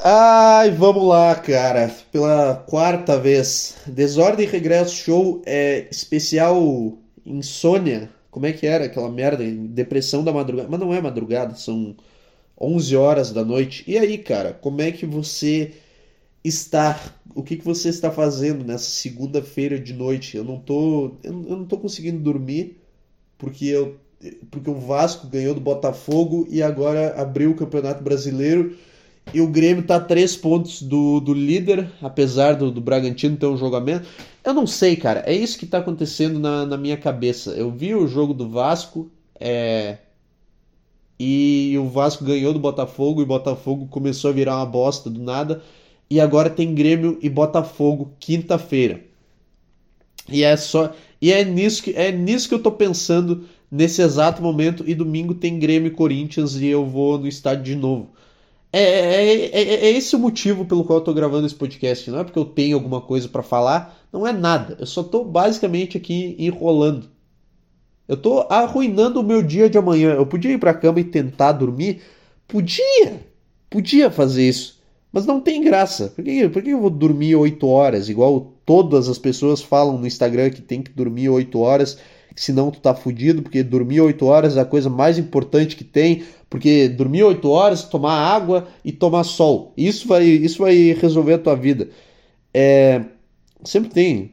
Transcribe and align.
Ai, 0.00 0.70
vamos 0.70 1.06
lá, 1.08 1.34
cara. 1.34 1.88
Pela 2.12 2.54
quarta 2.54 3.18
vez. 3.18 3.76
Desordem 3.86 4.46
e 4.46 4.48
Regresso 4.48 4.94
Show 4.94 5.42
é 5.44 5.88
especial 5.90 6.98
insônia. 7.26 8.08
Como 8.30 8.46
é 8.46 8.52
que 8.52 8.66
era 8.66 8.84
aquela 8.84 9.10
merda? 9.10 9.44
Depressão 9.44 10.22
da 10.22 10.32
madrugada. 10.32 10.68
Mas 10.70 10.80
não 10.80 10.94
é 10.94 11.00
madrugada, 11.00 11.54
são 11.56 11.96
11 12.60 12.96
horas 12.96 13.32
da 13.32 13.44
noite. 13.44 13.84
E 13.86 13.98
aí, 13.98 14.18
cara, 14.18 14.52
como 14.52 14.80
é 14.82 14.92
que 14.92 15.06
você 15.06 15.74
está? 16.44 17.00
O 17.34 17.42
que, 17.42 17.56
que 17.56 17.64
você 17.64 17.88
está 17.88 18.10
fazendo 18.10 18.64
nessa 18.64 18.90
segunda-feira 18.90 19.78
de 19.80 19.94
noite? 19.94 20.36
Eu 20.36 20.44
não 20.44 20.58
tô, 20.60 21.16
eu 21.24 21.32
não 21.32 21.66
tô 21.66 21.78
conseguindo 21.78 22.20
dormir 22.20 22.78
porque 23.38 23.66
eu 23.66 23.98
porque 24.50 24.68
o 24.68 24.74
Vasco 24.74 25.28
ganhou 25.28 25.54
do 25.54 25.60
Botafogo 25.60 26.46
e 26.50 26.62
agora 26.62 27.14
abriu 27.20 27.52
o 27.52 27.54
Campeonato 27.54 28.02
Brasileiro 28.02 28.76
e 29.32 29.40
o 29.40 29.48
Grêmio 29.48 29.82
tá 29.82 29.96
a 29.96 30.00
três 30.00 30.36
pontos 30.36 30.82
do, 30.82 31.20
do 31.20 31.34
líder, 31.34 31.90
apesar 32.00 32.54
do, 32.54 32.70
do 32.70 32.80
Bragantino 32.80 33.36
ter 33.36 33.46
um 33.46 33.56
jogamento. 33.56 34.08
Eu 34.44 34.54
não 34.54 34.66
sei, 34.66 34.96
cara. 34.96 35.22
É 35.26 35.34
isso 35.34 35.58
que 35.58 35.66
tá 35.66 35.78
acontecendo 35.78 36.38
na, 36.38 36.64
na 36.64 36.76
minha 36.76 36.96
cabeça. 36.96 37.50
Eu 37.50 37.70
vi 37.70 37.94
o 37.94 38.06
jogo 38.06 38.32
do 38.32 38.48
Vasco 38.48 39.10
é... 39.38 39.98
e 41.18 41.76
o 41.78 41.88
Vasco 41.88 42.24
ganhou 42.24 42.52
do 42.52 42.58
Botafogo 42.58 43.20
e 43.20 43.24
o 43.24 43.26
Botafogo 43.26 43.86
começou 43.88 44.30
a 44.30 44.34
virar 44.34 44.56
uma 44.56 44.66
bosta 44.66 45.10
do 45.10 45.22
nada. 45.22 45.62
E 46.10 46.20
agora 46.20 46.48
tem 46.48 46.74
Grêmio 46.74 47.18
e 47.20 47.28
Botafogo 47.28 48.12
quinta-feira. 48.18 49.02
E 50.30 50.42
é 50.42 50.56
só. 50.56 50.92
E 51.20 51.32
é 51.32 51.44
nisso 51.44 51.82
que, 51.82 51.90
é 51.90 52.10
nisso 52.12 52.48
que 52.48 52.54
eu 52.54 52.62
tô 52.62 52.72
pensando 52.72 53.44
nesse 53.70 54.00
exato 54.00 54.40
momento. 54.40 54.84
E 54.86 54.94
domingo 54.94 55.34
tem 55.34 55.58
Grêmio 55.58 55.88
e 55.88 55.94
Corinthians 55.94 56.54
e 56.56 56.66
eu 56.66 56.86
vou 56.86 57.18
no 57.18 57.26
estádio 57.26 57.64
de 57.64 57.76
novo. 57.76 58.10
É, 58.72 58.80
é, 58.80 59.46
é, 59.46 59.74
é, 59.86 59.90
esse 59.90 60.14
o 60.14 60.18
motivo 60.18 60.64
pelo 60.64 60.84
qual 60.84 60.98
eu 60.98 61.04
tô 61.04 61.14
gravando 61.14 61.46
esse 61.46 61.54
podcast. 61.54 62.10
Não 62.10 62.20
é 62.20 62.24
porque 62.24 62.38
eu 62.38 62.44
tenho 62.44 62.76
alguma 62.76 63.00
coisa 63.00 63.28
para 63.28 63.42
falar, 63.42 63.98
não 64.12 64.26
é 64.26 64.32
nada. 64.32 64.76
Eu 64.78 64.86
só 64.86 65.02
tô 65.02 65.24
basicamente 65.24 65.96
aqui 65.96 66.36
enrolando. 66.38 67.08
Eu 68.06 68.16
tô 68.16 68.46
arruinando 68.48 69.20
o 69.20 69.24
meu 69.24 69.42
dia 69.42 69.68
de 69.68 69.78
amanhã. 69.78 70.12
Eu 70.14 70.26
podia 70.26 70.52
ir 70.52 70.58
pra 70.58 70.74
cama 70.74 71.00
e 71.00 71.04
tentar 71.04 71.52
dormir? 71.52 72.02
Podia! 72.46 73.26
Podia 73.70 74.10
fazer 74.10 74.48
isso. 74.48 74.78
Mas 75.12 75.26
não 75.26 75.40
tem 75.40 75.62
graça. 75.62 76.08
Por 76.14 76.24
que, 76.24 76.48
por 76.48 76.62
que 76.62 76.70
eu 76.70 76.80
vou 76.80 76.90
dormir 76.90 77.36
8 77.36 77.66
horas? 77.66 78.08
Igual 78.08 78.54
todas 78.64 79.08
as 79.08 79.18
pessoas 79.18 79.62
falam 79.62 79.98
no 79.98 80.06
Instagram 80.06 80.50
que 80.50 80.62
tem 80.62 80.82
que 80.82 80.90
dormir 80.90 81.28
8 81.28 81.58
horas 81.58 81.98
senão 82.40 82.70
tu 82.70 82.80
tá 82.80 82.94
fudido, 82.94 83.42
porque 83.42 83.62
dormir 83.62 84.00
8 84.00 84.24
horas 84.24 84.56
é 84.56 84.60
a 84.60 84.64
coisa 84.64 84.88
mais 84.88 85.18
importante 85.18 85.76
que 85.76 85.84
tem, 85.84 86.22
porque 86.48 86.88
dormir 86.88 87.22
8 87.24 87.48
horas, 87.48 87.84
tomar 87.84 88.14
água 88.14 88.68
e 88.84 88.92
tomar 88.92 89.24
sol. 89.24 89.72
Isso 89.76 90.08
vai, 90.08 90.24
isso 90.24 90.62
vai 90.62 90.92
resolver 90.92 91.34
a 91.34 91.38
tua 91.38 91.54
vida. 91.54 91.90
É, 92.52 93.04
sempre 93.64 93.90
tem 93.90 94.32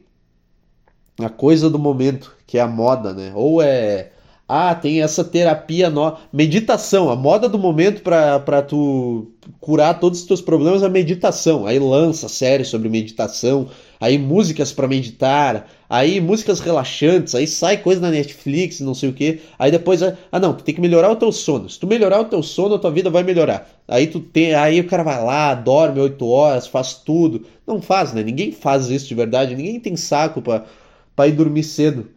a 1.18 1.28
coisa 1.28 1.68
do 1.68 1.78
momento, 1.78 2.34
que 2.46 2.58
é 2.58 2.60
a 2.60 2.66
moda, 2.66 3.12
né? 3.12 3.32
Ou 3.34 3.60
é 3.62 4.12
ah, 4.48 4.74
tem 4.76 5.02
essa 5.02 5.24
terapia 5.24 5.90
nova. 5.90 6.20
Meditação, 6.32 7.10
a 7.10 7.16
moda 7.16 7.48
do 7.48 7.58
momento 7.58 8.00
para 8.02 8.62
tu 8.62 9.32
curar 9.60 9.98
todos 9.98 10.20
os 10.20 10.26
teus 10.26 10.40
problemas 10.40 10.82
é 10.82 10.86
a 10.86 10.88
meditação. 10.88 11.66
Aí 11.66 11.78
lança 11.80 12.28
série 12.28 12.64
sobre 12.64 12.88
meditação, 12.88 13.68
aí 14.00 14.16
músicas 14.16 14.72
para 14.72 14.86
meditar, 14.86 15.68
aí 15.88 16.20
músicas 16.20 16.60
relaxantes, 16.60 17.34
aí 17.34 17.46
sai 17.46 17.78
coisa 17.78 18.00
na 18.00 18.10
Netflix, 18.10 18.80
não 18.80 18.94
sei 18.94 19.08
o 19.08 19.12
que. 19.12 19.40
Aí 19.58 19.70
depois, 19.70 20.02
ah 20.02 20.40
não, 20.40 20.54
tu 20.54 20.64
tem 20.64 20.74
que 20.74 20.80
melhorar 20.80 21.10
o 21.10 21.16
teu 21.16 21.30
sono. 21.32 21.68
Se 21.68 21.78
tu 21.78 21.86
melhorar 21.86 22.20
o 22.20 22.24
teu 22.24 22.42
sono, 22.42 22.74
a 22.74 22.78
tua 22.78 22.90
vida 22.90 23.10
vai 23.10 23.22
melhorar. 23.22 23.68
Aí 23.88 24.06
tu 24.06 24.20
tem, 24.20 24.54
aí 24.54 24.80
o 24.80 24.86
cara 24.86 25.02
vai 25.02 25.22
lá, 25.22 25.54
dorme 25.54 26.00
8 26.00 26.26
horas, 26.26 26.66
faz 26.66 26.94
tudo. 26.94 27.46
Não 27.66 27.80
faz, 27.80 28.12
né? 28.12 28.22
Ninguém 28.22 28.52
faz 28.52 28.88
isso 28.88 29.08
de 29.08 29.14
verdade, 29.14 29.54
ninguém 29.54 29.78
tem 29.80 29.96
saco 29.96 30.42
para 30.42 31.28
ir 31.28 31.32
dormir 31.32 31.62
cedo. 31.62 32.10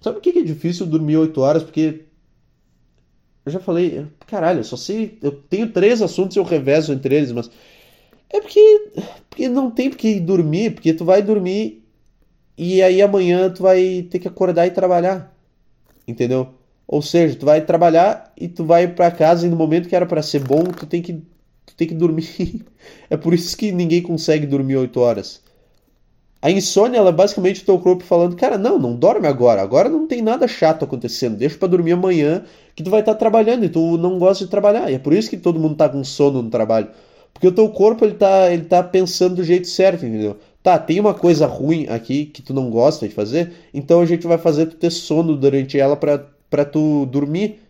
Sabe 0.00 0.16
por 0.16 0.22
que 0.22 0.38
é 0.38 0.42
difícil 0.42 0.84
dormir 0.84 1.16
8 1.16 1.40
horas? 1.40 1.62
Porque. 1.62 2.04
Eu 3.46 3.52
já 3.52 3.60
falei, 3.60 4.06
caralho, 4.26 4.60
eu 4.60 4.64
só 4.64 4.76
sei. 4.76 5.18
Eu 5.22 5.32
tenho 5.32 5.70
três 5.70 6.00
assuntos 6.00 6.36
e 6.36 6.38
eu 6.38 6.44
revezo 6.44 6.92
entre 6.92 7.14
eles, 7.14 7.32
mas. 7.32 7.50
É 8.28 8.40
porque. 8.40 8.90
Porque 9.30 9.48
não 9.48 9.70
tem 9.70 9.88
porque 9.88 10.20
dormir, 10.20 10.74
porque 10.74 10.92
tu 10.92 11.04
vai 11.04 11.22
dormir 11.22 11.83
e 12.56 12.82
aí 12.82 13.02
amanhã 13.02 13.50
tu 13.50 13.62
vai 13.62 14.06
ter 14.10 14.18
que 14.18 14.28
acordar 14.28 14.66
e 14.66 14.70
trabalhar. 14.70 15.34
Entendeu? 16.06 16.54
Ou 16.86 17.02
seja, 17.02 17.36
tu 17.36 17.46
vai 17.46 17.60
trabalhar 17.64 18.32
e 18.36 18.48
tu 18.48 18.64
vai 18.64 18.88
para 18.88 19.10
casa 19.10 19.46
e 19.46 19.50
no 19.50 19.56
momento 19.56 19.88
que 19.88 19.96
era 19.96 20.06
para 20.06 20.22
ser 20.22 20.40
bom, 20.40 20.64
tu 20.64 20.86
tem 20.86 21.02
que 21.02 21.14
tu 21.66 21.74
tem 21.76 21.88
que 21.88 21.94
dormir. 21.94 22.64
é 23.10 23.16
por 23.16 23.34
isso 23.34 23.56
que 23.56 23.72
ninguém 23.72 24.02
consegue 24.02 24.46
dormir 24.46 24.76
8 24.76 25.00
horas. 25.00 25.42
A 26.44 26.50
insônia, 26.50 26.98
ela 26.98 27.08
é 27.08 27.12
basicamente 27.12 27.62
o 27.62 27.64
teu 27.64 27.78
corpo 27.78 28.04
falando, 28.04 28.36
cara, 28.36 28.58
não, 28.58 28.78
não 28.78 28.94
dorme 28.94 29.26
agora. 29.26 29.62
Agora 29.62 29.88
não 29.88 30.06
tem 30.06 30.20
nada 30.20 30.46
chato 30.46 30.84
acontecendo. 30.84 31.38
Deixa 31.38 31.56
para 31.56 31.68
dormir 31.68 31.92
amanhã 31.92 32.44
que 32.76 32.82
tu 32.82 32.90
vai 32.90 33.00
estar 33.00 33.14
tá 33.14 33.18
trabalhando 33.18 33.64
e 33.64 33.68
tu 33.70 33.96
não 33.96 34.18
gosta 34.18 34.44
de 34.44 34.50
trabalhar. 34.50 34.90
E 34.90 34.94
é 34.94 34.98
por 34.98 35.14
isso 35.14 35.30
que 35.30 35.38
todo 35.38 35.58
mundo 35.58 35.74
tá 35.74 35.88
com 35.88 36.04
sono 36.04 36.42
no 36.42 36.50
trabalho. 36.50 36.88
Porque 37.32 37.48
o 37.48 37.52
teu 37.52 37.70
corpo, 37.70 38.04
ele 38.04 38.14
tá, 38.14 38.52
ele 38.52 38.64
tá 38.66 38.82
pensando 38.82 39.36
do 39.36 39.42
jeito 39.42 39.66
certo, 39.66 40.04
entendeu? 40.04 40.36
Tá, 40.64 40.78
tem 40.78 40.98
uma 40.98 41.12
coisa 41.12 41.46
ruim 41.46 41.86
aqui 41.90 42.24
que 42.24 42.40
tu 42.40 42.54
não 42.54 42.70
gosta 42.70 43.06
de 43.06 43.12
fazer, 43.12 43.52
então 43.74 44.00
a 44.00 44.06
gente 44.06 44.26
vai 44.26 44.38
fazer 44.38 44.64
tu 44.64 44.76
ter 44.76 44.90
sono 44.90 45.36
durante 45.36 45.78
ela 45.78 45.94
para 45.94 46.64
tu 46.64 47.04
dormir 47.04 47.60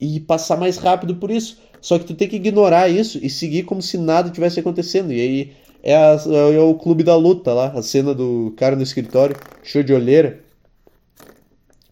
e 0.00 0.20
passar 0.20 0.56
mais 0.56 0.76
rápido 0.76 1.16
por 1.16 1.32
isso. 1.32 1.58
Só 1.80 1.98
que 1.98 2.04
tu 2.04 2.14
tem 2.14 2.28
que 2.28 2.36
ignorar 2.36 2.88
isso 2.88 3.18
e 3.20 3.28
seguir 3.28 3.64
como 3.64 3.82
se 3.82 3.98
nada 3.98 4.30
tivesse 4.30 4.60
acontecendo. 4.60 5.12
E 5.12 5.20
aí 5.20 5.52
é, 5.82 5.96
a, 5.96 6.16
é 6.54 6.60
o 6.60 6.74
clube 6.76 7.02
da 7.02 7.16
luta 7.16 7.52
lá, 7.52 7.72
a 7.74 7.82
cena 7.82 8.14
do 8.14 8.54
cara 8.56 8.76
no 8.76 8.84
escritório, 8.84 9.34
show 9.64 9.82
de 9.82 9.92
olheira. 9.92 10.38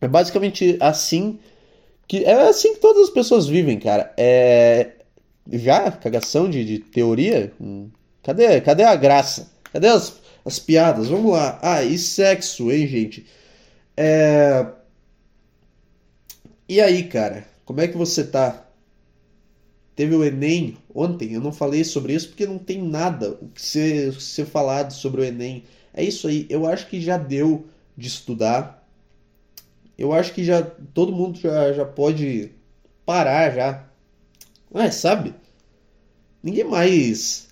É 0.01 0.07
basicamente 0.07 0.77
assim 0.79 1.41
que 2.07 2.25
é 2.25 2.49
assim 2.49 2.75
que 2.75 2.81
todas 2.81 3.09
as 3.09 3.11
pessoas 3.11 3.49
vivem, 3.49 3.81
cara. 3.81 4.15
É 4.17 4.93
já 5.51 5.91
cagação 5.91 6.49
de, 6.49 6.65
de 6.65 6.79
teoria. 6.79 7.53
Hum, 7.61 7.89
cadê, 8.23 8.61
cadê 8.61 8.85
a 8.85 8.95
graça? 8.95 9.51
Cadê 9.73 9.89
as, 9.89 10.25
as 10.47 10.61
piadas? 10.61 11.09
Vamos 11.09 11.33
lá. 11.33 11.59
Ah, 11.61 11.83
e 11.83 11.99
sexo, 11.99 12.71
hein, 12.71 12.87
gente? 12.87 13.27
É... 13.97 14.65
E 16.69 16.81
aí, 16.81 17.05
cara? 17.09 17.47
Como 17.65 17.81
é 17.81 17.89
que 17.89 17.97
você 17.97 18.25
tá? 18.25 18.65
Teve 19.97 20.15
o 20.15 20.23
Enem 20.25 20.77
ontem, 20.95 21.33
eu 21.33 21.41
não 21.41 21.53
falei 21.53 21.83
sobre 21.83 22.13
isso 22.13 22.29
porque 22.29 22.47
não 22.47 22.59
tem 22.59 22.83
nada 22.83 23.31
o 23.41 23.49
que 23.49 23.63
ser, 23.63 24.13
ser 24.21 24.45
falado 24.47 24.93
sobre 24.93 25.23
o 25.23 25.25
Enem. 25.25 25.65
É 25.93 26.05
isso 26.05 26.29
aí, 26.29 26.47
eu 26.51 26.67
acho 26.67 26.87
que 26.87 27.01
já 27.01 27.17
deu 27.17 27.67
de 27.97 28.07
estudar. 28.07 28.87
Eu 29.99 30.13
acho 30.13 30.35
que 30.35 30.45
já 30.45 30.63
todo 30.63 31.13
mundo 31.13 31.39
já, 31.41 31.73
já 31.73 31.85
pode 31.85 32.53
parar 33.07 33.51
já. 33.55 33.89
Ah, 34.73 34.91
sabe? 34.91 35.35
Ninguém 36.43 36.65
mais. 36.65 37.49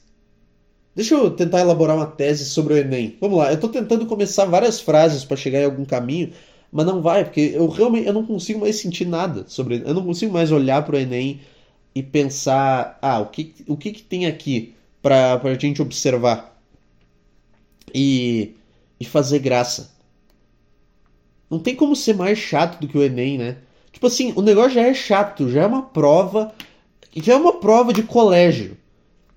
Deixa 0.94 1.15
eu 1.15 1.31
tentar 1.31 1.60
elaborar 1.60 1.97
uma 1.97 2.06
tese 2.06 2.44
sobre 2.44 2.75
o 2.75 2.77
Enem. 2.77 3.16
Vamos 3.21 3.38
lá, 3.38 3.53
eu 3.53 3.59
tô 3.59 3.69
tentando 3.69 4.06
começar 4.06 4.44
várias 4.44 4.81
frases 4.81 5.25
para 5.25 5.37
chegar 5.37 5.60
em 5.60 5.65
algum 5.65 5.84
caminho, 5.84 6.32
mas 6.71 6.87
não 6.87 7.03
vai, 7.03 7.25
porque 7.25 7.53
eu 7.55 7.69
realmente 7.69 8.06
eu 8.06 8.12
não 8.12 8.25
consigo 8.25 8.60
mais 8.60 8.77
sentir 8.77 9.06
nada 9.06 9.44
sobre 9.49 9.82
Eu 9.84 9.94
não 9.94 10.05
consigo 10.05 10.32
mais 10.32 10.53
olhar 10.53 10.84
para 10.84 10.97
o 10.97 10.99
Enem 10.99 11.41
e 11.94 12.03
pensar, 12.03 12.99
ah, 13.03 13.21
o 13.21 13.27
que, 13.27 13.55
o 13.66 13.77
que, 13.77 13.93
que 13.93 14.03
tem 14.03 14.27
aqui 14.27 14.75
para 15.03 15.41
a 15.43 15.55
gente 15.55 15.82
observar 15.82 16.59
e, 17.94 18.55
e 18.99 19.05
fazer 19.05 19.38
graça. 19.38 19.94
Não 21.50 21.59
tem 21.59 21.76
como 21.76 21.94
ser 21.94 22.15
mais 22.15 22.38
chato 22.38 22.81
do 22.81 22.88
que 22.88 22.99
o 22.99 23.03
Enem, 23.03 23.38
né? 23.38 23.59
Tipo 23.93 24.06
assim, 24.06 24.32
o 24.34 24.43
negócio 24.43 24.72
já 24.72 24.82
é 24.82 24.94
chato, 24.94 25.49
já 25.50 25.62
é 25.62 25.66
uma 25.66 25.82
prova, 25.82 26.53
já 27.15 27.34
é 27.34 27.37
uma 27.37 27.61
prova 27.61 27.93
de 27.93 28.03
colégio. 28.03 28.76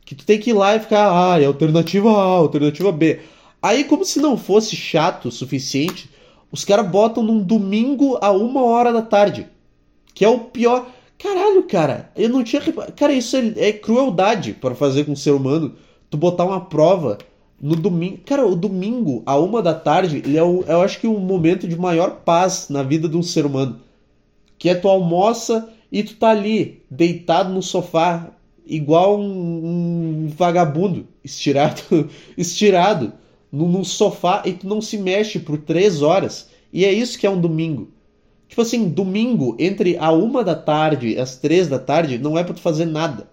Que 0.07 0.15
tu 0.15 0.25
tem 0.25 0.39
que 0.39 0.51
ir 0.51 0.53
lá 0.53 0.73
e 0.73 0.79
ficar, 0.79 1.33
ah, 1.33 1.41
é 1.41 1.43
alternativa 1.43 2.09
A, 2.09 2.23
alternativa 2.37 2.93
B. 2.93 3.19
Aí, 3.61 3.83
como 3.83 4.05
se 4.05 4.21
não 4.21 4.37
fosse 4.37 4.73
chato 4.73 5.27
o 5.27 5.31
suficiente, 5.31 6.09
os 6.49 6.63
caras 6.63 6.89
botam 6.89 7.21
num 7.21 7.43
domingo 7.43 8.17
a 8.21 8.31
uma 8.31 8.63
hora 8.63 8.93
da 8.93 9.01
tarde. 9.01 9.49
Que 10.13 10.23
é 10.23 10.29
o 10.29 10.39
pior. 10.39 10.87
Caralho, 11.19 11.61
cara, 11.63 12.09
eu 12.15 12.29
não 12.29 12.41
tinha. 12.41 12.61
Cara, 12.95 13.11
isso 13.11 13.35
é, 13.35 13.53
é 13.57 13.73
crueldade 13.73 14.53
para 14.53 14.73
fazer 14.73 15.03
com 15.03 15.11
o 15.11 15.17
ser 15.17 15.31
humano. 15.31 15.75
Tu 16.09 16.15
botar 16.15 16.45
uma 16.45 16.61
prova 16.61 17.17
no 17.61 17.75
domingo. 17.75 18.19
Cara, 18.25 18.47
o 18.47 18.55
domingo, 18.55 19.23
a 19.25 19.37
uma 19.37 19.61
da 19.61 19.73
tarde, 19.73 20.23
ele 20.25 20.37
é 20.37 20.43
o, 20.43 20.63
eu 20.65 20.81
acho 20.83 21.01
que 21.01 21.07
o 21.07 21.19
momento 21.19 21.67
de 21.67 21.75
maior 21.75 22.21
paz 22.23 22.67
na 22.69 22.81
vida 22.81 23.09
de 23.09 23.17
um 23.17 23.23
ser 23.23 23.45
humano. 23.45 23.81
Que 24.57 24.69
é 24.69 24.75
tu 24.75 24.87
almoça 24.87 25.67
e 25.91 26.01
tu 26.01 26.15
tá 26.15 26.29
ali, 26.29 26.81
deitado 26.89 27.53
no 27.53 27.61
sofá, 27.61 28.31
igual 28.69 29.19
um, 29.19 30.25
um 30.25 30.27
vagabundo, 30.27 31.07
estirado, 31.23 32.09
estirado 32.37 33.13
no 33.51 33.83
sofá 33.85 34.43
e 34.45 34.53
tu 34.53 34.67
não 34.67 34.81
se 34.81 34.97
mexe 34.97 35.39
por 35.39 35.57
três 35.57 36.01
horas. 36.01 36.49
E 36.71 36.85
é 36.85 36.91
isso 36.91 37.17
que 37.17 37.25
é 37.25 37.29
um 37.29 37.39
domingo. 37.39 37.89
Tipo 38.47 38.61
assim, 38.61 38.89
domingo, 38.89 39.55
entre 39.59 39.97
a 39.97 40.11
uma 40.11 40.43
da 40.43 40.55
tarde 40.55 41.09
e 41.09 41.19
as 41.19 41.37
três 41.37 41.67
da 41.67 41.79
tarde, 41.79 42.17
não 42.17 42.37
é 42.37 42.43
pra 42.43 42.53
tu 42.53 42.61
fazer 42.61 42.85
nada. 42.85 43.29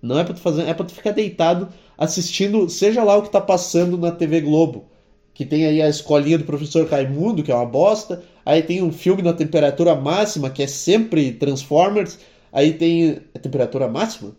Não 0.00 0.18
é 0.18 0.24
pra 0.24 0.34
tu 0.34 0.40
fazer, 0.40 0.62
é 0.62 0.74
pra 0.74 0.84
tu 0.84 0.92
ficar 0.92 1.12
deitado 1.12 1.68
assistindo, 1.96 2.68
seja 2.68 3.02
lá 3.02 3.16
o 3.16 3.22
que 3.22 3.30
tá 3.30 3.40
passando 3.40 3.98
na 3.98 4.10
TV 4.10 4.40
Globo. 4.40 4.86
Que 5.34 5.44
tem 5.44 5.66
aí 5.66 5.80
a 5.80 5.88
escolinha 5.88 6.38
do 6.38 6.44
professor 6.44 6.86
Raimundo, 6.88 7.42
que 7.42 7.50
é 7.50 7.54
uma 7.54 7.66
bosta. 7.66 8.22
Aí 8.44 8.62
tem 8.62 8.82
um 8.82 8.92
filme 8.92 9.22
na 9.22 9.32
temperatura 9.32 9.94
máxima, 9.94 10.50
que 10.50 10.62
é 10.62 10.66
sempre 10.66 11.32
Transformers. 11.32 12.18
Aí 12.52 12.72
tem. 12.72 13.20
É 13.34 13.38
temperatura 13.38 13.88
máxima? 13.88 14.36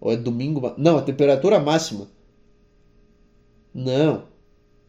Ou 0.00 0.12
é 0.12 0.16
domingo? 0.16 0.74
Não, 0.76 0.98
é 0.98 1.02
temperatura 1.02 1.58
máxima. 1.58 2.08
Não. 3.74 4.24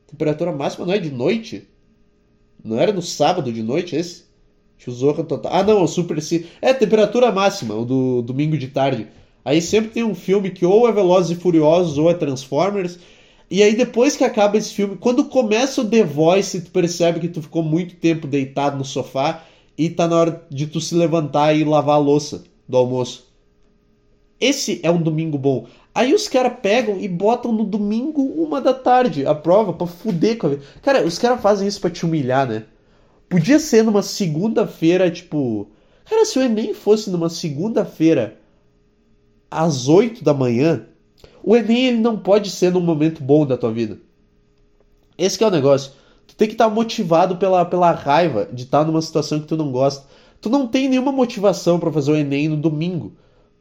Temperatura 0.07 0.51
máxima 0.51 0.85
não 0.85 0.93
é 0.93 0.97
de 0.97 1.11
noite? 1.11 1.67
Não 2.63 2.79
era 2.79 2.93
no 2.93 3.01
sábado 3.01 3.51
de 3.51 3.61
noite 3.61 3.95
esse? 3.95 4.25
Chuzorra 4.77 5.23
total. 5.23 5.51
Ah, 5.53 5.63
não, 5.63 5.83
o 5.83 5.87
Super 5.87 6.21
C. 6.21 6.45
É, 6.61 6.73
temperatura 6.73 7.31
máxima, 7.31 7.75
o 7.75 7.83
do 7.83 8.21
domingo 8.21 8.57
de 8.57 8.67
tarde. 8.67 9.07
Aí 9.43 9.61
sempre 9.61 9.91
tem 9.91 10.03
um 10.03 10.15
filme 10.15 10.51
que 10.51 10.65
ou 10.65 10.87
é 10.87 10.91
Velozes 10.91 11.37
e 11.37 11.39
Furiosos 11.39 11.97
ou 11.97 12.09
é 12.09 12.13
Transformers. 12.13 12.99
E 13.49 13.63
aí 13.63 13.75
depois 13.75 14.15
que 14.15 14.23
acaba 14.23 14.57
esse 14.57 14.73
filme, 14.73 14.97
quando 14.97 15.25
começa 15.25 15.81
o 15.81 15.89
The 15.89 16.03
Voice, 16.03 16.61
tu 16.61 16.71
percebe 16.71 17.19
que 17.21 17.29
tu 17.29 17.41
ficou 17.41 17.63
muito 17.63 17.95
tempo 17.95 18.27
deitado 18.27 18.77
no 18.77 18.83
sofá 18.83 19.43
e 19.77 19.89
tá 19.89 20.07
na 20.07 20.15
hora 20.15 20.47
de 20.49 20.65
tu 20.67 20.81
se 20.81 20.95
levantar 20.95 21.53
e 21.53 21.63
lavar 21.63 21.95
a 21.95 21.99
louça 21.99 22.43
do 22.67 22.77
almoço. 22.77 23.27
Esse 24.39 24.79
é 24.83 24.89
um 24.89 25.01
domingo 25.01 25.37
bom. 25.37 25.67
Aí 25.93 26.13
os 26.13 26.27
caras 26.27 26.53
pegam 26.61 26.99
e 26.99 27.07
botam 27.07 27.51
no 27.51 27.63
domingo, 27.63 28.21
uma 28.21 28.61
da 28.61 28.73
tarde, 28.73 29.25
a 29.25 29.33
prova, 29.33 29.73
pra 29.73 29.87
fuder 29.87 30.37
com 30.37 30.47
a 30.47 30.49
vida. 30.51 30.63
Cara, 30.81 31.05
os 31.05 31.17
caras 31.17 31.41
fazem 31.41 31.67
isso 31.67 31.81
pra 31.81 31.89
te 31.89 32.05
humilhar, 32.05 32.47
né? 32.47 32.65
Podia 33.27 33.59
ser 33.59 33.83
numa 33.83 34.03
segunda-feira, 34.03 35.09
tipo. 35.09 35.67
Cara, 36.05 36.23
se 36.23 36.37
o 36.37 36.41
Enem 36.41 36.73
fosse 36.73 37.09
numa 37.09 37.29
segunda-feira, 37.29 38.39
às 39.49 39.87
8 39.87 40.23
da 40.23 40.33
manhã, 40.33 40.85
o 41.43 41.55
Enem 41.55 41.87
ele 41.87 41.97
não 41.97 42.17
pode 42.17 42.51
ser 42.51 42.71
num 42.71 42.81
momento 42.81 43.23
bom 43.23 43.45
da 43.45 43.57
tua 43.57 43.71
vida. 43.71 43.99
Esse 45.17 45.43
é 45.43 45.47
o 45.47 45.51
negócio. 45.51 45.93
Tem 46.37 46.47
que 46.47 46.53
estar 46.53 46.69
motivado 46.69 47.37
pela, 47.37 47.65
pela 47.65 47.91
raiva 47.91 48.47
de 48.53 48.63
estar 48.63 48.85
numa 48.85 49.01
situação 49.01 49.39
que 49.39 49.47
tu 49.47 49.57
não 49.57 49.71
gosta. 49.71 50.05
Tu 50.39 50.49
não 50.49 50.67
tem 50.67 50.87
nenhuma 50.87 51.11
motivação 51.11 51.79
para 51.79 51.91
fazer 51.91 52.11
o 52.11 52.15
Enem 52.15 52.47
no 52.47 52.57
domingo. 52.57 53.13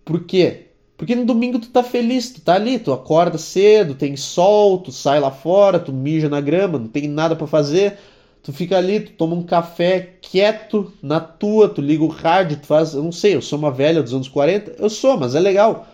Por 0.05 0.25
quê? 0.25 0.67
Porque 0.97 1.15
no 1.15 1.25
domingo 1.25 1.59
tu 1.59 1.69
tá 1.69 1.83
feliz, 1.83 2.31
tu 2.31 2.41
tá 2.41 2.55
ali, 2.55 2.79
tu 2.79 2.93
acorda 2.93 3.39
cedo, 3.39 3.95
tem 3.95 4.17
sol, 4.17 4.79
tu 4.79 4.93
sai 4.93 5.19
lá 5.21 5.31
fora, 5.31 5.79
tu 5.79 5.93
mija 5.93 6.29
na 6.29 6.41
grama, 6.41 6.79
não 6.79 6.89
tem 6.89 7.09
nada 7.09 7.35
para 7.35 7.47
fazer. 7.47 7.99
Tu 8.43 8.53
fica 8.53 8.77
ali, 8.77 9.01
tu 9.01 9.13
toma 9.13 9.35
um 9.35 9.43
café 9.43 10.15
quieto 10.21 10.93
na 11.03 11.19
tua, 11.19 11.69
tu 11.69 11.81
liga 11.81 12.05
o 12.05 12.09
rádio, 12.09 12.59
tu 12.59 12.67
faz. 12.67 12.95
Eu 12.95 13.03
não 13.03 13.13
sei, 13.13 13.35
eu 13.35 13.43
sou 13.43 13.59
uma 13.59 13.71
velha 13.71 14.03
dos 14.03 14.15
anos 14.15 14.29
40, 14.29 14.77
eu 14.79 14.89
sou, 14.89 15.19
mas 15.19 15.35
é 15.35 15.41
legal. 15.41 15.87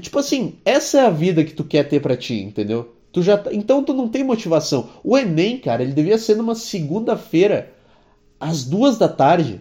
Tipo 0.00 0.18
assim, 0.18 0.54
essa 0.64 0.98
é 0.98 1.06
a 1.06 1.10
vida 1.10 1.44
que 1.44 1.54
tu 1.54 1.64
quer 1.64 1.84
ter 1.88 2.00
para 2.00 2.16
ti, 2.16 2.34
entendeu? 2.40 2.92
Tu 3.12 3.22
já, 3.22 3.36
tá, 3.36 3.52
então 3.52 3.84
tu 3.84 3.92
não 3.92 4.08
tem 4.08 4.24
motivação. 4.24 4.88
O 5.04 5.18
Enem, 5.18 5.58
cara, 5.58 5.82
ele 5.82 5.92
devia 5.92 6.16
ser 6.16 6.36
numa 6.36 6.54
segunda-feira, 6.54 7.70
às 8.40 8.64
duas 8.64 8.96
da 8.96 9.08
tarde. 9.08 9.60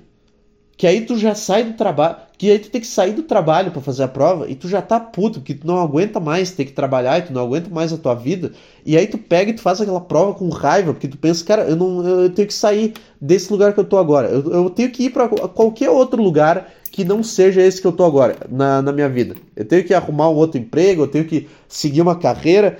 Que 0.77 0.87
aí 0.87 1.01
tu 1.01 1.15
já 1.15 1.35
sai 1.35 1.63
do 1.63 1.73
trabalho. 1.73 2.15
Que 2.37 2.49
aí 2.49 2.57
tu 2.57 2.71
tem 2.71 2.81
que 2.81 2.87
sair 2.87 3.13
do 3.13 3.21
trabalho 3.21 3.69
para 3.69 3.81
fazer 3.81 4.01
a 4.01 4.07
prova 4.07 4.49
e 4.49 4.55
tu 4.55 4.67
já 4.67 4.81
tá 4.81 4.99
puto, 4.99 5.39
porque 5.39 5.53
tu 5.53 5.67
não 5.67 5.77
aguenta 5.77 6.19
mais 6.19 6.49
ter 6.49 6.65
que 6.65 6.71
trabalhar 6.71 7.19
e 7.19 7.21
tu 7.21 7.33
não 7.33 7.43
aguenta 7.43 7.69
mais 7.69 7.93
a 7.93 7.97
tua 7.97 8.15
vida. 8.15 8.51
E 8.83 8.97
aí 8.97 9.05
tu 9.05 9.19
pega 9.19 9.51
e 9.51 9.53
tu 9.53 9.61
faz 9.61 9.79
aquela 9.79 10.01
prova 10.01 10.33
com 10.33 10.49
raiva, 10.49 10.91
porque 10.91 11.07
tu 11.07 11.19
pensa, 11.19 11.45
cara, 11.45 11.65
eu 11.65 11.75
não 11.75 12.03
eu 12.03 12.29
tenho 12.31 12.47
que 12.47 12.53
sair 12.53 12.95
desse 13.21 13.51
lugar 13.51 13.73
que 13.73 13.79
eu 13.79 13.83
tô 13.83 13.99
agora. 13.99 14.27
Eu, 14.27 14.51
eu 14.51 14.69
tenho 14.71 14.89
que 14.89 15.03
ir 15.03 15.09
para 15.11 15.27
qualquer 15.27 15.91
outro 15.91 16.23
lugar 16.23 16.73
que 16.91 17.05
não 17.05 17.21
seja 17.21 17.61
esse 17.61 17.79
que 17.79 17.85
eu 17.85 17.91
tô 17.91 18.03
agora 18.03 18.35
na, 18.49 18.81
na 18.81 18.91
minha 18.91 19.07
vida. 19.07 19.35
Eu 19.55 19.65
tenho 19.65 19.83
que 19.83 19.93
arrumar 19.93 20.29
um 20.29 20.35
outro 20.35 20.59
emprego, 20.59 21.03
eu 21.03 21.07
tenho 21.07 21.25
que 21.25 21.47
seguir 21.67 22.01
uma 22.01 22.15
carreira. 22.15 22.79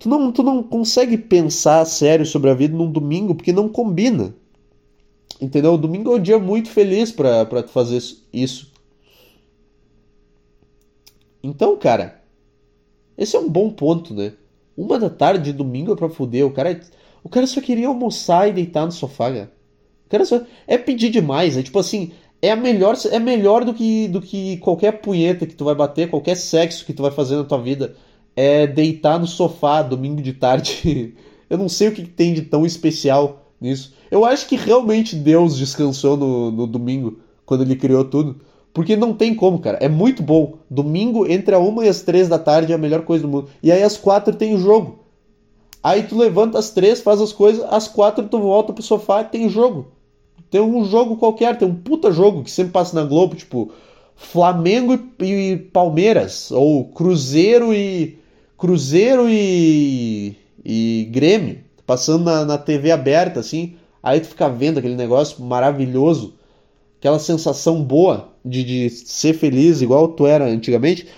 Tu 0.00 0.08
não, 0.08 0.32
tu 0.32 0.42
não 0.42 0.62
consegue 0.62 1.18
pensar 1.18 1.84
sério 1.84 2.24
sobre 2.24 2.48
a 2.48 2.54
vida 2.54 2.74
num 2.74 2.90
domingo 2.90 3.34
porque 3.34 3.52
não 3.52 3.68
combina. 3.68 4.34
Entendeu? 5.38 5.74
O 5.74 5.78
domingo 5.78 6.10
é 6.10 6.16
um 6.16 6.22
dia 6.22 6.38
muito 6.38 6.70
feliz 6.70 7.12
pra, 7.12 7.44
pra 7.44 7.62
tu 7.62 7.68
fazer 7.70 8.02
isso. 8.32 8.72
Então, 11.42 11.76
cara, 11.76 12.22
esse 13.16 13.36
é 13.36 13.38
um 13.38 13.48
bom 13.48 13.70
ponto, 13.70 14.14
né? 14.14 14.32
Uma 14.74 14.98
da 14.98 15.10
tarde 15.10 15.44
de 15.44 15.52
domingo 15.52 15.92
é 15.92 15.96
pra 15.96 16.08
fuder. 16.08 16.46
O 16.46 16.50
cara, 16.50 16.80
o 17.22 17.28
cara 17.28 17.46
só 17.46 17.60
queria 17.60 17.88
almoçar 17.88 18.48
e 18.48 18.52
deitar 18.52 18.86
no 18.86 18.92
sofá, 18.92 19.30
cara. 19.30 19.52
O 20.06 20.08
cara 20.08 20.24
só. 20.24 20.40
É 20.66 20.78
pedir 20.78 21.10
demais. 21.10 21.58
É 21.58 21.62
tipo 21.62 21.78
assim. 21.78 22.12
É, 22.40 22.50
a 22.50 22.56
melhor, 22.56 22.96
é 23.10 23.18
melhor 23.18 23.66
do 23.66 23.74
que, 23.74 24.08
do 24.08 24.22
que 24.22 24.56
qualquer 24.58 25.02
punheta 25.02 25.46
que 25.46 25.54
tu 25.54 25.62
vai 25.66 25.74
bater, 25.74 26.08
qualquer 26.08 26.36
sexo 26.36 26.86
que 26.86 26.94
tu 26.94 27.02
vai 27.02 27.10
fazer 27.10 27.36
na 27.36 27.44
tua 27.44 27.60
vida. 27.60 27.94
É 28.34 28.66
deitar 28.66 29.18
no 29.18 29.26
sofá 29.26 29.82
domingo 29.82 30.22
de 30.22 30.32
tarde. 30.32 31.14
Eu 31.48 31.58
não 31.58 31.68
sei 31.68 31.88
o 31.88 31.92
que 31.92 32.02
tem 32.02 32.32
de 32.32 32.42
tão 32.42 32.64
especial 32.64 33.46
nisso. 33.60 33.92
Eu 34.10 34.24
acho 34.24 34.46
que 34.48 34.56
realmente 34.56 35.16
Deus 35.16 35.56
descansou 35.56 36.16
no, 36.16 36.50
no 36.50 36.66
domingo, 36.66 37.18
quando 37.44 37.62
ele 37.62 37.74
criou 37.76 38.04
tudo. 38.04 38.40
Porque 38.72 38.96
não 38.96 39.12
tem 39.12 39.34
como, 39.34 39.58
cara. 39.58 39.78
É 39.80 39.88
muito 39.88 40.22
bom. 40.22 40.58
Domingo, 40.70 41.26
entre 41.30 41.54
a 41.54 41.58
uma 41.58 41.84
e 41.84 41.88
as 41.88 42.02
três 42.02 42.28
da 42.28 42.38
tarde, 42.38 42.72
é 42.72 42.74
a 42.76 42.78
melhor 42.78 43.02
coisa 43.02 43.22
do 43.22 43.28
mundo. 43.28 43.48
E 43.62 43.72
aí 43.72 43.82
às 43.82 43.96
quatro 43.96 44.34
tem 44.34 44.54
o 44.54 44.58
jogo. 44.58 45.00
Aí 45.82 46.02
tu 46.02 46.16
levanta 46.16 46.58
às 46.58 46.70
três, 46.70 47.00
faz 47.00 47.20
as 47.20 47.32
coisas, 47.32 47.64
às 47.70 47.88
quatro 47.88 48.28
tu 48.28 48.38
volta 48.38 48.72
pro 48.72 48.82
sofá 48.82 49.22
e 49.22 49.24
tem 49.24 49.48
jogo. 49.48 49.88
Tem 50.50 50.60
um 50.60 50.84
jogo 50.84 51.16
qualquer, 51.16 51.56
tem 51.56 51.66
um 51.66 51.74
puta 51.74 52.12
jogo 52.12 52.42
que 52.42 52.50
sempre 52.50 52.72
passa 52.72 52.94
na 53.00 53.06
Globo, 53.06 53.34
tipo 53.34 53.70
Flamengo 54.14 54.98
e, 55.20 55.24
e 55.24 55.56
Palmeiras, 55.56 56.50
ou 56.50 56.84
Cruzeiro 56.86 57.72
e. 57.72 58.18
Cruzeiro 58.60 59.26
e. 59.26 60.36
e 60.62 61.08
Grêmio. 61.10 61.64
Passando 61.86 62.24
na, 62.24 62.44
na 62.44 62.58
TV 62.58 62.90
aberta, 62.92 63.40
assim. 63.40 63.76
Aí 64.02 64.20
tu 64.20 64.28
fica 64.28 64.48
vendo 64.50 64.78
aquele 64.78 64.96
negócio 64.96 65.42
maravilhoso, 65.42 66.34
aquela 66.98 67.18
sensação 67.18 67.82
boa 67.82 68.28
de, 68.44 68.62
de 68.62 68.90
ser 68.90 69.32
feliz 69.32 69.80
igual 69.80 70.08
tu 70.08 70.26
era 70.26 70.44
antigamente. 70.44 71.08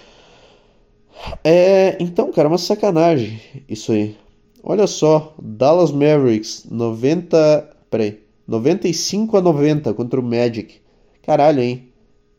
É, 1.44 1.96
então, 2.00 2.32
cara, 2.32 2.48
uma 2.48 2.58
sacanagem 2.58 3.40
isso 3.68 3.92
aí. 3.92 4.16
Olha 4.62 4.86
só, 4.86 5.34
Dallas 5.40 5.90
Mavericks 5.90 6.64
90, 6.70 7.76
peraí, 7.90 8.20
95 8.46 9.36
a 9.36 9.40
90 9.40 9.92
contra 9.94 10.20
o 10.20 10.22
Magic. 10.22 10.80
Caralho, 11.22 11.60
hein? 11.60 11.88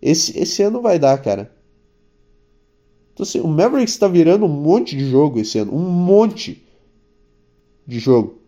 Esse, 0.01 0.37
esse 0.39 0.63
ano 0.63 0.81
vai 0.81 0.97
dar, 0.97 1.17
cara. 1.21 1.52
Então, 3.13 3.23
assim, 3.23 3.39
o 3.39 3.47
Mavericks 3.47 3.97
tá 3.97 4.07
virando 4.07 4.45
um 4.45 4.49
monte 4.49 4.97
de 4.97 5.09
jogo 5.09 5.39
esse 5.39 5.59
ano, 5.59 5.75
um 5.75 5.79
monte 5.79 6.63
de 7.85 7.99
jogo. 7.99 8.39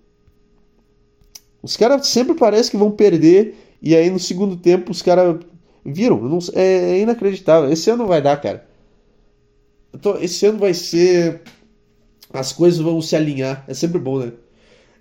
Os 1.62 1.78
caras 1.78 2.08
sempre 2.08 2.36
parece 2.36 2.72
que 2.72 2.78
vão 2.78 2.92
perder 2.92 3.56
e 3.82 3.96
aí 3.96 4.10
no 4.10 4.20
segundo 4.20 4.56
tempo 4.56 4.92
os 4.92 5.02
caras 5.02 5.38
viram. 5.86 6.22
Não, 6.22 6.40
é, 6.54 6.64
é, 6.64 7.00
inacreditável. 7.02 7.72
Esse 7.72 7.90
ano 7.90 8.08
vai 8.08 8.22
dar, 8.22 8.40
cara. 8.42 8.68
Tô, 10.02 10.18
esse 10.18 10.46
ano 10.46 10.60
vai 10.60 10.74
ser. 10.74 11.42
As 12.34 12.52
coisas 12.52 12.80
vão 12.80 13.02
se 13.02 13.16
alinhar. 13.16 13.64
É 13.68 13.74
sempre 13.74 14.00
bom, 14.00 14.20
né? 14.20 14.32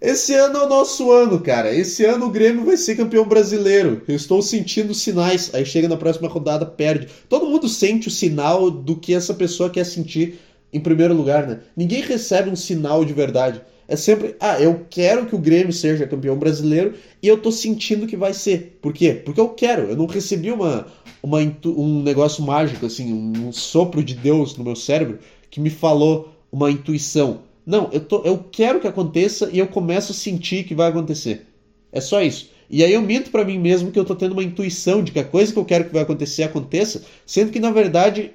Esse 0.05 0.35
ano 0.35 0.59
é 0.59 0.67
o 0.67 0.69
nosso 0.69 1.11
ano, 1.11 1.41
cara. 1.41 1.75
Esse 1.75 2.05
ano 2.05 2.27
o 2.27 2.31
Grêmio 2.31 2.63
vai 2.63 2.77
ser 2.77 2.95
campeão 2.95 3.27
brasileiro. 3.27 4.03
Eu 4.07 4.15
estou 4.15 4.43
sentindo 4.43 4.93
sinais. 4.93 5.51
Aí 5.55 5.65
chega 5.65 5.89
na 5.89 5.97
próxima 5.97 6.29
rodada, 6.29 6.67
perde. 6.67 7.09
Todo 7.27 7.47
mundo 7.47 7.67
sente 7.71 8.09
o 8.09 8.11
sinal 8.11 8.71
do 8.71 8.97
que 8.97 9.15
essa 9.15 9.33
pessoa 9.33 9.71
quer 9.71 9.85
sentir 9.85 10.39
em 10.71 10.79
primeiro 10.79 11.15
lugar, 11.15 11.47
né? 11.47 11.61
Ninguém 11.75 12.03
recebe 12.03 12.51
um 12.51 12.57
sinal 12.57 13.03
de 13.03 13.15
verdade. 13.15 13.63
É 13.89 13.97
sempre, 13.97 14.37
ah, 14.41 14.61
eu 14.61 14.85
quero 14.91 15.25
que 15.25 15.35
o 15.35 15.39
Grêmio 15.39 15.73
seja 15.73 16.07
campeão 16.07 16.37
brasileiro 16.37 16.93
e 17.23 17.27
eu 17.27 17.39
tô 17.39 17.51
sentindo 17.51 18.07
que 18.07 18.15
vai 18.17 18.35
ser. 18.35 18.79
Por 18.83 18.93
quê? 18.93 19.15
Porque 19.25 19.41
eu 19.41 19.49
quero. 19.49 19.85
Eu 19.85 19.97
não 19.97 20.05
recebi 20.05 20.53
uma, 20.53 20.87
uma 21.23 21.39
um 21.65 22.03
negócio 22.03 22.45
mágico, 22.45 22.85
assim, 22.85 23.11
um 23.11 23.51
sopro 23.51 24.05
de 24.05 24.13
Deus 24.13 24.55
no 24.59 24.65
meu 24.65 24.77
cérebro 24.77 25.19
que 25.51 25.61
me 25.61 25.71
falou 25.71 26.29
uma 26.53 26.71
intuição. 26.71 27.41
Não, 27.67 27.89
eu, 27.93 28.01
tô, 28.01 28.23
eu 28.23 28.45
quero 28.53 28.81
que 28.81 28.87
aconteça 28.87 29.49
e 29.53 29.59
eu 29.59 29.67
começo 29.67 30.13
a 30.13 30.15
sentir 30.15 30.65
que 30.65 30.75
vai 30.75 30.91
acontecer. 30.91 31.47
É 31.91 32.01
só 32.01 32.23
isso. 32.23 32.51
E 32.69 32.83
aí 32.83 32.93
eu 32.93 33.03
minto 33.03 33.31
para 33.31 33.45
mim 33.45 33.59
mesmo 33.59 33.91
que 33.91 33.99
eu 33.99 34.05
tô 34.05 34.15
tendo 34.15 34.33
uma 34.33 34.43
intuição 34.43 35.03
de 35.03 35.13
que 35.13 35.19
a 35.19 35.25
coisa 35.25 35.53
que 35.53 35.59
eu 35.59 35.65
quero 35.65 35.85
que 35.85 35.93
vai 35.93 36.03
acontecer 36.03 36.43
aconteça, 36.43 37.05
sendo 37.25 37.53
que 37.53 37.61
na 37.61 37.71
verdade 37.71 38.33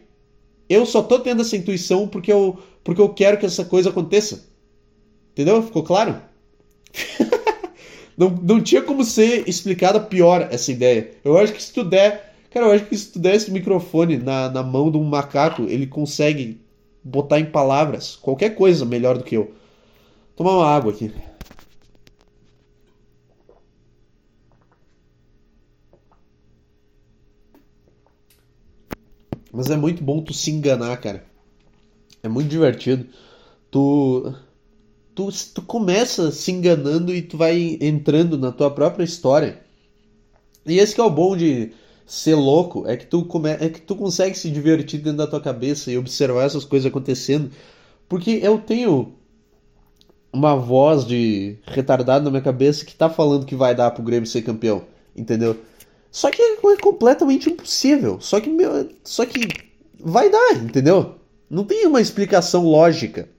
eu 0.68 0.86
só 0.86 1.02
tô 1.02 1.20
tendo 1.20 1.42
essa 1.42 1.58
intuição 1.58 2.08
porque 2.08 2.32
eu, 2.32 2.58
porque 2.84 3.02
eu 3.02 3.10
quero 3.10 3.38
que 3.38 3.46
essa 3.46 3.66
coisa 3.66 3.90
aconteça. 3.90 4.48
Entendeu? 5.32 5.62
Ficou 5.64 5.84
claro? 5.84 6.22
não, 8.18 8.30
não 8.30 8.62
tinha 8.62 8.82
como 8.82 9.04
ser 9.04 9.48
explicada 9.48 10.00
pior 10.00 10.48
essa 10.52 10.72
ideia. 10.72 11.12
Eu 11.24 11.38
acho 11.38 11.54
que 11.54 11.62
se 11.62 11.74
tu 11.74 11.84
der. 11.84 12.34
Cara, 12.52 12.66
eu 12.66 12.72
acho 12.72 12.86
que 12.86 12.98
se 12.98 13.12
tu 13.12 13.20
der 13.20 13.36
esse 13.36 13.52
microfone 13.52 14.18
na, 14.18 14.50
na 14.50 14.64
mão 14.64 14.92
de 14.92 14.98
um 14.98 15.04
macaco, 15.04 15.64
ele 15.64 15.86
consegue 15.86 16.60
botar 17.10 17.40
em 17.40 17.46
palavras 17.46 18.16
qualquer 18.16 18.52
coisa 18.56 18.86
melhor 18.86 19.18
do 19.18 19.24
que 19.24 19.36
eu. 19.36 19.54
Tomar 20.36 20.58
uma 20.58 20.68
água 20.68 20.92
aqui. 20.92 21.12
Mas 29.52 29.70
é 29.70 29.76
muito 29.76 30.04
bom 30.04 30.22
tu 30.22 30.34
se 30.34 30.52
enganar, 30.52 30.96
cara. 30.98 31.26
É 32.22 32.30
muito 32.30 32.48
divertido. 32.48 33.08
Tu, 33.72 34.34
tu, 35.16 35.30
tu 35.54 35.62
começa 35.64 36.32
se 36.32 36.52
enganando 36.52 37.14
e 37.14 37.22
tu 37.22 37.36
vai 37.36 37.78
entrando 37.82 38.38
na 38.38 38.52
tua 38.52 38.72
própria 38.72 39.04
história. 39.04 39.62
E 40.66 40.78
esse 40.78 41.00
é 41.00 41.04
o 41.04 41.10
bom 41.10 41.36
de 41.36 41.74
ser 42.10 42.34
louco, 42.34 42.88
é 42.88 42.98
que 42.98 43.06
tu, 43.06 43.24
come, 43.24 43.52
é 43.52 43.70
que 43.70 43.80
tu 43.80 43.96
consegue 43.96 44.36
se 44.36 44.50
divertir 44.50 45.00
dentro 45.00 45.20
da 45.20 45.28
tua 45.28 45.40
cabeça 45.40 45.92
e 45.92 45.98
observar 45.98 46.44
essas 46.44 46.66
coisas 46.66 46.88
acontecendo. 46.88 47.52
Porque 48.10 48.40
eu 48.42 48.58
tenho 48.58 49.14
uma 50.34 50.56
voz 50.56 51.06
de 51.06 51.58
retardado 51.68 52.26
na 52.26 52.32
minha 52.32 52.42
cabeça 52.42 52.84
que 52.84 52.96
tá 52.96 53.12
falando 53.12 53.46
que 53.46 53.54
vai 53.54 53.76
dar 53.76 53.92
pro 53.92 54.02
Grêmio 54.02 54.28
ser 54.28 54.42
campeão, 54.42 54.86
entendeu? 55.16 55.56
Só 56.10 56.32
que 56.32 56.42
é 56.42 56.56
completamente 56.82 57.52
impossível. 57.52 58.20
Só 58.20 58.40
que, 58.40 58.50
meu, 58.50 58.90
só 59.04 59.24
que 59.24 59.48
vai 60.00 60.32
dar, 60.32 60.56
entendeu? 60.56 61.14
Não 61.48 61.64
tem 61.64 61.86
uma 61.86 62.02
explicação 62.02 62.66
lógica. 62.66 63.30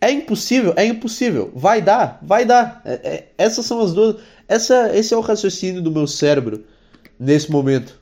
É 0.00 0.10
impossível, 0.10 0.72
é 0.74 0.86
impossível. 0.86 1.52
Vai 1.54 1.82
dar, 1.82 2.18
vai 2.22 2.46
dar. 2.46 2.80
É, 2.86 2.92
é, 2.92 3.28
essas 3.36 3.66
são 3.66 3.82
as 3.82 3.92
duas. 3.92 4.16
Essa, 4.48 4.96
esse 4.96 5.12
é 5.12 5.16
o 5.18 5.20
raciocínio 5.20 5.82
do 5.82 5.90
meu 5.90 6.06
cérebro 6.06 6.64
nesse 7.18 7.50
momento. 7.50 7.98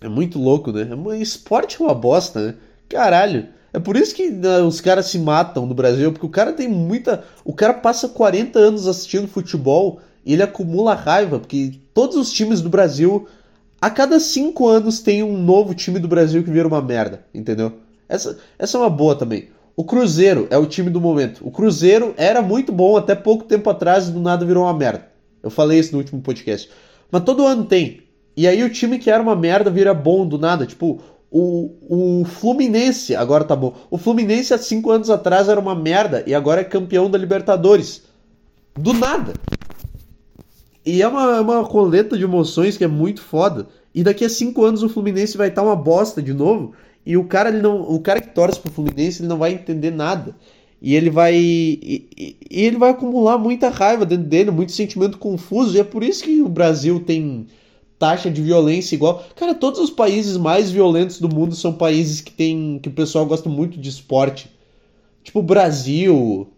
É 0.00 0.08
muito 0.08 0.38
louco, 0.38 0.72
né? 0.72 0.88
O 0.94 1.14
esporte 1.14 1.80
é 1.80 1.84
uma 1.84 1.94
bosta, 1.94 2.40
né? 2.40 2.54
Caralho. 2.88 3.48
É 3.72 3.78
por 3.78 3.96
isso 3.96 4.14
que 4.14 4.30
né, 4.30 4.60
os 4.60 4.80
caras 4.80 5.06
se 5.06 5.18
matam 5.18 5.66
no 5.66 5.74
Brasil, 5.74 6.10
porque 6.12 6.26
o 6.26 6.30
cara 6.30 6.52
tem 6.52 6.68
muita. 6.68 7.24
O 7.44 7.52
cara 7.52 7.74
passa 7.74 8.08
40 8.08 8.58
anos 8.58 8.86
assistindo 8.86 9.28
futebol 9.28 10.00
e 10.24 10.32
ele 10.32 10.42
acumula 10.42 10.94
raiva, 10.94 11.38
porque 11.38 11.74
todos 11.92 12.16
os 12.16 12.32
times 12.32 12.60
do 12.60 12.68
Brasil, 12.68 13.28
a 13.80 13.90
cada 13.90 14.18
5 14.18 14.66
anos, 14.66 15.00
tem 15.00 15.22
um 15.22 15.36
novo 15.36 15.74
time 15.74 15.98
do 15.98 16.08
Brasil 16.08 16.42
que 16.42 16.50
vira 16.50 16.66
uma 16.66 16.80
merda, 16.80 17.24
entendeu? 17.34 17.72
Essa, 18.08 18.38
essa 18.58 18.78
é 18.78 18.80
uma 18.80 18.90
boa 18.90 19.14
também. 19.14 19.48
O 19.76 19.84
Cruzeiro 19.84 20.46
é 20.50 20.56
o 20.56 20.64
time 20.64 20.88
do 20.88 21.00
momento. 21.00 21.46
O 21.46 21.50
Cruzeiro 21.50 22.14
era 22.16 22.40
muito 22.40 22.72
bom 22.72 22.96
até 22.96 23.14
pouco 23.14 23.44
tempo 23.44 23.68
atrás 23.68 24.08
e 24.08 24.12
do 24.12 24.20
nada 24.20 24.46
virou 24.46 24.64
uma 24.64 24.72
merda. 24.72 25.06
Eu 25.42 25.50
falei 25.50 25.78
isso 25.78 25.92
no 25.92 25.98
último 25.98 26.22
podcast. 26.22 26.70
Mas 27.10 27.24
todo 27.24 27.46
ano 27.46 27.64
tem. 27.64 28.02
E 28.36 28.46
aí 28.46 28.62
o 28.62 28.70
time 28.70 28.98
que 28.98 29.10
era 29.10 29.22
uma 29.22 29.34
merda 29.34 29.70
vira 29.70 29.94
bom 29.94 30.26
do 30.26 30.38
nada. 30.38 30.66
Tipo, 30.66 31.00
o, 31.30 32.20
o 32.20 32.24
Fluminense 32.24 33.14
agora 33.14 33.44
tá 33.44 33.56
bom. 33.56 33.74
O 33.90 33.98
Fluminense 33.98 34.52
há 34.52 34.58
cinco 34.58 34.90
anos 34.90 35.10
atrás 35.10 35.48
era 35.48 35.60
uma 35.60 35.74
merda 35.74 36.22
e 36.26 36.34
agora 36.34 36.60
é 36.60 36.64
campeão 36.64 37.10
da 37.10 37.18
Libertadores. 37.18 38.02
Do 38.74 38.92
nada. 38.92 39.32
E 40.84 41.02
é 41.02 41.08
uma, 41.08 41.40
uma 41.40 41.64
coleta 41.64 42.16
de 42.16 42.24
emoções 42.24 42.76
que 42.76 42.84
é 42.84 42.88
muito 42.88 43.22
foda. 43.22 43.66
E 43.94 44.04
daqui 44.04 44.24
a 44.24 44.28
cinco 44.28 44.64
anos 44.64 44.82
o 44.82 44.88
Fluminense 44.88 45.36
vai 45.36 45.48
estar 45.48 45.62
tá 45.62 45.66
uma 45.66 45.76
bosta 45.76 46.22
de 46.22 46.34
novo. 46.34 46.74
E 47.04 47.16
o 47.16 47.24
cara, 47.24 47.48
ele 47.48 47.62
não, 47.62 47.82
o 47.82 48.00
cara 48.00 48.20
que 48.20 48.28
torce 48.28 48.60
pro 48.60 48.70
Fluminense 48.70 49.22
ele 49.22 49.28
não 49.28 49.38
vai 49.38 49.52
entender 49.52 49.90
nada. 49.90 50.34
E 50.86 50.94
ele 50.94 51.10
vai. 51.10 51.34
E, 51.34 52.08
e, 52.16 52.36
ele 52.48 52.78
vai 52.78 52.90
acumular 52.90 53.36
muita 53.38 53.70
raiva 53.70 54.06
dentro 54.06 54.28
dele, 54.28 54.52
muito 54.52 54.70
sentimento 54.70 55.18
confuso. 55.18 55.76
E 55.76 55.80
é 55.80 55.82
por 55.82 56.04
isso 56.04 56.22
que 56.22 56.40
o 56.40 56.48
Brasil 56.48 57.00
tem 57.00 57.48
taxa 57.98 58.30
de 58.30 58.40
violência 58.40 58.94
igual. 58.94 59.24
Cara, 59.34 59.52
todos 59.52 59.80
os 59.80 59.90
países 59.90 60.36
mais 60.36 60.70
violentos 60.70 61.18
do 61.18 61.28
mundo 61.28 61.56
são 61.56 61.72
países 61.72 62.20
que 62.20 62.30
tem 62.30 62.78
que 62.80 62.88
o 62.88 62.92
pessoal 62.92 63.26
gosta 63.26 63.48
muito 63.48 63.80
de 63.80 63.88
esporte. 63.88 64.48
Tipo 65.24 65.42
Brasil, 65.42 66.52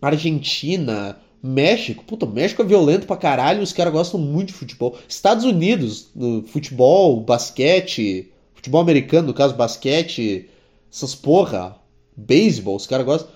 Argentina, 0.00 1.18
México. 1.42 2.02
Puta, 2.06 2.24
México 2.24 2.62
é 2.62 2.64
violento 2.64 3.06
pra 3.06 3.18
caralho, 3.18 3.62
os 3.62 3.74
caras 3.74 3.92
gostam 3.92 4.18
muito 4.18 4.48
de 4.48 4.54
futebol. 4.54 4.96
Estados 5.06 5.44
Unidos, 5.44 6.08
futebol, 6.46 7.20
basquete, 7.20 8.32
futebol 8.54 8.80
americano, 8.80 9.28
no 9.28 9.34
caso 9.34 9.54
basquete, 9.54 10.48
essas 10.90 11.14
porra, 11.14 11.79
beisebol, 12.16 12.76
os 12.76 12.86
caras 12.86 13.06
gostam. 13.06 13.30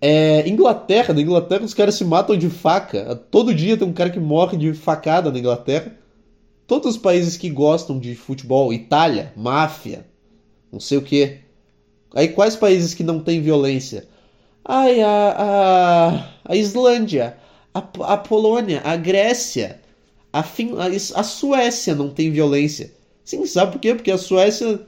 É, 0.00 0.48
Inglaterra, 0.48 1.12
na 1.12 1.20
Inglaterra 1.20 1.64
os 1.64 1.74
caras 1.74 1.96
se 1.96 2.04
matam 2.04 2.36
de 2.36 2.48
faca. 2.48 3.16
Todo 3.30 3.54
dia 3.54 3.76
tem 3.76 3.86
um 3.86 3.92
cara 3.92 4.10
que 4.10 4.20
morre 4.20 4.56
de 4.56 4.72
facada 4.72 5.30
na 5.30 5.38
Inglaterra. 5.38 5.96
Todos 6.66 6.96
os 6.96 6.98
países 6.98 7.36
que 7.36 7.50
gostam 7.50 7.98
de 7.98 8.14
futebol, 8.14 8.72
Itália, 8.72 9.32
máfia, 9.36 10.06
não 10.70 10.78
sei 10.78 10.98
o 10.98 11.02
que. 11.02 11.38
Aí 12.14 12.28
quais 12.28 12.54
países 12.54 12.94
que 12.94 13.02
não 13.02 13.20
tem 13.20 13.40
violência? 13.40 14.06
Ai, 14.64 15.00
a, 15.00 15.34
a, 15.38 16.28
a 16.44 16.56
Islândia, 16.56 17.38
a, 17.72 17.78
a 17.78 18.16
Polônia, 18.18 18.82
a 18.84 18.96
Grécia, 18.96 19.80
a, 20.32 20.42
fin, 20.42 20.72
a, 20.78 20.86
a 21.20 21.22
Suécia 21.22 21.94
não 21.94 22.10
tem 22.10 22.30
violência. 22.30 22.92
Sim, 23.24 23.44
sabe 23.46 23.72
por 23.72 23.80
quê? 23.80 23.94
Porque 23.94 24.10
a 24.10 24.18
Suécia. 24.18 24.80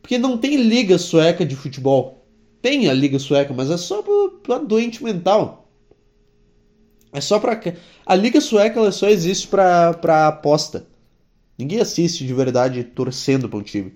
Porque 0.00 0.18
não 0.18 0.36
tem 0.36 0.56
liga 0.56 0.98
sueca 0.98 1.44
de 1.46 1.56
futebol. 1.56 2.23
Tem 2.64 2.88
a 2.88 2.94
liga 2.94 3.18
sueca, 3.18 3.52
mas 3.52 3.70
é 3.70 3.76
só 3.76 4.02
pra, 4.42 4.56
doente 4.56 5.04
mental. 5.04 5.68
É 7.12 7.20
só 7.20 7.38
pra. 7.38 7.60
A 8.06 8.14
liga 8.14 8.40
sueca 8.40 8.80
ela 8.80 8.90
só 8.90 9.06
existe 9.06 9.48
pra 9.48 10.28
aposta. 10.28 10.86
Ninguém 11.58 11.78
assiste 11.78 12.26
de 12.26 12.32
verdade 12.32 12.82
torcendo 12.82 13.50
para 13.50 13.58
um 13.58 13.62
time. 13.62 13.92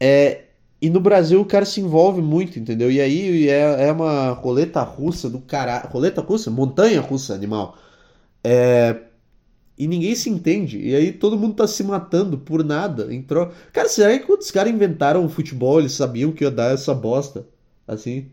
É, 0.00 0.44
e 0.80 0.88
no 0.88 1.00
Brasil 1.00 1.38
o 1.38 1.44
cara 1.44 1.66
se 1.66 1.82
envolve 1.82 2.22
muito, 2.22 2.58
entendeu? 2.58 2.90
E 2.90 2.98
aí 2.98 3.46
é, 3.46 3.88
é 3.88 3.92
uma 3.92 4.30
roleta 4.30 4.80
russa 4.80 5.28
do 5.28 5.40
caralho. 5.40 5.90
Roleta 5.90 6.22
russa? 6.22 6.50
Montanha 6.50 7.02
russa, 7.02 7.34
animal. 7.34 7.76
É, 8.42 9.02
e 9.76 9.86
ninguém 9.86 10.14
se 10.14 10.30
entende. 10.30 10.78
E 10.78 10.96
aí 10.96 11.12
todo 11.12 11.36
mundo 11.36 11.56
tá 11.56 11.66
se 11.66 11.84
matando 11.84 12.38
por 12.38 12.64
nada. 12.64 13.14
Entrou. 13.14 13.52
Cara, 13.70 13.86
será 13.86 14.18
que 14.18 14.24
quando 14.24 14.40
os 14.40 14.50
caras 14.50 14.72
inventaram 14.72 15.26
o 15.26 15.28
futebol, 15.28 15.78
eles 15.78 15.92
sabiam 15.92 16.32
que 16.32 16.42
ia 16.42 16.50
dar 16.50 16.72
essa 16.72 16.94
bosta? 16.94 17.44
Assim? 17.86 18.30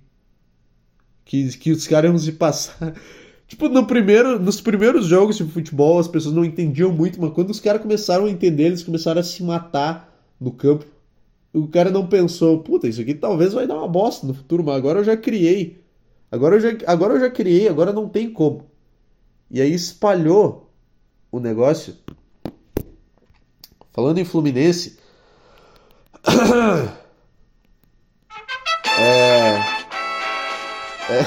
Que, 1.25 1.57
que 1.57 1.71
os 1.71 1.87
caras 1.87 2.11
iam 2.11 2.17
se 2.17 2.31
passar. 2.33 2.93
Tipo, 3.45 3.69
no 3.69 3.85
primeiro, 3.85 4.39
nos 4.39 4.59
primeiros 4.59 5.05
jogos 5.05 5.37
de 5.37 5.43
futebol 5.43 5.99
as 5.99 6.07
pessoas 6.07 6.33
não 6.33 6.43
entendiam 6.43 6.91
muito, 6.91 7.21
mas 7.21 7.33
quando 7.33 7.51
os 7.51 7.59
caras 7.59 7.81
começaram 7.81 8.25
a 8.25 8.29
entender, 8.29 8.63
eles 8.63 8.81
começaram 8.81 9.19
a 9.19 9.23
se 9.23 9.43
matar 9.43 10.11
no 10.39 10.51
campo. 10.51 10.85
O 11.53 11.67
cara 11.67 11.91
não 11.91 12.07
pensou, 12.07 12.63
puta, 12.63 12.87
isso 12.87 12.99
aqui 13.01 13.13
talvez 13.13 13.53
vai 13.53 13.67
dar 13.67 13.77
uma 13.77 13.87
bosta 13.87 14.25
no 14.25 14.33
futuro, 14.33 14.63
mas 14.63 14.75
agora 14.75 14.99
eu 14.99 15.03
já 15.03 15.15
criei. 15.15 15.83
Agora 16.31 16.55
eu 16.55 16.59
já, 16.59 16.69
agora 16.87 17.13
eu 17.13 17.19
já 17.19 17.29
criei, 17.29 17.67
agora 17.67 17.93
não 17.93 18.09
tem 18.09 18.31
como. 18.31 18.65
E 19.51 19.61
aí 19.61 19.71
espalhou 19.71 20.71
o 21.31 21.39
negócio. 21.39 21.95
Falando 23.91 24.17
em 24.17 24.25
Fluminense. 24.25 24.97
é. 28.99 29.83
É. 31.09 31.25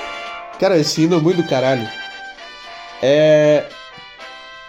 Cara, 0.58 0.78
esse 0.78 1.02
hino 1.02 1.16
é 1.16 1.20
muito 1.20 1.42
do 1.42 1.48
caralho. 1.48 1.88
É. 3.02 3.64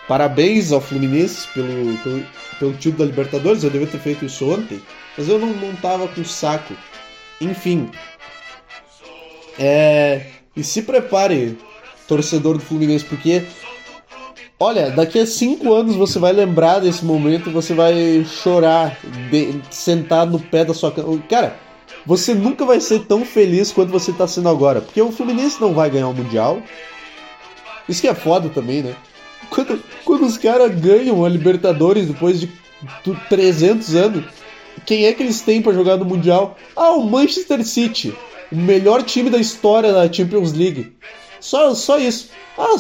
Parabéns 0.08 0.72
ao 0.72 0.82
Fluminense 0.82 1.48
pelo, 1.50 1.98
pelo, 2.00 2.26
pelo 2.60 2.74
título 2.74 3.00
da 3.00 3.06
Libertadores. 3.06 3.64
Eu 3.64 3.70
devia 3.70 3.88
ter 3.88 4.00
feito 4.00 4.26
isso 4.26 4.50
ontem, 4.50 4.82
mas 5.18 5.28
eu 5.28 5.40
não, 5.40 5.48
não 5.48 5.76
tava 5.76 6.08
com 6.08 6.24
saco. 6.24 6.74
Enfim. 7.40 7.90
É. 9.60 10.28
E 10.56 10.64
se 10.64 10.82
prepare, 10.82 11.58
torcedor 12.08 12.58
do 12.58 12.64
Fluminense, 12.64 13.06
porque. 13.06 13.44
Olha, 14.60 14.92
daqui 14.92 15.18
a 15.18 15.26
cinco 15.26 15.74
anos 15.74 15.96
você 15.96 16.20
vai 16.20 16.32
lembrar 16.32 16.80
desse 16.80 17.04
momento 17.04 17.50
e 17.50 17.54
você 17.54 17.74
vai 17.74 18.24
chorar 18.24 18.96
de, 19.32 19.60
sentado 19.72 20.34
no 20.34 20.40
pé 20.40 20.64
da 20.64 20.74
sua 20.74 20.92
cama. 20.92 21.20
Cara, 21.28 21.58
você 22.06 22.34
nunca 22.34 22.66
vai 22.66 22.80
ser 22.80 23.06
tão 23.06 23.24
feliz 23.24 23.72
quanto 23.72 23.92
você 23.92 24.12
está 24.12 24.28
sendo 24.28 24.50
agora. 24.50 24.82
Porque 24.82 25.02
o 25.02 25.12
Fluminense 25.12 25.62
não 25.62 25.74
vai 25.74 25.90
ganhar 25.90 26.08
o 26.08 26.14
Mundial. 26.14 26.62
Isso 27.88 28.02
que 28.02 28.08
é 28.08 28.16
foda 28.16 28.50
também, 28.50 28.82
né? 28.82 28.96
Quando, 29.50 29.84
quando 30.06 30.26
os 30.26 30.38
caras 30.38 30.74
ganham 30.74 31.24
a 31.24 31.30
Libertadores 31.30 32.08
depois 32.08 32.40
de 32.40 32.50
300 33.30 33.96
anos, 33.96 34.24
quem 34.86 35.06
é 35.06 35.14
que 35.14 35.22
eles 35.22 35.42
têm 35.42 35.62
para 35.62 35.74
jogar 35.74 35.98
no 35.98 36.06
Mundial? 36.06 36.58
Ah, 36.76 36.92
o 36.92 37.04
Manchester 37.04 37.64
City. 37.64 38.16
O 38.52 38.56
melhor 38.56 39.04
time 39.04 39.30
da 39.30 39.38
história 39.38 39.94
da 39.94 40.12
Champions 40.12 40.54
League. 40.54 40.94
Só, 41.40 41.74
só 41.76 42.00
isso. 42.00 42.30
Ah, 42.58 42.76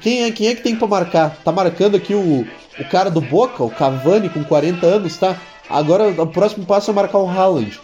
quem 0.00 0.24
é, 0.24 0.30
quem 0.30 0.48
é 0.48 0.54
que 0.54 0.62
tem 0.62 0.76
para 0.76 0.88
marcar? 0.88 1.36
Tá 1.44 1.52
marcando 1.52 1.96
aqui 1.96 2.14
o, 2.14 2.46
o 2.78 2.84
cara 2.90 3.10
do 3.10 3.20
Boca, 3.20 3.62
o 3.62 3.70
Cavani, 3.70 4.28
com 4.28 4.44
40 4.44 4.86
anos, 4.86 5.16
tá? 5.16 5.40
Agora 5.68 6.08
o 6.22 6.26
próximo 6.26 6.66
passo 6.66 6.90
é 6.90 6.94
marcar 6.94 7.18
o 7.18 7.28
Haaland 7.28 7.78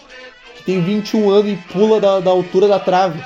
tem 0.68 0.82
21 0.82 1.30
anos 1.30 1.52
e 1.52 1.56
pula 1.72 1.98
da, 1.98 2.20
da 2.20 2.30
altura 2.30 2.68
da 2.68 2.78
trave. 2.78 3.24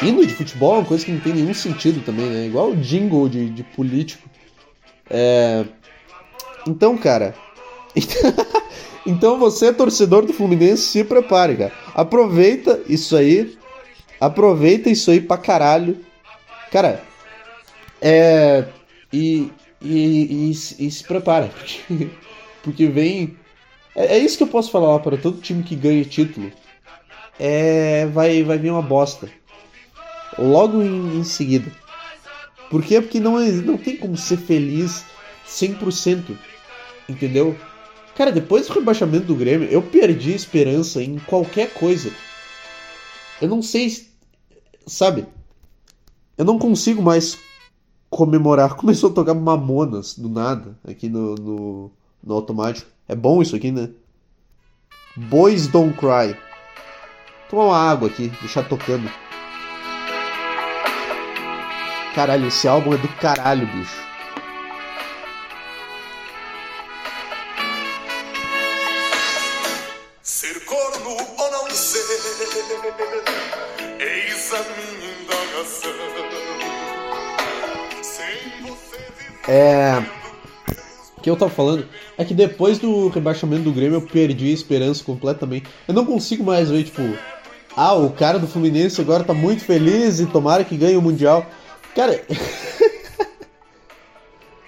Hino 0.00 0.24
de 0.24 0.32
futebol 0.32 0.76
é 0.76 0.78
uma 0.78 0.84
coisa 0.84 1.04
que 1.04 1.10
não 1.10 1.18
tem 1.18 1.32
nenhum 1.32 1.52
sentido 1.52 2.04
também, 2.04 2.26
né? 2.26 2.46
Igual 2.46 2.70
o 2.70 2.76
jingle 2.76 3.28
de, 3.28 3.50
de 3.50 3.64
político. 3.64 4.28
É... 5.10 5.64
Então, 6.68 6.96
cara. 6.96 7.34
então 9.04 9.40
você, 9.40 9.72
torcedor 9.72 10.24
do 10.24 10.32
Fluminense, 10.32 10.84
se 10.84 11.02
prepare, 11.02 11.56
cara. 11.56 11.72
Aproveita 11.92 12.80
isso 12.88 13.16
aí 13.16 13.58
Aproveita 14.20 14.88
isso 14.88 15.10
aí 15.10 15.20
pra 15.20 15.36
caralho. 15.36 15.98
Cara, 16.70 17.02
é. 18.04 18.68
E. 19.10 19.50
E, 19.80 20.50
e, 20.50 20.86
e 20.86 20.90
se 20.90 21.04
prepara. 21.04 21.48
Porque, 21.56 22.10
porque 22.62 22.86
vem. 22.86 23.36
É, 23.94 24.16
é, 24.16 24.18
isso 24.18 24.36
que 24.36 24.42
eu 24.42 24.48
posso 24.48 24.70
falar 24.70 24.98
para 25.00 25.16
todo 25.16 25.40
time 25.40 25.62
que 25.62 25.74
ganha 25.74 26.04
título. 26.04 26.52
É. 27.38 28.06
Vai, 28.06 28.42
vai 28.42 28.58
vir 28.58 28.70
uma 28.70 28.82
bosta. 28.82 29.30
Logo 30.38 30.82
em, 30.82 31.18
em 31.18 31.24
seguida. 31.24 31.70
Por 32.70 32.82
quê? 32.82 33.00
Porque 33.00 33.20
não, 33.20 33.38
não 33.38 33.76
tem 33.76 33.96
como 33.96 34.16
ser 34.16 34.36
feliz 34.36 35.04
100%. 35.46 36.36
Entendeu? 37.08 37.56
Cara, 38.16 38.32
depois 38.32 38.66
do 38.66 38.74
rebaixamento 38.74 39.26
do 39.26 39.34
Grêmio, 39.34 39.68
eu 39.68 39.82
perdi 39.82 40.34
esperança 40.34 41.02
em 41.02 41.18
qualquer 41.18 41.72
coisa. 41.74 42.10
Eu 43.40 43.48
não 43.48 43.62
sei. 43.62 44.08
Sabe? 44.86 45.26
Eu 46.36 46.44
não 46.44 46.58
consigo 46.58 47.02
mais 47.02 47.38
comemorar. 48.16 48.74
Começou 48.76 49.10
a 49.10 49.12
tocar 49.12 49.34
Mamonas 49.34 50.18
do 50.18 50.28
nada 50.28 50.76
aqui 50.86 51.08
no, 51.08 51.34
no, 51.34 51.90
no 52.22 52.34
automático. 52.34 52.90
É 53.08 53.14
bom 53.14 53.42
isso 53.42 53.54
aqui, 53.54 53.70
né? 53.70 53.90
Boys 55.16 55.66
Don't 55.68 55.96
Cry. 55.96 56.36
Tomar 57.50 57.64
uma 57.64 57.76
água 57.76 58.08
aqui, 58.08 58.28
deixar 58.40 58.66
tocando. 58.68 59.10
Caralho, 62.14 62.46
esse 62.46 62.66
álbum 62.66 62.94
é 62.94 62.96
do 62.96 63.08
caralho, 63.08 63.66
bicho. 63.66 64.04
Ser 70.22 70.64
corno 70.64 71.10
ou 71.10 71.50
não 71.50 71.70
ser, 71.70 71.98
eis 74.00 74.52
a 74.52 74.62
minha 74.62 75.22
indagação. 75.22 76.63
É. 79.48 80.02
O 81.16 81.20
que 81.20 81.30
eu 81.30 81.36
tava 81.36 81.50
falando 81.50 81.86
é 82.18 82.24
que 82.24 82.34
depois 82.34 82.78
do 82.78 83.08
rebaixamento 83.08 83.64
do 83.64 83.72
Grêmio 83.72 83.96
eu 83.96 84.02
perdi 84.02 84.50
a 84.50 84.54
esperança 84.54 85.02
completamente. 85.02 85.66
Eu 85.88 85.94
não 85.94 86.04
consigo 86.04 86.44
mais 86.44 86.70
ver, 86.70 86.84
tipo, 86.84 87.02
ah, 87.76 87.94
o 87.94 88.10
cara 88.10 88.38
do 88.38 88.46
Fluminense 88.46 89.00
agora 89.00 89.24
tá 89.24 89.34
muito 89.34 89.64
feliz 89.64 90.20
e 90.20 90.26
tomara 90.26 90.64
que 90.64 90.76
ganhe 90.76 90.96
o 90.96 91.02
Mundial. 91.02 91.44
Cara. 91.94 92.22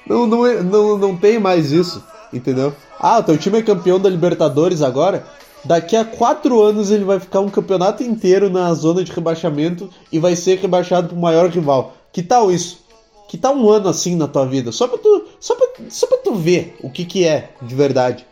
não, 0.06 0.26
não, 0.26 0.46
é- 0.46 0.62
não, 0.62 0.98
não 0.98 1.16
tem 1.16 1.38
mais 1.38 1.72
isso, 1.72 2.02
entendeu? 2.32 2.74
Ah, 2.98 3.18
o 3.18 3.22
teu 3.22 3.36
time 3.36 3.58
é 3.58 3.62
campeão 3.62 4.00
da 4.00 4.08
Libertadores 4.08 4.82
agora. 4.82 5.24
Daqui 5.64 5.96
a 5.96 6.04
quatro 6.04 6.62
anos 6.62 6.90
ele 6.90 7.04
vai 7.04 7.18
ficar 7.18 7.40
um 7.40 7.48
campeonato 7.48 8.02
inteiro 8.02 8.48
na 8.48 8.72
zona 8.72 9.02
de 9.02 9.12
rebaixamento 9.12 9.90
e 10.12 10.18
vai 10.18 10.36
ser 10.36 10.58
rebaixado 10.58 11.08
pro 11.08 11.16
maior 11.16 11.50
rival. 11.50 11.96
Que 12.12 12.22
tal 12.22 12.50
isso? 12.50 12.85
Que 13.28 13.36
tal 13.36 13.54
um 13.54 13.70
ano 13.70 13.88
assim 13.88 14.16
na 14.16 14.28
tua 14.28 14.46
vida? 14.46 14.70
Só 14.72 14.86
pra 14.86 14.98
tu, 14.98 15.28
só 15.40 15.54
pra, 15.56 15.66
só 15.90 16.06
pra 16.06 16.18
tu 16.18 16.34
ver 16.34 16.76
o 16.80 16.90
que 16.90 17.04
que 17.04 17.26
é 17.26 17.50
de 17.60 17.74
verdade. 17.74 18.26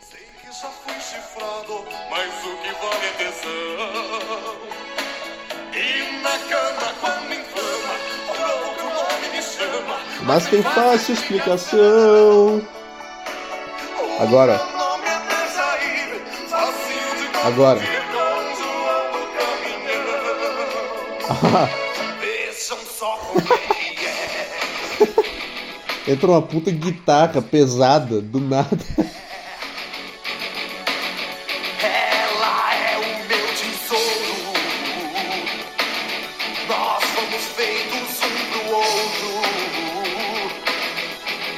Sei 0.00 0.20
que 0.20 0.46
já 0.46 0.68
fui 0.68 0.94
chifrado, 0.94 1.84
mas 2.10 2.28
o 2.44 2.56
que 2.62 2.72
vale 2.80 3.06
é 3.06 3.10
tesão. 3.18 3.56
Entra 26.08 26.30
uma 26.30 26.40
puta 26.40 26.70
guitarra 26.70 27.42
pesada 27.42 28.20
do 28.20 28.38
nada. 28.38 28.78
Ela 31.82 32.74
é 32.76 32.96
o 32.96 33.28
meu 33.28 33.46
tesouro. 33.48 34.52
Nós 36.68 37.04
fomos 37.04 37.42
feitos 37.56 38.20
um 38.22 38.36
pro 38.52 38.76
outro. 38.76 39.30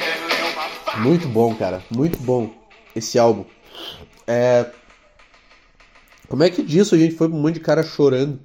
Ela 0.01 0.33
é 0.33 0.43
uma. 0.51 0.97
Muito 0.97 1.27
bom, 1.27 1.53
cara. 1.53 1.83
Muito 1.91 2.17
bom 2.17 2.49
esse 2.95 3.19
álbum. 3.19 3.45
É. 4.25 4.65
Como 6.27 6.41
é 6.43 6.49
que 6.49 6.63
disso 6.63 6.95
a 6.95 6.97
gente 6.97 7.13
foi 7.13 7.29
pra 7.29 7.37
um 7.37 7.41
monte 7.41 7.55
de 7.55 7.59
cara 7.59 7.83
chorando? 7.83 8.39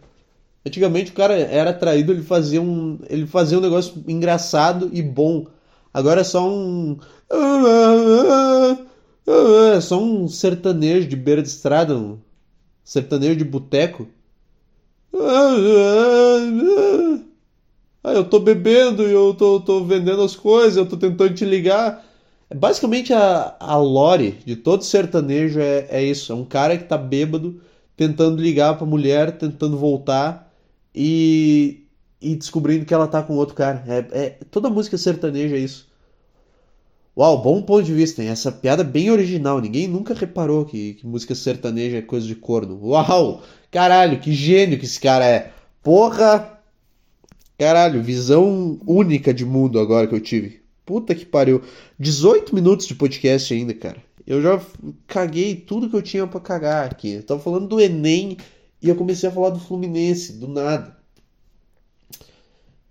Antigamente 0.67 1.12
o 1.12 1.14
cara 1.14 1.35
era 1.35 1.73
traído, 1.73 2.12
ele 2.12 2.23
fazia 2.23 2.61
um. 2.61 2.99
Ele 3.09 3.27
fazia 3.27 3.57
um 3.57 3.62
negócio 3.62 4.05
engraçado 4.07 4.90
e 4.93 5.01
bom. 5.01 5.47
Agora 5.95 6.23
é 6.23 6.25
só 6.25 6.49
um. 6.49 6.99
É 9.27 9.81
só 9.81 10.03
um 10.03 10.29
sertanejo 10.29 11.09
de 11.09 11.17
beira 11.17 11.41
de 11.41 11.49
estrada, 11.49 11.97
um 11.97 12.19
sertanejo 12.85 13.37
de 13.37 13.45
boteco. 13.45 14.09
Ah, 18.03 18.13
eu 18.13 18.25
tô 18.29 18.39
bebendo 18.39 19.03
e 19.09 19.13
eu 19.13 19.33
tô, 19.35 19.61
tô 19.61 19.83
vendendo 19.85 20.21
as 20.23 20.37
coisas, 20.37 20.77
eu 20.77 20.87
tô 20.87 20.97
tentando 20.97 21.33
te 21.35 21.45
ligar. 21.45 22.05
Basicamente 22.55 23.13
a, 23.13 23.57
a 23.59 23.77
lore 23.77 24.33
de 24.45 24.57
todo 24.57 24.85
sertanejo 24.85 25.61
é, 25.61 25.87
é 25.89 26.03
isso. 26.05 26.33
É 26.33 26.35
um 26.35 26.45
cara 26.45 26.77
que 26.77 26.85
tá 26.85 26.99
bêbado, 26.99 27.61
tentando 27.97 28.43
ligar 28.43 28.77
pra 28.77 28.87
mulher, 28.87 29.39
tentando 29.39 29.79
voltar 29.79 30.53
e, 30.95 31.84
e 32.25 32.35
descobrindo 32.35 32.85
que 32.85 32.95
ela 32.95 33.07
tá 33.07 33.23
com 33.23 33.35
outro 33.35 33.55
cara. 33.55 33.85
É, 33.87 34.19
é- 34.19 34.31
toda 34.51 34.71
música 34.71 34.97
sertaneja 34.97 35.57
é 35.57 35.61
isso. 35.61 35.87
Uau, 37.17 37.41
bom 37.41 37.63
ponto 37.63 37.85
de 37.85 37.95
vista, 37.95 38.23
hein? 38.23 38.29
Essa 38.29 38.51
piada 38.51 38.83
é 38.83 38.85
bem 38.85 39.11
original. 39.11 39.61
Ninguém 39.61 39.87
nunca 39.87 40.15
reparou 40.15 40.65
que, 40.65 40.95
que 40.95 41.07
música 41.07 41.35
sertaneja 41.35 41.99
é 41.99 42.03
coisa 42.03 42.27
de 42.27 42.35
corno. 42.35 42.79
Uau! 42.83 43.43
Caralho, 43.71 44.19
que 44.19 44.33
gênio 44.33 44.79
que 44.79 44.85
esse 44.85 44.99
cara 44.99 45.25
é. 45.25 45.53
Porra! 45.83 46.59
Caralho, 47.57 48.03
visão 48.03 48.81
única 48.85 49.33
de 49.33 49.45
mundo 49.45 49.79
agora 49.79 50.09
que 50.09 50.15
eu 50.15 50.21
tive. 50.21 50.61
Puta 50.85 51.15
que 51.15 51.25
pariu. 51.25 51.63
18 51.99 52.53
minutos 52.55 52.87
de 52.87 52.95
podcast 52.97 53.55
ainda, 53.55 53.73
cara. 53.75 54.03
Eu 54.27 54.43
já 54.43 54.61
caguei 55.07 55.55
tudo 55.55 55.89
que 55.89 55.95
eu 55.95 56.03
tinha 56.03 56.27
pra 56.27 56.41
cagar 56.41 56.87
aqui. 56.87 57.13
Eu 57.13 57.23
tava 57.23 57.41
falando 57.41 57.69
do 57.69 57.81
Enem 57.81 58.39
e 58.83 58.89
eu 58.89 58.97
comecei 58.97 59.29
a 59.29 59.33
falar 59.33 59.51
do 59.51 59.61
Fluminense, 59.61 60.33
do 60.33 60.49
nada. 60.49 60.97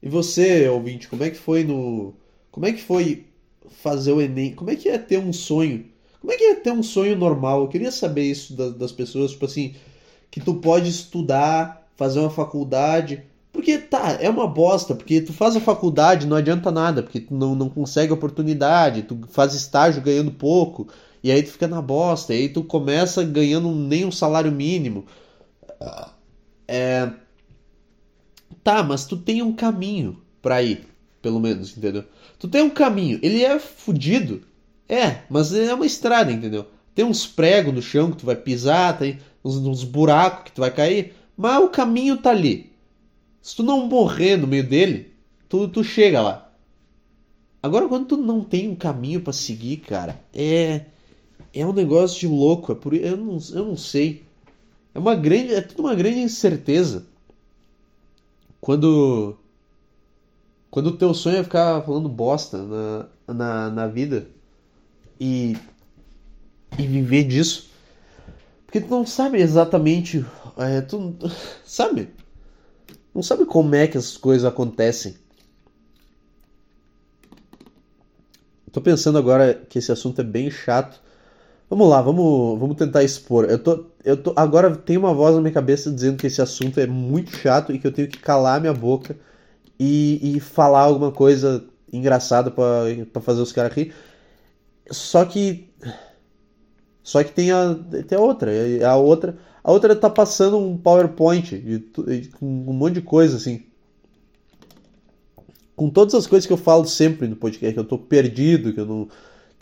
E 0.03 0.09
você, 0.09 0.69
ouvinte, 0.69 1.07
como 1.09 1.23
é 1.25 1.31
que 1.31 1.37
foi 1.37 1.65
no. 1.65 2.15
Como 2.51 2.67
é 2.67 2.73
que 2.73 2.83
foi 2.83 3.25
fazer 3.69 4.13
o 4.13 4.21
Enem? 4.21 4.53
Como 4.55 4.71
é 4.71 4.77
que 4.77 4.89
é 4.89 4.99
ter 4.99 5.19
um 5.19 5.33
sonho? 5.33 5.85
Como 6.21 6.33
é 6.33 6.37
que 6.37 6.45
é 6.45 6.55
ter 6.55 6.71
um 6.73 6.83
sonho 6.83 7.17
normal? 7.17 7.63
Eu 7.63 7.69
queria 7.69 7.91
saber 7.91 8.23
isso 8.25 8.55
da- 8.55 8.69
das 8.69 8.91
pessoas, 8.93 9.31
tipo 9.33 9.45
assim, 9.45 9.75
que 10.31 10.41
tu 10.41 10.55
pode 10.55 10.89
estudar, 10.89 11.87
fazer 11.95 12.19
uma 12.19 12.29
faculdade. 12.29 13.23
Porque 13.51 13.77
tá, 13.77 14.17
é 14.21 14.29
uma 14.29 14.47
bosta, 14.47 14.95
porque 14.95 15.21
tu 15.21 15.33
faz 15.33 15.55
a 15.55 15.61
faculdade, 15.61 16.27
não 16.27 16.37
adianta 16.37 16.71
nada, 16.71 17.03
porque 17.03 17.19
tu 17.21 17.33
não, 17.35 17.55
não 17.55 17.69
consegue 17.69 18.11
oportunidade, 18.13 19.03
tu 19.03 19.19
faz 19.29 19.53
estágio 19.53 20.01
ganhando 20.01 20.31
pouco, 20.31 20.87
e 21.23 21.31
aí 21.31 21.43
tu 21.43 21.51
fica 21.51 21.67
na 21.67 21.81
bosta, 21.81 22.33
e 22.33 22.37
aí 22.43 22.49
tu 22.49 22.63
começa 22.63 23.23
ganhando 23.23 23.71
nem 23.73 24.05
um 24.05 24.11
salário 24.11 24.51
mínimo. 24.51 25.05
É. 26.67 27.09
Tá, 28.63 28.83
mas 28.83 29.05
tu 29.05 29.17
tem 29.17 29.41
um 29.41 29.53
caminho 29.53 30.21
pra 30.41 30.61
ir, 30.61 30.85
pelo 31.21 31.39
menos, 31.39 31.77
entendeu? 31.77 32.03
Tu 32.37 32.47
tem 32.47 32.61
um 32.61 32.69
caminho, 32.69 33.19
ele 33.21 33.41
é 33.43 33.57
fudido, 33.59 34.41
é, 34.87 35.21
mas 35.29 35.53
é 35.53 35.73
uma 35.73 35.85
estrada, 35.85 36.31
entendeu? 36.31 36.67
Tem 36.93 37.05
uns 37.05 37.25
pregos 37.25 37.73
no 37.73 37.81
chão 37.81 38.11
que 38.11 38.17
tu 38.17 38.25
vai 38.25 38.35
pisar, 38.35 38.97
tem 38.97 39.19
uns, 39.43 39.55
uns 39.57 39.83
buracos 39.83 40.45
que 40.45 40.51
tu 40.51 40.61
vai 40.61 40.71
cair, 40.71 41.13
mas 41.35 41.63
o 41.63 41.69
caminho 41.69 42.17
tá 42.17 42.29
ali. 42.29 42.71
Se 43.41 43.55
tu 43.55 43.63
não 43.63 43.87
morrer 43.87 44.37
no 44.37 44.47
meio 44.47 44.67
dele, 44.67 45.13
tu, 45.49 45.67
tu 45.67 45.83
chega 45.83 46.21
lá. 46.21 46.51
Agora, 47.61 47.87
quando 47.87 48.07
tu 48.07 48.17
não 48.17 48.43
tem 48.43 48.69
um 48.69 48.75
caminho 48.75 49.21
pra 49.21 49.31
seguir, 49.31 49.77
cara, 49.77 50.19
é. 50.33 50.85
É 51.53 51.65
um 51.65 51.71
negócio 51.71 52.19
de 52.19 52.27
louco. 52.27 52.71
É 52.71 52.75
por, 52.75 52.93
eu, 52.93 53.15
não, 53.15 53.37
eu 53.53 53.65
não 53.65 53.77
sei. 53.77 54.23
É 54.93 54.99
uma 54.99 55.15
grande. 55.15 55.53
É 55.53 55.61
tudo 55.61 55.83
uma 55.83 55.95
grande 55.95 56.19
incerteza. 56.19 57.05
Quando. 58.63 59.37
Quando 60.71 60.87
o 60.87 60.97
teu 60.97 61.13
sonho 61.13 61.35
é 61.35 61.43
ficar 61.43 61.81
falando 61.81 62.07
bosta 62.07 62.63
na, 62.63 63.09
na, 63.27 63.69
na 63.69 63.87
vida 63.87 64.25
e. 65.19 65.57
E 66.79 66.87
viver 66.87 67.25
disso. 67.25 67.69
Porque 68.65 68.79
tu 68.79 68.89
não 68.89 69.05
sabe 69.05 69.37
exatamente. 69.37 70.25
É, 70.55 70.79
tu, 70.79 71.13
sabe? 71.65 72.07
Não 73.13 73.21
sabe 73.21 73.43
como 73.45 73.75
é 73.75 73.85
que 73.85 73.97
as 73.97 74.15
coisas 74.15 74.45
acontecem. 74.45 75.15
Tô 78.71 78.79
pensando 78.79 79.17
agora 79.17 79.55
que 79.55 79.77
esse 79.77 79.91
assunto 79.91 80.21
é 80.21 80.23
bem 80.23 80.49
chato. 80.49 81.02
Vamos 81.69 81.89
lá, 81.89 82.01
vamos, 82.01 82.59
vamos 82.59 82.77
tentar 82.77 83.03
expor. 83.03 83.45
Eu 83.45 83.57
tô, 83.57 83.85
eu 84.03 84.17
tô, 84.17 84.33
agora 84.35 84.75
tem 84.75 84.97
uma 84.97 85.13
voz 85.13 85.35
na 85.35 85.41
minha 85.41 85.53
cabeça 85.53 85.91
dizendo 85.91 86.17
que 86.17 86.27
esse 86.27 86.41
assunto 86.41 86.79
é 86.79 86.85
muito 86.85 87.35
chato 87.35 87.73
e 87.73 87.79
que 87.79 87.87
eu 87.87 87.91
tenho 87.91 88.07
que 88.07 88.19
calar 88.19 88.61
minha 88.61 88.73
boca 88.73 89.17
e, 89.79 90.35
e 90.37 90.39
falar 90.39 90.81
alguma 90.81 91.11
coisa 91.11 91.65
engraçada 91.91 92.51
para 92.51 93.21
fazer 93.21 93.41
os 93.41 93.51
caras 93.51 93.73
rir. 93.73 93.93
Só 94.91 95.25
que 95.25 95.69
só 97.03 97.21
que 97.23 97.31
tem 97.33 97.51
a, 97.51 97.75
tem 98.07 98.17
a 98.17 98.21
outra, 98.21 98.51
a 98.87 98.95
outra, 98.95 99.37
a 99.63 99.71
outra 99.71 99.95
tá 99.95 100.09
passando 100.09 100.57
um 100.57 100.77
PowerPoint 100.77 101.61
com 102.39 102.45
um 102.45 102.73
monte 102.73 102.95
de 102.95 103.01
coisa 103.01 103.35
assim. 103.35 103.63
Com 105.75 105.89
todas 105.89 106.13
as 106.15 106.25
coisas 106.25 106.47
que 106.47 106.53
eu 106.53 106.57
falo 106.57 106.85
sempre 106.85 107.27
no 107.27 107.35
podcast, 107.35 107.73
que 107.73 107.79
eu 107.79 107.83
tô 107.83 107.97
perdido, 107.97 108.73
que 108.73 108.79
eu 108.79 108.85
não 108.85 109.09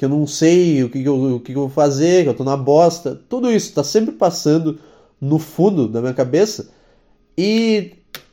que 0.02 0.06
eu 0.06 0.10
não 0.10 0.26
sei 0.26 0.84
o 0.84 0.90
que, 0.90 1.04
eu, 1.04 1.36
o 1.36 1.40
que 1.40 1.52
eu 1.52 1.62
vou 1.62 1.70
fazer, 1.70 2.24
que 2.24 2.30
eu 2.30 2.34
tô 2.34 2.44
na 2.44 2.58
bosta. 2.58 3.22
Tudo 3.30 3.52
isso 3.52 3.72
tá 3.72 3.84
sempre 3.84 4.16
passando 4.16 4.80
no 5.22 5.38
fundo 5.38 5.88
da 5.88 6.02
minha 6.02 6.14
cabeça. 6.16 6.72
E, 7.38 7.92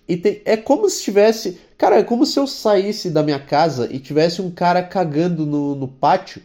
e 0.08 0.16
tem, 0.16 0.40
é 0.46 0.56
como 0.56 0.88
se 0.88 1.02
tivesse. 1.02 1.58
Cara, 1.76 1.98
é 1.98 2.02
como 2.02 2.24
se 2.24 2.38
eu 2.40 2.46
saísse 2.46 3.10
da 3.10 3.22
minha 3.22 3.38
casa 3.38 3.86
e 3.92 3.98
tivesse 3.98 4.40
um 4.40 4.50
cara 4.50 4.82
cagando 4.82 5.44
no, 5.44 5.74
no 5.74 5.86
pátio. 5.86 6.40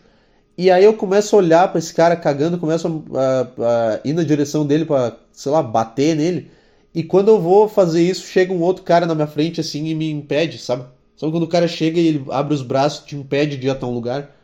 E 0.58 0.70
aí 0.70 0.84
eu 0.84 0.94
começo 0.94 1.34
a 1.38 1.40
olhar 1.40 1.70
para 1.70 1.80
esse 1.80 1.94
cara 1.94 2.18
cagando, 2.18 2.58
começo 2.58 3.06
a, 3.14 3.22
a, 3.22 3.94
a 3.94 4.00
ir 4.04 4.12
na 4.12 4.24
direção 4.24 4.68
dele 4.68 4.84
para, 4.84 5.16
sei 5.32 5.54
lá, 5.54 5.64
bater 5.64 6.18
nele. 6.18 6.52
E 6.94 7.02
quando 7.02 7.30
eu 7.30 7.40
vou 7.40 7.70
fazer 7.70 8.02
isso, 8.02 8.28
chega 8.28 8.52
um 8.52 8.62
outro 8.62 8.84
cara 8.84 9.06
na 9.06 9.16
minha 9.16 9.28
frente 9.28 9.62
assim 9.62 9.86
e 9.86 9.96
me 9.96 10.12
impede, 10.12 10.58
sabe? 10.58 10.84
Sabe 11.16 11.32
quando 11.32 11.44
o 11.44 11.48
cara 11.48 11.66
chega 11.66 11.98
e 11.98 12.08
ele 12.08 12.26
abre 12.30 12.54
os 12.54 12.62
braços, 12.62 13.06
te 13.06 13.16
impede 13.16 13.56
de 13.56 13.68
ir 13.68 13.70
até 13.70 13.86
um 13.86 13.94
lugar? 13.94 14.43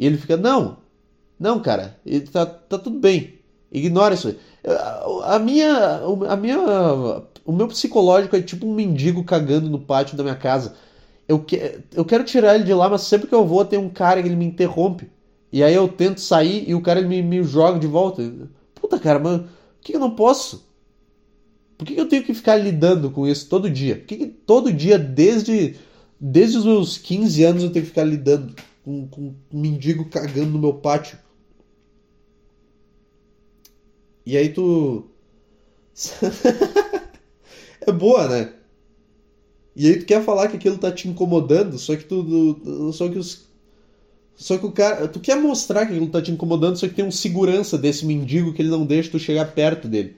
E 0.00 0.06
ele 0.06 0.16
fica, 0.16 0.34
não, 0.34 0.78
não, 1.38 1.60
cara, 1.60 2.00
ele 2.06 2.22
tá, 2.22 2.46
tá 2.46 2.78
tudo 2.78 2.98
bem. 2.98 3.34
Ignora 3.70 4.14
isso. 4.14 4.34
A 5.24 5.38
minha, 5.38 6.00
a 6.26 6.36
minha, 6.36 6.58
o 7.44 7.52
meu 7.52 7.68
psicológico 7.68 8.34
é 8.34 8.40
tipo 8.40 8.66
um 8.66 8.74
mendigo 8.74 9.22
cagando 9.22 9.68
no 9.68 9.78
pátio 9.78 10.16
da 10.16 10.22
minha 10.22 10.34
casa. 10.34 10.74
Eu, 11.28 11.38
que, 11.38 11.80
eu 11.94 12.02
quero 12.02 12.24
tirar 12.24 12.54
ele 12.54 12.64
de 12.64 12.72
lá, 12.72 12.88
mas 12.88 13.02
sempre 13.02 13.28
que 13.28 13.34
eu 13.34 13.46
vou 13.46 13.62
tem 13.62 13.78
um 13.78 13.90
cara 13.90 14.22
que 14.22 14.28
ele 14.28 14.36
me 14.36 14.46
interrompe. 14.46 15.10
E 15.52 15.62
aí 15.62 15.74
eu 15.74 15.86
tento 15.86 16.18
sair 16.18 16.64
e 16.66 16.74
o 16.74 16.80
cara 16.80 17.02
me, 17.02 17.20
me 17.20 17.44
joga 17.44 17.78
de 17.78 17.86
volta. 17.86 18.22
Puta, 18.74 18.98
cara, 18.98 19.20
por 19.20 19.44
que 19.82 19.94
eu 19.96 20.00
não 20.00 20.12
posso? 20.12 20.66
Por 21.76 21.84
que 21.84 22.00
eu 22.00 22.08
tenho 22.08 22.24
que 22.24 22.32
ficar 22.32 22.56
lidando 22.56 23.10
com 23.10 23.26
isso 23.26 23.46
todo 23.50 23.68
dia? 23.68 23.96
Por 23.96 24.06
que, 24.06 24.16
que 24.16 24.26
todo 24.26 24.72
dia, 24.72 24.98
desde, 24.98 25.76
desde 26.18 26.56
os 26.56 26.64
meus 26.64 26.96
15 26.96 27.44
anos, 27.44 27.62
eu 27.62 27.70
tenho 27.70 27.84
que 27.84 27.90
ficar 27.90 28.04
lidando? 28.04 28.54
Com, 28.90 29.08
com 29.08 29.34
um 29.52 29.60
mendigo 29.60 30.06
cagando 30.06 30.50
no 30.50 30.58
meu 30.58 30.74
pátio. 30.74 31.18
E 34.26 34.36
aí 34.36 34.48
tu. 34.48 35.04
é 37.86 37.92
boa, 37.92 38.28
né? 38.28 38.52
E 39.76 39.86
aí 39.86 39.98
tu 39.98 40.04
quer 40.04 40.22
falar 40.24 40.48
que 40.48 40.56
aquilo 40.56 40.78
tá 40.78 40.90
te 40.90 41.08
incomodando, 41.08 41.78
só 41.78 41.96
que 41.96 42.04
tu. 42.04 42.92
Só 42.92 43.08
que 43.08 43.18
os. 43.18 43.48
Só 44.34 44.58
que 44.58 44.66
o 44.66 44.72
cara. 44.72 45.06
Tu 45.08 45.20
quer 45.20 45.36
mostrar 45.36 45.86
que 45.86 45.92
aquilo 45.92 46.08
tá 46.08 46.20
te 46.20 46.30
incomodando, 46.30 46.76
só 46.76 46.88
que 46.88 46.94
tem 46.94 47.04
um 47.04 47.10
segurança 47.10 47.78
desse 47.78 48.04
mendigo 48.04 48.52
que 48.52 48.62
ele 48.62 48.70
não 48.70 48.84
deixa 48.84 49.10
tu 49.10 49.18
chegar 49.18 49.52
perto 49.52 49.88
dele. 49.88 50.16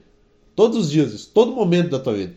Todos 0.55 0.77
os 0.77 0.91
dias, 0.91 1.25
todo 1.25 1.51
momento 1.51 1.89
da 1.89 1.99
tua 1.99 2.13
vida. 2.13 2.33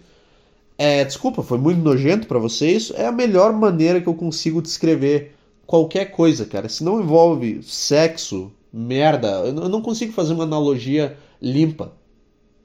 É, 0.79 1.05
desculpa, 1.05 1.43
foi 1.43 1.59
muito 1.59 1.81
nojento 1.81 2.27
para 2.27 2.39
vocês. 2.39 2.93
É 2.95 3.07
a 3.07 3.13
melhor 3.13 3.53
maneira 3.53 4.01
que 4.01 4.07
eu 4.07 4.15
consigo 4.15 4.61
descrever 4.61 5.36
qualquer 5.67 6.07
coisa, 6.07 6.47
cara. 6.47 6.69
Se 6.69 6.85
não 6.85 7.01
envolve 7.01 7.63
sexo, 7.63 8.53
merda, 8.73 9.29
eu 9.47 9.69
não 9.69 9.83
consigo 9.83 10.13
fazer 10.13 10.33
uma 10.33 10.45
analogia 10.45 11.19
limpa. 11.41 11.93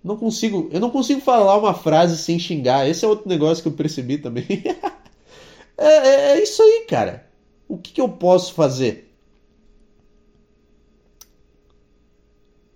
Não 0.03 0.17
consigo, 0.17 0.69
eu 0.71 0.79
não 0.79 0.89
consigo 0.89 1.21
falar 1.21 1.57
uma 1.57 1.73
frase 1.73 2.17
sem 2.17 2.39
xingar. 2.39 2.87
Esse 2.87 3.05
é 3.05 3.07
outro 3.07 3.29
negócio 3.29 3.61
que 3.61 3.69
eu 3.69 3.73
percebi 3.73 4.17
também. 4.17 4.45
é, 5.77 5.85
é, 5.85 6.31
é, 6.31 6.43
isso 6.43 6.61
aí, 6.61 6.85
cara. 6.87 7.27
O 7.67 7.77
que, 7.77 7.93
que 7.93 8.01
eu 8.01 8.09
posso 8.09 8.53
fazer? 8.53 9.09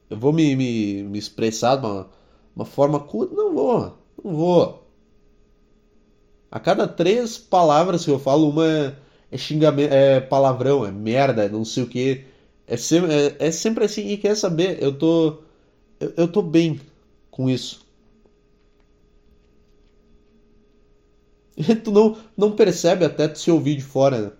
Eu 0.09 0.17
vou 0.17 0.31
me, 0.31 0.55
me, 0.55 1.03
me 1.03 1.17
expressar 1.17 1.77
de 1.77 1.85
uma, 1.85 2.09
uma 2.55 2.65
forma 2.65 2.99
curta? 2.99 3.35
Não 3.35 3.53
vou, 3.53 3.97
não 4.23 4.35
vou. 4.35 4.87
A 6.51 6.59
cada 6.59 6.87
três 6.87 7.37
palavras 7.37 8.05
que 8.05 8.11
eu 8.11 8.19
falo, 8.19 8.49
uma 8.49 8.65
é 8.65 8.95
é 9.35 9.37
xingamento, 9.37 9.93
é 9.93 10.21
palavrão, 10.21 10.85
é 10.85 10.91
merda, 10.91 11.49
não 11.49 11.65
sei 11.65 11.83
o 11.83 11.87
que. 11.87 12.25
É 12.65 12.77
sempre, 12.77 13.13
é, 13.13 13.35
é 13.39 13.51
sempre 13.51 13.83
assim, 13.85 14.07
e 14.07 14.17
quer 14.17 14.35
saber, 14.35 14.81
eu 14.81 14.97
tô. 14.97 15.43
Eu, 15.99 16.13
eu 16.17 16.27
tô 16.31 16.41
bem 16.41 16.79
com 17.29 17.49
isso. 17.49 17.85
Tu 21.83 21.91
não, 21.91 22.17
não 22.35 22.51
percebe 22.55 23.05
até 23.05 23.27
tu 23.27 23.39
se 23.39 23.49
ouvir 23.51 23.75
de 23.75 23.83
fora, 23.83 24.21
né? 24.21 24.31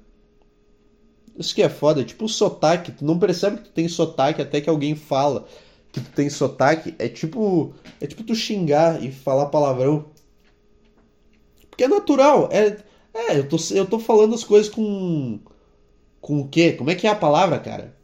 Isso 1.38 1.54
que 1.54 1.62
é 1.62 1.70
foda, 1.70 2.02
é 2.02 2.04
tipo 2.04 2.28
sotaque, 2.30 2.92
tu 2.92 3.06
não 3.06 3.20
percebe 3.20 3.58
que 3.58 3.64
tu 3.64 3.72
tem 3.72 3.88
sotaque 3.88 4.42
até 4.42 4.62
que 4.62 4.70
alguém 4.70 4.96
fala 4.96 5.46
que 5.92 6.02
tu 6.02 6.10
tem 6.12 6.30
sotaque. 6.30 6.96
É 7.00 7.10
tipo. 7.10 7.74
É 8.00 8.08
tipo 8.08 8.24
tu 8.24 8.36
xingar 8.36 9.04
e 9.04 9.12
falar 9.12 9.48
palavrão. 9.48 10.06
Porque 11.70 11.84
é 11.84 11.88
natural, 11.88 12.50
é 12.52 12.78
é, 13.16 13.40
eu 13.40 13.48
tô, 13.48 13.58
eu 13.72 13.86
tô 13.86 13.98
falando 13.98 14.36
as 14.36 14.44
coisas 14.44 14.70
com. 14.70 15.40
Com 16.20 16.42
o 16.42 16.48
quê? 16.48 16.74
Como 16.74 16.90
é 16.90 16.96
que 16.96 17.08
é 17.08 17.10
a 17.10 17.16
palavra, 17.16 17.60
cara? 17.60 17.96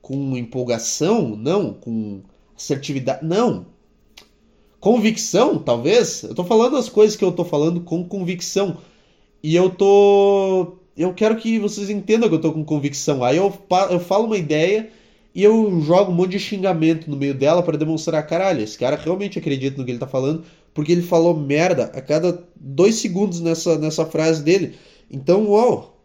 Com 0.00 0.36
empolgação? 0.36 1.36
Não. 1.36 1.74
Com 1.74 2.22
assertividade? 2.56 3.24
Não. 3.26 3.66
Convicção, 4.78 5.58
talvez? 5.58 6.22
Eu 6.22 6.34
tô 6.34 6.44
falando 6.44 6.76
as 6.76 6.88
coisas 6.88 7.16
que 7.16 7.24
eu 7.24 7.32
tô 7.32 7.44
falando 7.44 7.80
com 7.80 8.06
convicção. 8.06 8.78
E 9.42 9.56
eu 9.56 9.70
tô. 9.70 10.76
Eu 10.96 11.14
quero 11.14 11.36
que 11.36 11.58
vocês 11.58 11.90
entendam 11.90 12.28
que 12.28 12.34
eu 12.34 12.40
tô 12.40 12.52
com 12.52 12.64
convicção. 12.64 13.24
Aí 13.24 13.36
eu, 13.36 13.52
eu 13.90 13.98
falo 13.98 14.26
uma 14.26 14.36
ideia 14.36 14.90
e 15.34 15.42
eu 15.42 15.80
jogo 15.80 16.12
um 16.12 16.14
monte 16.14 16.32
de 16.32 16.38
xingamento 16.38 17.10
no 17.10 17.16
meio 17.16 17.34
dela 17.34 17.62
para 17.62 17.78
demonstrar, 17.78 18.26
caralho, 18.26 18.62
esse 18.62 18.78
cara 18.78 18.96
realmente 18.96 19.38
acredita 19.38 19.78
no 19.78 19.84
que 19.84 19.90
ele 19.90 19.98
tá 19.98 20.06
falando 20.06 20.44
porque 20.74 20.92
ele 20.92 21.02
falou 21.02 21.36
merda 21.36 21.84
a 21.94 22.00
cada 22.00 22.46
dois 22.56 22.96
segundos 22.96 23.40
nessa, 23.40 23.78
nessa 23.78 24.06
frase 24.06 24.42
dele. 24.42 24.76
Então, 25.10 25.48
uau, 25.48 25.98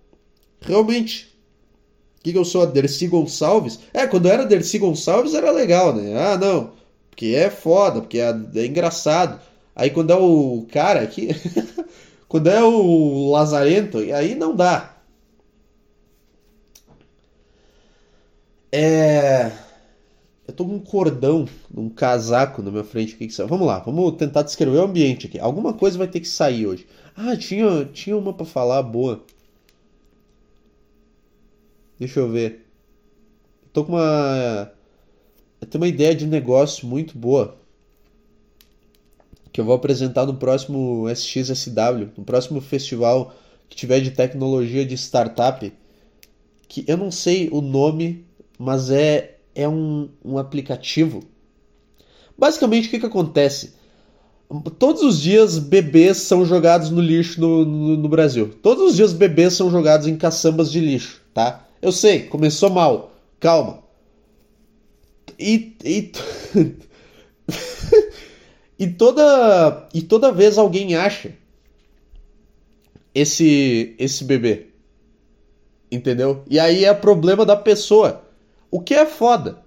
realmente. 0.62 1.36
O 2.19 2.23
que, 2.23 2.32
que 2.34 2.38
eu 2.38 2.45
sou? 2.45 2.63
A 2.63 2.65
Dercy 2.65 3.08
Gonçalves? 3.08 3.80
É, 3.93 4.06
quando 4.06 4.27
era 4.27 4.45
Dercy 4.45 4.80
Gonçalves 4.80 5.34
era 5.34 5.51
legal, 5.51 5.95
né? 5.95 6.17
Ah, 6.19 6.38
não, 6.38 6.71
porque 7.10 7.27
é 7.27 7.49
foda, 7.49 8.01
porque 8.01 8.19
é, 8.19 8.36
é 8.56 8.65
engraçado. 8.65 9.39
Aí 9.75 9.89
quando 9.91 10.12
é 10.12 10.15
o 10.15 10.65
cara 10.71 11.01
aqui. 11.01 11.30
quando 12.27 12.47
é 12.47 12.62
o 12.63 13.30
Lazarento, 13.32 13.99
aí 13.99 14.36
não 14.36 14.56
dá. 14.56 14.97
É. 18.71 19.51
Eu 20.48 20.54
tô 20.54 20.66
com 20.66 20.76
um 20.76 20.80
cordão, 20.80 21.46
um 21.76 21.90
casaco 21.90 22.62
na 22.62 22.72
minha 22.72 22.84
frente 22.84 23.16
aqui. 23.16 23.28
Que... 23.28 23.44
Vamos 23.44 23.68
lá, 23.68 23.80
vamos 23.80 24.16
tentar 24.16 24.44
descrever 24.44 24.78
o 24.78 24.84
ambiente 24.84 25.28
aqui. 25.28 25.38
Alguma 25.38 25.74
coisa 25.74 25.98
vai 25.98 26.08
ter 26.08 26.22
que 26.22 26.28
sair 26.28 26.66
hoje. 26.66 26.88
Ah, 27.16 27.36
tinha, 27.36 27.84
tinha 27.86 28.16
uma 28.16 28.34
para 28.34 28.46
falar 28.46 28.82
boa. 28.82 29.22
Deixa 32.00 32.20
eu 32.20 32.30
ver. 32.30 32.66
Eu 33.64 33.70
tô 33.74 33.84
com 33.84 33.92
uma. 33.94 34.72
Eu 35.60 35.68
tenho 35.68 35.84
uma 35.84 35.88
ideia 35.88 36.16
de 36.16 36.26
negócio 36.26 36.88
muito 36.88 37.18
boa. 37.18 37.58
Que 39.52 39.60
eu 39.60 39.66
vou 39.66 39.76
apresentar 39.76 40.26
no 40.26 40.36
próximo 40.36 41.10
SXSW, 41.10 42.12
no 42.16 42.24
próximo 42.24 42.62
festival 42.62 43.34
que 43.68 43.76
tiver 43.76 44.00
de 44.00 44.12
tecnologia 44.12 44.86
de 44.86 44.96
startup. 44.96 45.74
Que 46.70 46.86
eu 46.88 46.96
não 46.96 47.12
sei 47.12 47.50
o 47.52 47.60
nome, 47.60 48.26
mas 48.58 48.90
é 48.92 49.37
é 49.58 49.67
um, 49.67 50.08
um 50.24 50.38
aplicativo. 50.38 51.24
Basicamente, 52.38 52.88
o 52.88 52.91
que, 52.91 53.00
que 53.00 53.06
acontece? 53.08 53.74
Todos 54.78 55.02
os 55.02 55.20
dias 55.20 55.58
bebês 55.58 56.17
são 56.17 56.46
jogados 56.46 56.91
no 56.91 57.02
lixo 57.02 57.41
no, 57.41 57.65
no, 57.65 57.98
no, 57.98 58.08
Brasil. 58.08 58.54
Todos 58.62 58.91
os 58.91 58.96
dias 58.96 59.12
bebês 59.12 59.54
são 59.54 59.72
jogados 59.72 60.08
em 60.08 60.15
caçambas 60.15 60.72
de 60.72 60.80
lixo, 60.80 61.22
tá? 61.34 61.67
Eu 61.82 61.91
sei, 61.91 62.28
começou 62.28 62.70
mal. 62.70 63.12
Calma. 63.39 63.84
E. 65.39 65.76
E, 65.84 66.12
e 68.78 68.88
toda. 68.88 69.89
E 69.91 70.04
toda 70.04 70.32
vez 70.32 70.60
alguém 70.60 70.96
acha 70.96 71.34
esse, 73.13 73.96
esse 73.98 74.24
bebê. 74.24 74.67
Entendeu? 75.91 76.43
E 76.48 76.60
aí 76.60 76.86
é 76.86 76.93
problema 76.93 77.43
da 77.43 77.56
pessoa. 77.56 78.27
O 78.69 78.82
que 78.82 78.93
é 78.93 79.06
foda. 79.06 79.60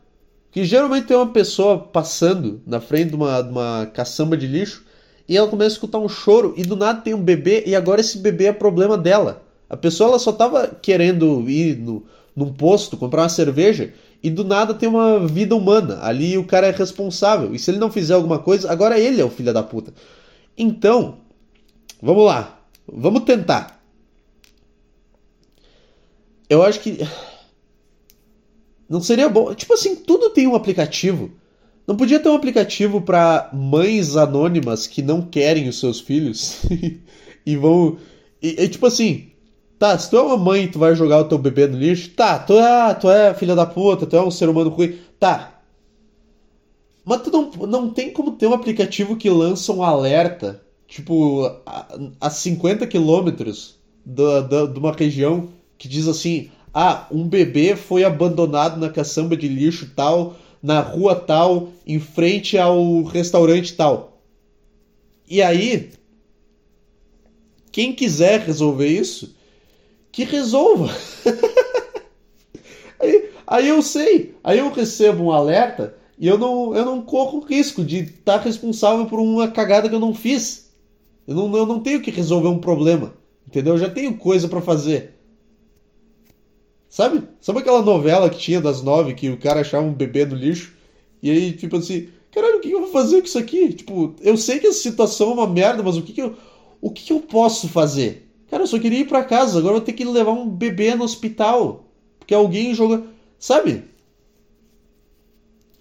Que 0.50 0.64
geralmente 0.64 1.06
tem 1.06 1.16
uma 1.16 1.28
pessoa 1.28 1.78
passando 1.78 2.60
na 2.66 2.80
frente 2.80 3.10
de 3.10 3.16
uma, 3.16 3.40
de 3.40 3.50
uma 3.50 3.86
caçamba 3.94 4.36
de 4.36 4.46
lixo 4.46 4.84
e 5.28 5.36
ela 5.36 5.46
começa 5.46 5.70
a 5.70 5.76
escutar 5.76 5.98
um 5.98 6.08
choro 6.08 6.54
e 6.56 6.64
do 6.64 6.74
nada 6.74 7.02
tem 7.02 7.14
um 7.14 7.22
bebê 7.22 7.62
e 7.66 7.76
agora 7.76 8.00
esse 8.00 8.18
bebê 8.18 8.46
é 8.46 8.52
problema 8.52 8.98
dela. 8.98 9.44
A 9.68 9.76
pessoa 9.76 10.10
ela 10.10 10.18
só 10.18 10.32
tava 10.32 10.66
querendo 10.66 11.48
ir 11.48 11.78
no, 11.78 12.04
num 12.34 12.52
posto 12.52 12.96
comprar 12.96 13.22
uma 13.22 13.28
cerveja 13.28 13.92
e 14.22 14.28
do 14.28 14.44
nada 14.44 14.74
tem 14.74 14.88
uma 14.88 15.26
vida 15.26 15.54
humana. 15.54 16.00
Ali 16.02 16.36
o 16.36 16.44
cara 16.44 16.66
é 16.66 16.70
responsável. 16.72 17.54
E 17.54 17.58
se 17.58 17.70
ele 17.70 17.78
não 17.78 17.90
fizer 17.90 18.14
alguma 18.14 18.38
coisa, 18.38 18.70
agora 18.70 18.98
ele 18.98 19.20
é 19.20 19.24
o 19.24 19.30
filho 19.30 19.52
da 19.52 19.62
puta. 19.62 19.94
Então, 20.58 21.18
vamos 22.02 22.26
lá. 22.26 22.60
Vamos 22.92 23.22
tentar. 23.22 23.80
Eu 26.48 26.62
acho 26.62 26.80
que. 26.80 26.98
Não 28.90 29.00
seria 29.00 29.28
bom. 29.28 29.54
Tipo 29.54 29.74
assim, 29.74 29.94
tudo 29.94 30.30
tem 30.30 30.48
um 30.48 30.56
aplicativo. 30.56 31.30
Não 31.86 31.96
podia 31.96 32.18
ter 32.18 32.28
um 32.28 32.34
aplicativo 32.34 33.00
para 33.00 33.48
mães 33.52 34.16
anônimas 34.16 34.88
que 34.88 35.00
não 35.00 35.22
querem 35.22 35.68
os 35.68 35.78
seus 35.78 36.00
filhos 36.00 36.62
e 37.46 37.56
vão. 37.56 37.98
E, 38.42 38.64
e, 38.64 38.68
tipo 38.68 38.86
assim, 38.86 39.28
tá, 39.78 39.96
se 39.96 40.10
tu 40.10 40.16
é 40.16 40.22
uma 40.22 40.36
mãe 40.36 40.64
e 40.64 40.68
tu 40.68 40.80
vai 40.80 40.96
jogar 40.96 41.20
o 41.20 41.24
teu 41.24 41.38
bebê 41.38 41.68
no 41.68 41.78
lixo, 41.78 42.10
tá, 42.10 42.36
tu 42.40 42.54
é, 42.54 42.94
tu 42.94 43.08
é 43.08 43.32
filha 43.32 43.54
da 43.54 43.64
puta, 43.64 44.06
tu 44.06 44.16
é 44.16 44.22
um 44.22 44.30
ser 44.30 44.48
humano 44.48 44.70
ruim, 44.70 44.98
tá. 45.20 45.62
Mas 47.04 47.22
tu 47.22 47.30
não, 47.30 47.50
não 47.66 47.90
tem 47.90 48.12
como 48.12 48.32
ter 48.32 48.48
um 48.48 48.54
aplicativo 48.54 49.16
que 49.16 49.30
lança 49.30 49.72
um 49.72 49.84
alerta, 49.84 50.62
tipo, 50.88 51.44
a, 51.64 51.96
a 52.20 52.28
50 52.28 52.86
quilômetros 52.88 53.78
de 54.04 54.78
uma 54.78 54.92
região 54.92 55.48
que 55.78 55.88
diz 55.88 56.08
assim: 56.08 56.50
ah, 56.72 57.06
um 57.10 57.26
bebê 57.26 57.74
foi 57.74 58.04
abandonado 58.04 58.78
na 58.78 58.88
caçamba 58.88 59.36
de 59.36 59.48
lixo 59.48 59.90
tal, 59.94 60.36
na 60.62 60.80
rua 60.80 61.14
tal, 61.14 61.70
em 61.86 61.98
frente 61.98 62.56
ao 62.56 63.02
restaurante 63.02 63.74
tal. 63.74 64.20
E 65.28 65.42
aí, 65.42 65.90
quem 67.72 67.92
quiser 67.92 68.40
resolver 68.40 68.86
isso, 68.86 69.34
que 70.12 70.24
resolva. 70.24 70.94
aí, 73.00 73.30
aí 73.46 73.68
eu 73.68 73.82
sei, 73.82 74.34
aí 74.42 74.58
eu 74.58 74.70
recebo 74.70 75.24
um 75.24 75.30
alerta 75.30 75.94
e 76.18 76.26
eu 76.26 76.36
não, 76.36 76.74
eu 76.74 76.84
não 76.84 77.00
corro 77.02 77.40
risco 77.40 77.84
de 77.84 78.00
estar 78.00 78.38
tá 78.38 78.44
responsável 78.44 79.06
por 79.06 79.18
uma 79.18 79.48
cagada 79.48 79.88
que 79.88 79.94
eu 79.94 80.00
não 80.00 80.14
fiz. 80.14 80.70
Eu 81.26 81.34
não, 81.34 81.56
eu 81.56 81.66
não 81.66 81.80
tenho 81.80 82.00
que 82.00 82.10
resolver 82.10 82.48
um 82.48 82.58
problema, 82.58 83.14
entendeu? 83.46 83.74
Eu 83.74 83.78
já 83.78 83.88
tenho 83.88 84.16
coisa 84.16 84.48
para 84.48 84.60
fazer. 84.60 85.19
Sabe? 86.90 87.22
Sabe 87.40 87.60
aquela 87.60 87.82
novela 87.82 88.28
que 88.28 88.38
tinha 88.38 88.60
das 88.60 88.82
nove 88.82 89.14
que 89.14 89.30
o 89.30 89.38
cara 89.38 89.60
achava 89.60 89.86
um 89.86 89.94
bebê 89.94 90.26
no 90.26 90.34
lixo? 90.34 90.74
E 91.22 91.30
aí, 91.30 91.52
tipo 91.52 91.76
assim, 91.76 92.08
caralho, 92.32 92.56
o 92.58 92.60
que 92.60 92.72
eu 92.72 92.80
vou 92.80 92.90
fazer 92.90 93.20
com 93.20 93.26
isso 93.28 93.38
aqui? 93.38 93.72
Tipo, 93.72 94.16
eu 94.20 94.36
sei 94.36 94.58
que 94.58 94.66
a 94.66 94.72
situação 94.72 95.30
é 95.30 95.34
uma 95.34 95.46
merda, 95.46 95.84
mas 95.84 95.96
o 95.96 96.02
que, 96.02 96.12
que 96.12 96.20
eu. 96.20 96.36
O 96.80 96.90
que, 96.90 97.04
que 97.04 97.12
eu 97.12 97.20
posso 97.20 97.68
fazer? 97.68 98.28
Cara, 98.50 98.64
eu 98.64 98.66
só 98.66 98.78
queria 98.78 99.00
ir 99.00 99.06
para 99.06 99.22
casa, 99.22 99.58
agora 99.58 99.74
vou 99.74 99.82
ter 99.82 99.92
que 99.92 100.04
levar 100.04 100.32
um 100.32 100.48
bebê 100.48 100.94
no 100.96 101.04
hospital. 101.04 101.84
Porque 102.18 102.34
alguém 102.34 102.74
joga. 102.74 103.04
Sabe? 103.38 103.84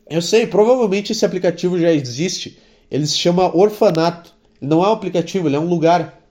Eu 0.08 0.22
sei, 0.22 0.46
provavelmente 0.46 1.12
esse 1.12 1.26
aplicativo 1.26 1.80
já 1.80 1.92
existe. 1.92 2.60
Ele 2.92 3.08
se 3.08 3.18
chama 3.18 3.56
Orfanato. 3.56 4.36
Ele 4.62 4.70
não 4.70 4.84
é 4.84 4.90
um 4.90 4.94
aplicativo, 4.94 5.48
ele 5.48 5.56
é 5.56 5.60
um 5.60 5.70
lugar. 5.70 6.22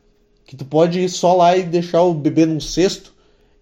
Que 0.47 0.55
tu 0.55 0.65
pode 0.65 1.01
ir 1.01 1.09
só 1.09 1.35
lá 1.35 1.57
e 1.57 1.65
deixar 1.65 2.03
o 2.03 2.15
bebê 2.15 2.47
num 2.47 2.61
cesto 2.61 3.18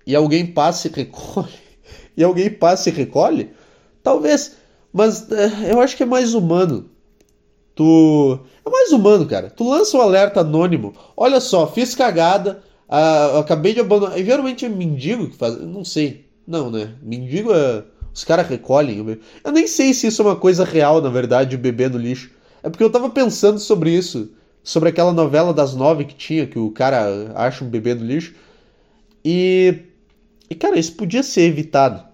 e 0.07 0.15
alguém 0.15 0.47
passa 0.47 0.89
e 0.89 0.91
recolhe, 0.91 1.53
e 2.17 2.23
alguém 2.23 2.51
passa 2.51 2.89
e 2.89 2.93
recolhe, 2.93 3.51
talvez, 4.03 4.57
mas 4.93 5.31
é, 5.31 5.73
eu 5.73 5.81
acho 5.81 5.97
que 5.97 6.03
é 6.03 6.07
mais 6.07 6.33
humano. 6.33 6.89
Tu. 7.75 8.41
É 8.65 8.71
mais 8.71 8.91
humano, 8.91 9.27
cara. 9.27 9.51
Tu 9.51 9.69
lança 9.69 9.97
um 9.99 10.01
alerta 10.01 10.41
anônimo. 10.41 10.95
Olha 11.15 11.39
só, 11.39 11.67
fiz 11.67 11.95
cagada, 11.95 12.63
ah, 12.89 13.39
acabei 13.39 13.75
de 13.75 13.81
abandonar. 13.81 14.19
E 14.19 14.25
geralmente 14.25 14.65
é 14.65 14.69
mendigo 14.69 15.29
que 15.29 15.37
faz. 15.37 15.61
Não 15.61 15.85
sei. 15.85 16.25
Não, 16.47 16.71
né? 16.71 16.95
Mendigo 17.03 17.53
é. 17.53 17.85
Os 18.15 18.25
caras 18.25 18.49
recolhem. 18.49 19.19
Eu 19.45 19.53
nem 19.53 19.67
sei 19.67 19.93
se 19.93 20.07
isso 20.07 20.23
é 20.23 20.25
uma 20.25 20.37
coisa 20.37 20.65
real, 20.65 21.03
na 21.03 21.11
verdade, 21.11 21.55
o 21.55 21.59
bebê 21.59 21.87
no 21.87 21.99
lixo. 21.99 22.31
É 22.63 22.71
porque 22.71 22.83
eu 22.83 22.89
tava 22.89 23.11
pensando 23.11 23.59
sobre 23.59 23.91
isso. 23.91 24.31
Sobre 24.65 24.89
aquela 24.89 25.13
novela 25.13 25.53
das 25.53 25.75
nove 25.75 26.07
que 26.07 26.15
tinha, 26.15 26.47
que 26.47 26.59
o 26.59 26.71
cara 26.71 27.31
acha 27.35 27.63
um 27.63 27.69
bebê 27.69 27.95
no 27.95 28.07
lixo. 28.07 28.35
E 29.23 29.83
e 30.49 30.55
cara, 30.55 30.79
isso 30.79 30.95
podia 30.95 31.23
ser 31.23 31.43
evitado. 31.43 32.05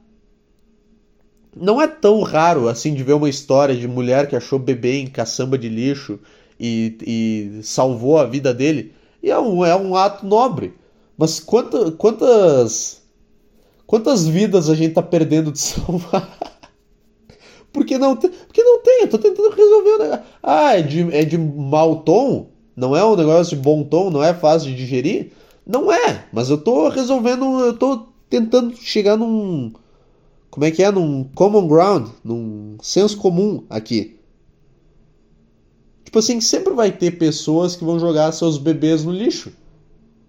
Não 1.54 1.80
é 1.80 1.86
tão 1.86 2.22
raro 2.22 2.68
assim 2.68 2.94
de 2.94 3.02
ver 3.02 3.12
uma 3.12 3.28
história 3.28 3.76
de 3.76 3.86
mulher 3.86 4.26
que 4.26 4.34
achou 4.34 4.58
bebê 4.58 4.98
em 4.98 5.06
caçamba 5.06 5.58
de 5.58 5.68
lixo 5.68 6.18
e, 6.58 6.96
e 7.06 7.62
salvou 7.62 8.18
a 8.18 8.24
vida 8.24 8.54
dele. 8.54 8.94
E 9.22 9.30
é 9.30 9.38
um, 9.38 9.64
é 9.64 9.76
um 9.76 9.94
ato 9.94 10.24
nobre. 10.24 10.74
Mas 11.16 11.38
quanta, 11.38 11.92
quantas. 11.92 13.02
Quantas 13.86 14.26
vidas 14.26 14.70
a 14.70 14.74
gente 14.74 14.94
tá 14.94 15.02
perdendo 15.02 15.52
de 15.52 15.58
salvar? 15.60 16.38
porque 17.70 17.98
não 17.98 18.16
tem. 18.16 18.30
Porque 18.30 18.62
não 18.62 18.82
tem, 18.82 19.02
eu 19.02 19.08
tô 19.08 19.18
tentando 19.18 19.50
resolver. 19.50 20.22
Ah, 20.42 20.78
é 20.78 20.82
de, 20.82 21.14
é 21.14 21.24
de 21.24 21.36
mau 21.36 21.96
tom? 21.96 22.50
Não 22.74 22.96
é 22.96 23.04
um 23.04 23.14
negócio 23.14 23.56
de 23.56 23.62
bom 23.62 23.84
tom? 23.84 24.08
Não 24.08 24.24
é 24.24 24.32
fácil 24.32 24.70
de 24.70 24.76
digerir? 24.76 25.32
Não 25.66 25.92
é, 25.92 26.24
mas 26.32 26.48
eu 26.48 26.56
tô 26.56 26.88
resolvendo. 26.88 27.60
Eu 27.60 27.76
tô 27.76 28.11
tentando 28.32 28.74
chegar 28.74 29.18
num. 29.18 29.74
Como 30.50 30.64
é 30.64 30.70
que 30.70 30.82
é? 30.82 30.90
Num 30.90 31.24
common 31.34 31.68
ground, 31.68 32.08
num 32.24 32.78
senso 32.80 33.18
comum 33.18 33.64
aqui. 33.68 34.18
Tipo 36.02 36.18
assim, 36.18 36.40
sempre 36.40 36.72
vai 36.72 36.90
ter 36.90 37.18
pessoas 37.18 37.76
que 37.76 37.84
vão 37.84 37.98
jogar 37.98 38.32
seus 38.32 38.56
bebês 38.56 39.04
no 39.04 39.12
lixo. 39.12 39.52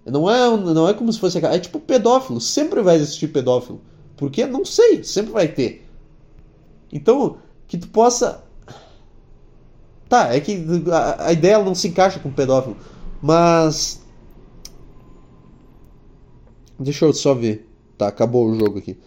Não 0.06 0.30
é, 0.30 0.58
não 0.58 0.88
é 0.90 0.94
como 0.94 1.12
se 1.14 1.20
fosse. 1.20 1.38
É 1.38 1.60
tipo 1.60 1.80
pedófilo. 1.80 2.42
Sempre 2.42 2.82
vai 2.82 2.98
existir 2.98 3.30
pedófilo. 3.30 3.80
Por 4.18 4.30
quê? 4.30 4.46
Não 4.46 4.66
sei. 4.66 5.02
Sempre 5.02 5.32
vai 5.32 5.48
ter. 5.48 5.86
Então, 6.92 7.38
que 7.66 7.78
tu 7.78 7.88
possa. 7.88 8.44
Tá, 10.10 10.36
é 10.36 10.42
que 10.42 10.62
a, 10.92 11.28
a 11.28 11.34
ideia 11.34 11.64
não 11.64 11.74
se 11.74 11.88
encaixa 11.88 12.20
com 12.20 12.32
pedófilo. 12.32 12.76
Mas. 13.22 14.02
Deixa 16.78 17.06
eu 17.06 17.14
só 17.14 17.34
ver. 17.34 17.73
Tá, 17.98 18.08
acabou 18.08 18.48
o 18.48 18.56
jogo 18.58 18.80
aqui. 18.80 18.98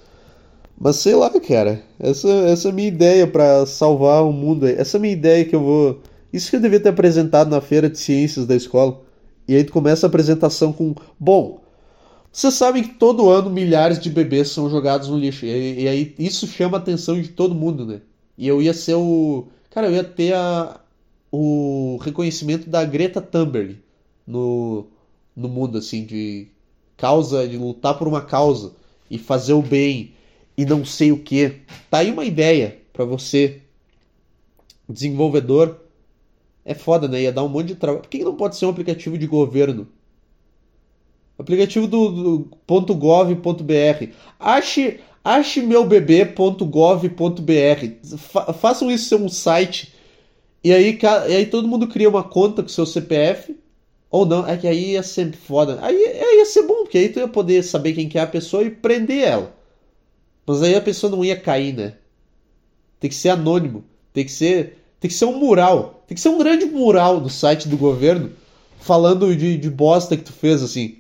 Mas 0.78 0.96
sei 0.96 1.14
lá, 1.14 1.30
cara. 1.40 1.82
Essa, 1.98 2.28
essa 2.28 2.68
é 2.68 2.72
minha 2.72 2.88
ideia 2.88 3.26
para 3.26 3.64
salvar 3.66 4.24
o 4.24 4.32
mundo. 4.32 4.66
Essa 4.66 4.98
é 4.98 5.00
minha 5.00 5.12
ideia 5.12 5.44
que 5.44 5.54
eu 5.54 5.60
vou. 5.60 6.00
Isso 6.32 6.50
que 6.50 6.56
eu 6.56 6.60
devia 6.60 6.80
ter 6.80 6.90
apresentado 6.90 7.50
na 7.50 7.60
feira 7.60 7.88
de 7.88 7.98
ciências 7.98 8.46
da 8.46 8.54
escola. 8.54 9.00
E 9.48 9.54
aí 9.54 9.64
tu 9.64 9.72
começa 9.72 10.06
a 10.06 10.08
apresentação 10.08 10.72
com. 10.72 10.94
Bom, 11.18 11.60
vocês 12.32 12.54
sabem 12.54 12.82
que 12.82 12.94
todo 12.94 13.30
ano 13.30 13.48
milhares 13.48 13.98
de 13.98 14.10
bebês 14.10 14.50
são 14.50 14.68
jogados 14.68 15.08
no 15.08 15.18
lixo. 15.18 15.46
E, 15.46 15.84
e, 15.84 15.88
aí 15.88 16.14
isso 16.18 16.46
chama 16.46 16.76
a 16.76 16.80
atenção 16.80 17.20
de 17.20 17.28
todo 17.28 17.54
mundo, 17.54 17.86
né? 17.86 18.00
E 18.36 18.46
eu 18.46 18.60
ia 18.60 18.74
ser 18.74 18.94
o. 18.94 19.46
Cara, 19.70 19.88
eu 19.88 19.94
ia 19.94 20.04
ter 20.04 20.34
a, 20.34 20.78
o 21.32 21.98
reconhecimento 22.02 22.68
da 22.68 22.84
Greta 22.84 23.20
Thunberg 23.20 23.78
no, 24.26 24.86
no 25.34 25.48
mundo, 25.48 25.78
assim, 25.78 26.04
de 26.04 26.48
causa, 26.96 27.46
de 27.46 27.56
lutar 27.56 27.98
por 27.98 28.08
uma 28.08 28.22
causa 28.22 28.72
e 29.10 29.18
fazer 29.18 29.52
o 29.52 29.62
bem 29.62 30.14
e 30.56 30.64
não 30.64 30.84
sei 30.84 31.12
o 31.12 31.22
que. 31.22 31.60
Tá 31.90 31.98
aí 31.98 32.10
uma 32.10 32.24
ideia 32.24 32.78
para 32.92 33.04
você, 33.04 33.60
desenvolvedor. 34.88 35.76
É 36.64 36.74
foda, 36.74 37.06
né? 37.06 37.22
Ia 37.22 37.32
dar 37.32 37.44
um 37.44 37.48
monte 37.48 37.68
de 37.68 37.74
trabalho. 37.76 38.02
Por 38.02 38.08
que 38.08 38.24
não 38.24 38.34
pode 38.34 38.56
ser 38.56 38.66
um 38.66 38.70
aplicativo 38.70 39.16
de 39.16 39.26
governo? 39.26 39.86
Aplicativo 41.38 41.86
do, 41.86 42.10
do 42.10 42.94
.gov.br. 42.94 44.12
Ache, 44.40 45.00
ache 45.22 45.60
meubebê.gov.br. 45.60 48.18
Fa, 48.18 48.52
façam 48.52 48.90
isso 48.90 49.08
ser 49.08 49.16
um 49.16 49.28
site. 49.28 49.94
E 50.64 50.72
aí, 50.72 50.98
e 51.28 51.36
aí 51.36 51.46
todo 51.46 51.68
mundo 51.68 51.86
cria 51.86 52.08
uma 52.08 52.24
conta 52.24 52.62
com 52.62 52.68
seu 52.68 52.86
CPF 52.86 53.54
ou 54.10 54.24
não, 54.24 54.46
é 54.46 54.56
que 54.56 54.66
aí 54.66 54.92
ia 54.92 55.02
ser 55.02 55.32
foda. 55.32 55.78
Aí, 55.82 55.96
aí 55.96 56.38
ia 56.38 56.46
ser 56.46 56.62
bom, 56.62 56.84
porque 56.84 56.98
aí 56.98 57.08
tu 57.08 57.18
ia 57.18 57.28
poder 57.28 57.62
saber 57.62 57.92
quem 57.92 58.08
que 58.08 58.18
é 58.18 58.22
a 58.22 58.26
pessoa 58.26 58.62
e 58.62 58.70
prender 58.70 59.24
ela. 59.24 59.54
Mas 60.46 60.62
aí 60.62 60.74
a 60.74 60.80
pessoa 60.80 61.10
não 61.10 61.24
ia 61.24 61.38
cair, 61.38 61.74
né? 61.74 61.94
Tem 63.00 63.10
que 63.10 63.16
ser 63.16 63.30
anônimo. 63.30 63.84
Tem 64.12 64.24
que 64.24 64.30
ser. 64.30 64.78
Tem 65.00 65.08
que 65.08 65.14
ser 65.14 65.24
um 65.24 65.38
mural. 65.38 66.04
Tem 66.06 66.14
que 66.14 66.20
ser 66.20 66.28
um 66.28 66.38
grande 66.38 66.64
mural 66.66 67.20
no 67.20 67.28
site 67.28 67.68
do 67.68 67.76
governo 67.76 68.30
falando 68.78 69.34
de, 69.34 69.58
de 69.58 69.68
bosta 69.68 70.16
que 70.16 70.22
tu 70.22 70.32
fez, 70.32 70.62
assim. 70.62 70.98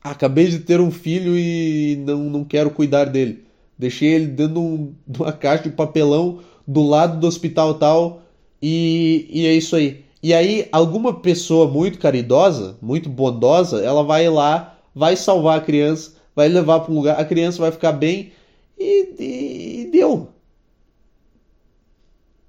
Acabei 0.00 0.46
de 0.46 0.60
ter 0.60 0.80
um 0.80 0.90
filho 0.90 1.36
e 1.36 1.96
não, 2.06 2.18
não 2.24 2.44
quero 2.44 2.70
cuidar 2.70 3.06
dele. 3.06 3.44
Deixei 3.76 4.08
ele 4.14 4.26
dentro 4.26 4.94
de 5.06 5.20
uma 5.20 5.32
caixa 5.32 5.64
de 5.64 5.70
papelão 5.70 6.40
do 6.66 6.82
lado 6.82 7.18
do 7.18 7.26
hospital 7.26 7.74
tal. 7.74 8.22
E, 8.62 9.26
e 9.30 9.46
é 9.46 9.52
isso 9.52 9.74
aí. 9.74 10.04
E 10.22 10.34
aí, 10.34 10.68
alguma 10.72 11.20
pessoa 11.20 11.68
muito 11.68 11.98
caridosa, 11.98 12.76
muito 12.82 13.08
bondosa, 13.08 13.80
ela 13.82 14.02
vai 14.02 14.28
lá, 14.28 14.76
vai 14.94 15.16
salvar 15.16 15.58
a 15.58 15.62
criança, 15.62 16.14
vai 16.34 16.48
levar 16.48 16.80
para 16.80 16.92
um 16.92 16.96
lugar, 16.96 17.20
a 17.20 17.24
criança 17.24 17.58
vai 17.58 17.70
ficar 17.70 17.92
bem 17.92 18.32
e, 18.78 19.14
e, 19.18 19.80
e, 19.82 19.90
deu. 19.90 20.28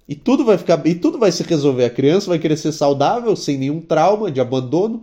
E 0.08 0.16
tudo 0.16 0.44
vai 0.44 0.58
ficar, 0.58 0.84
e 0.84 0.96
tudo 0.96 1.18
vai 1.18 1.30
se 1.30 1.44
resolver. 1.44 1.84
A 1.84 1.90
criança 1.90 2.28
vai 2.28 2.40
crescer 2.40 2.72
saudável, 2.72 3.36
sem 3.36 3.56
nenhum 3.56 3.80
trauma 3.80 4.30
de 4.32 4.40
abandono, 4.40 5.02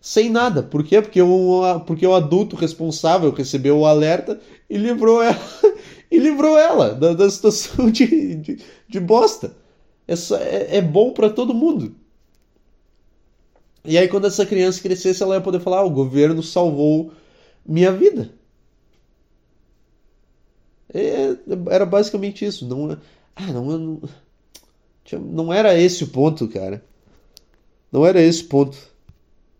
sem 0.00 0.30
nada. 0.30 0.62
Por 0.62 0.84
quê? 0.84 1.02
Porque 1.02 1.20
o, 1.20 1.80
porque 1.80 2.06
o 2.06 2.14
adulto 2.14 2.54
responsável 2.54 3.32
recebeu 3.32 3.78
o 3.78 3.86
alerta 3.86 4.40
e 4.70 4.76
livrou 4.76 5.20
ela, 5.20 5.40
e 6.10 6.18
livrou 6.18 6.56
ela 6.56 6.94
da, 6.94 7.12
da 7.12 7.28
situação 7.28 7.90
de, 7.90 8.36
de, 8.36 8.58
de 8.88 9.00
bosta. 9.00 9.56
É, 10.06 10.14
só, 10.14 10.36
é, 10.36 10.76
é 10.76 10.82
bom 10.82 11.12
para 11.12 11.30
todo 11.30 11.52
mundo. 11.52 11.96
E 13.84 13.98
aí, 13.98 14.08
quando 14.08 14.26
essa 14.26 14.46
criança 14.46 14.80
crescesse, 14.80 15.22
ela 15.22 15.34
ia 15.34 15.40
poder 15.40 15.60
falar: 15.60 15.78
ah, 15.78 15.84
o 15.84 15.90
governo 15.90 16.42
salvou 16.42 17.12
minha 17.66 17.92
vida. 17.92 18.30
É, 20.92 21.36
era 21.70 21.84
basicamente 21.84 22.44
isso. 22.44 22.66
Não, 22.66 22.98
ah, 23.36 23.52
não, 23.52 23.64
não, 23.64 24.02
não 25.20 25.52
era 25.52 25.78
esse 25.78 26.04
o 26.04 26.08
ponto, 26.08 26.48
cara. 26.48 26.82
Não 27.92 28.06
era 28.06 28.22
esse 28.22 28.44
o 28.44 28.48
ponto. 28.48 28.78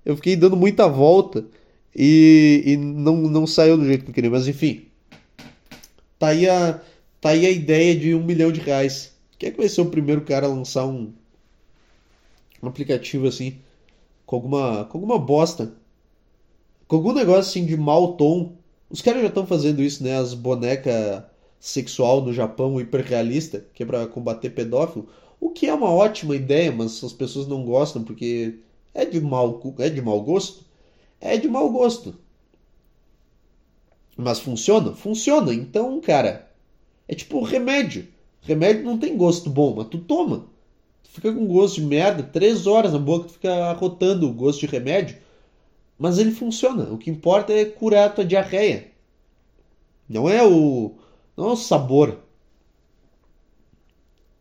Eu 0.05 0.17
fiquei 0.17 0.37
dando 0.37 0.57
muita 0.57 0.89
volta 0.89 1.45
e, 1.95 2.63
e 2.65 2.77
não, 2.77 3.17
não 3.17 3.47
saiu 3.47 3.77
do 3.77 3.85
jeito 3.85 4.05
que 4.05 4.11
eu 4.11 4.15
queria. 4.15 4.31
Mas 4.31 4.49
enfim, 4.49 4.87
tá 6.19 6.29
aí 6.29 6.49
a, 6.49 6.81
tá 7.21 7.31
aí 7.31 7.47
a 7.47 7.51
ideia 7.51 7.95
de 7.97 8.15
um 8.15 8.23
milhão 8.23 8.53
de 8.53 8.61
reais. 8.61 9.13
Quem 9.39 9.49
é 9.49 9.53
que 9.53 9.59
vai 9.59 9.69
ser 9.69 9.81
o 9.81 9.87
primeiro 9.87 10.23
cara 10.23 10.47
a 10.47 10.51
lançar 10.51 10.87
um, 10.87 11.13
um 12.63 12.69
aplicativo 12.69 13.27
assim, 13.27 13.59
com 14.27 14.37
alguma, 14.37 14.85
com 14.85 14.99
alguma 14.99 15.19
bosta? 15.19 15.75
Com 16.87 16.97
algum 16.97 17.13
negócio 17.13 17.41
assim 17.51 17.67
de 17.67 17.77
mau 17.77 18.17
tom. 18.17 18.53
Os 18.91 19.01
caras 19.01 19.23
já 19.23 19.29
estão 19.29 19.47
fazendo 19.47 19.83
isso, 19.83 20.03
né? 20.03 20.17
As 20.17 20.35
bonecas 20.35 21.23
sexual 21.59 22.21
no 22.21 22.33
Japão 22.33 22.81
hiperrealista, 22.81 23.67
que 23.75 23.83
é 23.83 23.87
para 23.87 24.07
combater 24.07 24.51
pedófilo. 24.51 25.09
O 25.41 25.51
que 25.51 25.67
é 25.67 25.75
uma 25.75 25.91
ótima 25.91 26.37
ideia, 26.37 26.71
mas 26.71 27.03
as 27.03 27.13
pessoas 27.13 27.47
não 27.47 27.65
gostam 27.65 28.05
porque 28.05 28.59
é 28.93 29.05
de 29.05 29.21
mau, 29.21 29.61
é 29.79 29.89
de 29.91 30.01
mau 30.01 30.21
gosto. 30.23 30.65
É 31.21 31.37
de 31.37 31.49
mau 31.49 31.71
gosto. 31.71 32.15
Mas 34.17 34.41
funciona? 34.41 34.93
Funciona. 34.93 35.53
Então, 35.53 36.01
cara, 36.01 36.51
é 37.09 37.15
tipo 37.15 37.43
remédio. 37.43 38.07
Remédio 38.41 38.85
não 38.85 38.99
tem 38.99 39.17
gosto 39.17 39.51
bom, 39.51 39.75
mas 39.75 39.89
tu 39.89 39.99
toma. 39.99 40.47
Fica 41.15 41.33
com 41.33 41.47
gosto 41.47 41.77
de 41.77 41.83
merda, 41.83 42.25
três 42.25 42.67
horas 42.67 42.93
na 42.93 42.99
boca, 42.99 43.29
tu 43.29 43.35
fica 43.35 43.67
arrotando 43.67 44.29
o 44.29 44.33
gosto 44.33 44.59
de 44.59 44.67
remédio. 44.67 45.17
Mas 45.97 46.19
ele 46.19 46.33
funciona. 46.33 46.93
O 46.93 46.99
que 46.99 47.09
importa 47.09 47.53
é 47.53 47.65
curar 47.65 48.09
a 48.09 48.11
tua 48.11 48.25
diarreia. 48.25 48.89
Não 50.09 50.29
é 50.29 50.45
o, 50.45 50.97
não 51.37 51.51
é 51.51 51.53
o 51.53 51.57
sabor. 51.57 52.19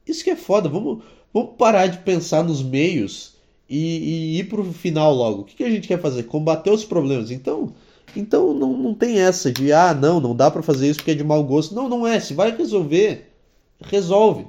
Isso 0.07 0.23
que 0.23 0.31
é 0.31 0.35
foda. 0.35 0.67
Vamos, 0.67 1.03
vamos 1.31 1.51
parar 1.59 1.85
de 1.85 1.99
pensar 1.99 2.43
nos 2.43 2.63
meios 2.63 3.35
e, 3.69 3.77
e 3.77 4.39
ir 4.39 4.45
pro 4.45 4.63
final 4.73 5.13
logo. 5.13 5.41
O 5.41 5.45
que, 5.45 5.57
que 5.57 5.63
a 5.63 5.69
gente 5.69 5.87
quer 5.87 6.01
fazer? 6.01 6.23
Combater 6.23 6.71
os 6.71 6.83
problemas. 6.83 7.29
Então, 7.29 7.71
então 8.15 8.51
não, 8.51 8.75
não 8.75 8.95
tem 8.95 9.19
essa 9.19 9.51
de 9.51 9.71
ah, 9.71 9.93
não, 9.93 10.19
não 10.19 10.35
dá 10.35 10.49
para 10.49 10.63
fazer 10.63 10.89
isso 10.89 10.97
porque 10.97 11.11
é 11.11 11.15
de 11.15 11.23
mau 11.23 11.43
gosto. 11.43 11.75
Não, 11.75 11.87
não 11.87 12.07
é. 12.07 12.19
Se 12.19 12.33
vai 12.33 12.49
resolver, 12.57 13.31
resolve. 13.79 14.47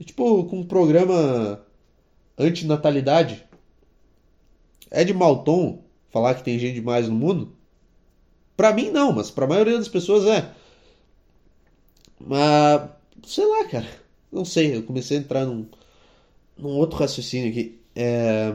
É 0.00 0.04
tipo 0.04 0.44
com 0.44 0.60
um 0.60 0.66
programa 0.66 1.64
antinatalidade. 2.38 3.44
É 4.90 5.04
de 5.04 5.14
mau 5.14 5.42
tom 5.44 5.82
falar 6.10 6.34
que 6.34 6.44
tem 6.44 6.58
gente 6.58 6.74
demais 6.74 7.08
no 7.08 7.14
mundo? 7.14 7.52
Pra 8.56 8.72
mim 8.72 8.90
não, 8.90 9.12
mas 9.12 9.30
pra 9.30 9.46
maioria 9.46 9.78
das 9.78 9.88
pessoas 9.88 10.24
é. 10.26 10.52
Mas, 12.20 12.88
sei 13.26 13.46
lá, 13.46 13.64
cara. 13.66 13.86
Não 14.30 14.44
sei, 14.44 14.76
eu 14.76 14.82
comecei 14.82 15.18
a 15.18 15.20
entrar 15.20 15.44
num, 15.44 15.66
num 16.56 16.70
outro 16.70 16.98
raciocínio 16.98 17.50
aqui. 17.50 17.78
É, 17.94 18.54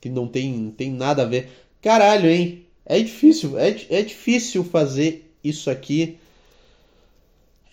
que 0.00 0.08
não 0.08 0.26
tem, 0.26 0.70
tem 0.70 0.90
nada 0.90 1.22
a 1.22 1.26
ver. 1.26 1.50
Caralho, 1.82 2.28
hein? 2.28 2.66
É 2.84 2.98
difícil, 3.00 3.58
é, 3.58 3.68
é 3.90 4.02
difícil 4.02 4.64
fazer 4.64 5.30
isso 5.42 5.70
aqui. 5.70 6.18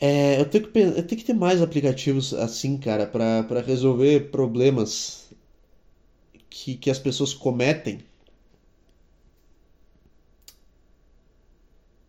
É, 0.05 0.41
eu, 0.41 0.45
tenho 0.45 0.67
que, 0.67 0.79
eu 0.79 1.07
tenho 1.07 1.21
que 1.21 1.25
ter 1.25 1.33
mais 1.33 1.61
aplicativos 1.61 2.33
assim, 2.33 2.77
cara, 2.77 3.07
para 3.07 3.61
resolver 3.61 4.31
problemas 4.31 5.33
que, 6.49 6.75
que 6.75 6.89
as 6.89 6.99
pessoas 6.99 7.33
cometem. 7.33 7.99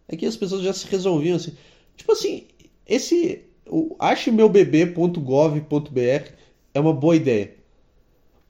É 0.08 0.16
que 0.16 0.26
as 0.26 0.36
pessoas 0.36 0.62
já 0.62 0.72
se 0.72 0.88
resolviam 0.88 1.36
assim. 1.36 1.56
Tipo 1.96 2.10
assim, 2.10 2.48
esse 2.84 3.44
o 3.64 3.94
achemeubebê.gov.br 4.00 6.32
é 6.74 6.80
uma 6.80 6.92
boa 6.92 7.14
ideia. 7.14 7.54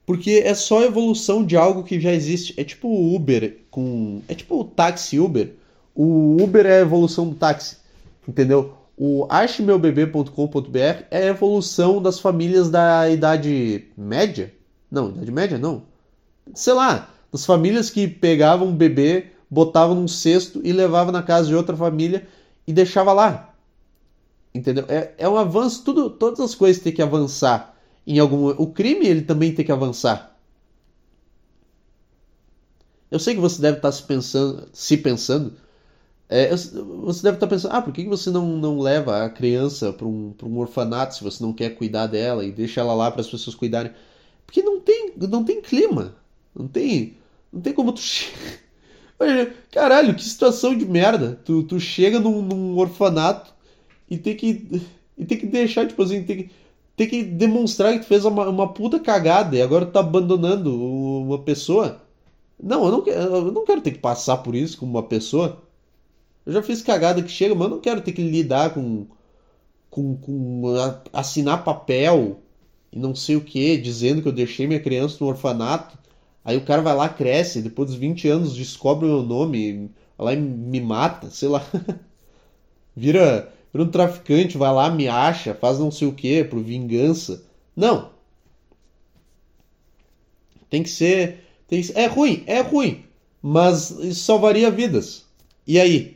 Porque 0.07 0.41
é 0.43 0.55
só 0.55 0.83
evolução 0.83 1.45
de 1.45 1.55
algo 1.55 1.83
que 1.83 1.99
já 1.99 2.11
existe. 2.11 2.59
É 2.59 2.63
tipo 2.63 2.87
o 2.87 3.15
Uber 3.15 3.59
com. 3.69 4.23
É 4.27 4.33
tipo 4.33 4.59
o 4.59 4.63
táxi 4.63 5.19
Uber. 5.19 5.53
O 5.93 6.41
Uber 6.41 6.65
é 6.65 6.79
a 6.79 6.81
evolução 6.81 7.29
do 7.29 7.35
táxi. 7.35 7.77
Entendeu? 8.27 8.84
O 8.97 9.27
achemeubebê.com.br 9.29 10.79
é 11.11 11.17
a 11.17 11.25
evolução 11.25 12.01
das 12.01 12.19
famílias 12.19 12.69
da 12.69 13.09
idade 13.09 13.89
média. 13.97 14.53
Não, 14.89 15.09
idade 15.09 15.31
média 15.31 15.57
não. 15.57 15.83
Sei 16.53 16.73
lá, 16.73 17.09
das 17.31 17.45
famílias 17.45 17.89
que 17.89 18.07
pegavam 18.07 18.69
um 18.69 18.75
bebê, 18.75 19.31
botavam 19.49 19.95
num 19.95 20.07
cesto 20.07 20.61
e 20.63 20.71
levavam 20.71 21.11
na 21.11 21.21
casa 21.21 21.49
de 21.49 21.55
outra 21.55 21.75
família 21.75 22.25
e 22.65 22.71
deixava 22.71 23.11
lá. 23.11 23.53
Entendeu? 24.53 24.85
É, 24.87 25.13
é 25.17 25.27
um 25.27 25.35
avanço, 25.35 25.83
tudo, 25.83 26.09
todas 26.09 26.39
as 26.39 26.55
coisas 26.55 26.81
têm 26.81 26.93
que 26.93 27.01
avançar 27.01 27.75
em 28.07 28.19
algum. 28.19 28.47
O 28.51 28.67
crime 28.67 29.05
ele 29.05 29.21
também 29.23 29.53
tem 29.53 29.65
que 29.65 29.71
avançar. 29.71 30.33
Eu 33.11 33.19
sei 33.19 33.35
que 33.35 33.41
você 33.41 33.61
deve 33.61 33.77
estar 33.77 33.91
se 33.91 34.03
pensando, 34.03 34.69
se 34.71 34.97
pensando. 34.97 35.53
É, 36.27 36.49
você 36.49 37.21
deve 37.21 37.35
estar 37.37 37.47
pensando, 37.47 37.73
ah, 37.75 37.81
por 37.81 37.93
que 37.93 38.03
você 38.05 38.31
não, 38.31 38.57
não 38.57 38.79
leva 38.79 39.23
a 39.23 39.29
criança 39.29 39.93
para 39.93 40.07
um, 40.07 40.33
um 40.43 40.57
orfanato 40.57 41.15
se 41.15 41.23
você 41.23 41.43
não 41.43 41.53
quer 41.53 41.75
cuidar 41.75 42.07
dela 42.07 42.43
e 42.43 42.51
deixa 42.51 42.81
ela 42.81 42.95
lá 42.95 43.11
para 43.11 43.21
as 43.21 43.29
pessoas 43.29 43.55
cuidarem? 43.55 43.91
Porque 44.45 44.61
não 44.63 44.79
tem, 44.79 45.13
não 45.17 45.43
tem 45.43 45.61
clima. 45.61 46.15
Não 46.55 46.67
tem, 46.67 47.17
não 47.51 47.61
tem 47.61 47.73
como 47.73 47.91
tu. 47.93 48.01
Caralho, 49.71 50.15
que 50.15 50.23
situação 50.23 50.75
de 50.77 50.85
merda. 50.85 51.39
Tu, 51.45 51.63
tu 51.63 51.79
chega 51.79 52.19
num, 52.19 52.41
num 52.41 52.77
orfanato 52.77 53.53
e 54.09 54.17
ter 54.17 54.35
que 54.35 54.81
e 55.17 55.25
ter 55.25 55.37
que 55.37 55.45
deixar, 55.45 55.87
tipo 55.87 56.01
assim, 56.03 56.23
ter 56.23 56.35
que, 56.35 56.51
ter 56.95 57.07
que 57.07 57.23
demonstrar 57.23 57.93
que 57.93 57.99
tu 57.99 58.05
fez 58.05 58.25
uma, 58.25 58.49
uma 58.49 58.73
puta 58.73 58.99
cagada 58.99 59.55
e 59.55 59.61
agora 59.61 59.85
tu 59.85 59.91
tá 59.91 59.99
abandonando 60.01 60.75
uma 60.75 61.39
pessoa. 61.39 62.01
Não, 62.61 62.85
eu 62.85 62.91
não, 62.91 63.07
eu 63.07 63.51
não 63.51 63.65
quero 63.65 63.81
ter 63.81 63.91
que 63.91 63.99
passar 63.99 64.37
por 64.37 64.55
isso 64.55 64.77
como 64.77 64.91
uma 64.91 65.03
pessoa. 65.03 65.61
Eu 66.45 66.53
já 66.53 66.61
fiz 66.61 66.81
cagada 66.81 67.21
que 67.21 67.29
chega, 67.29 67.55
mas 67.55 67.63
eu 67.65 67.69
não 67.71 67.79
quero 67.79 68.01
ter 68.01 68.11
que 68.11 68.21
lidar 68.21 68.73
com, 68.73 69.07
com, 69.89 70.15
com 70.17 70.63
assinar 71.11 71.63
papel 71.63 72.39
e 72.91 72.99
não 72.99 73.15
sei 73.15 73.35
o 73.35 73.41
que, 73.41 73.77
dizendo 73.77 74.21
que 74.21 74.27
eu 74.27 74.33
deixei 74.33 74.67
minha 74.67 74.79
criança 74.79 75.17
no 75.19 75.27
orfanato. 75.27 75.97
Aí 76.43 76.57
o 76.57 76.65
cara 76.65 76.81
vai 76.81 76.95
lá, 76.95 77.09
cresce, 77.09 77.61
depois 77.61 77.89
dos 77.89 77.97
20 77.97 78.27
anos 78.27 78.55
descobre 78.55 79.05
o 79.05 79.09
meu 79.09 79.23
nome, 79.23 79.91
vai 80.17 80.25
lá 80.27 80.33
e 80.33 80.37
me 80.37 80.79
mata, 80.79 81.29
sei 81.31 81.49
lá. 81.49 81.65
Vira 82.95 83.51
Vira 83.75 83.83
um 83.83 83.91
traficante, 83.91 84.57
vai 84.57 84.73
lá, 84.73 84.89
me 84.89 85.09
acha, 85.09 85.53
faz 85.53 85.79
não 85.79 85.91
sei 85.91 86.07
o 86.07 86.13
que, 86.13 86.45
por 86.45 86.63
vingança. 86.63 87.43
Não. 87.75 88.09
Tem 90.69 90.81
que 90.81 90.87
ser. 90.87 91.43
Tem 91.67 91.81
que, 91.81 91.91
é 91.91 92.05
ruim, 92.05 92.41
é 92.47 92.61
ruim. 92.61 93.03
Mas 93.41 93.91
isso 93.91 94.23
salvaria 94.23 94.71
vidas. 94.71 95.25
E 95.67 95.77
aí? 95.77 96.14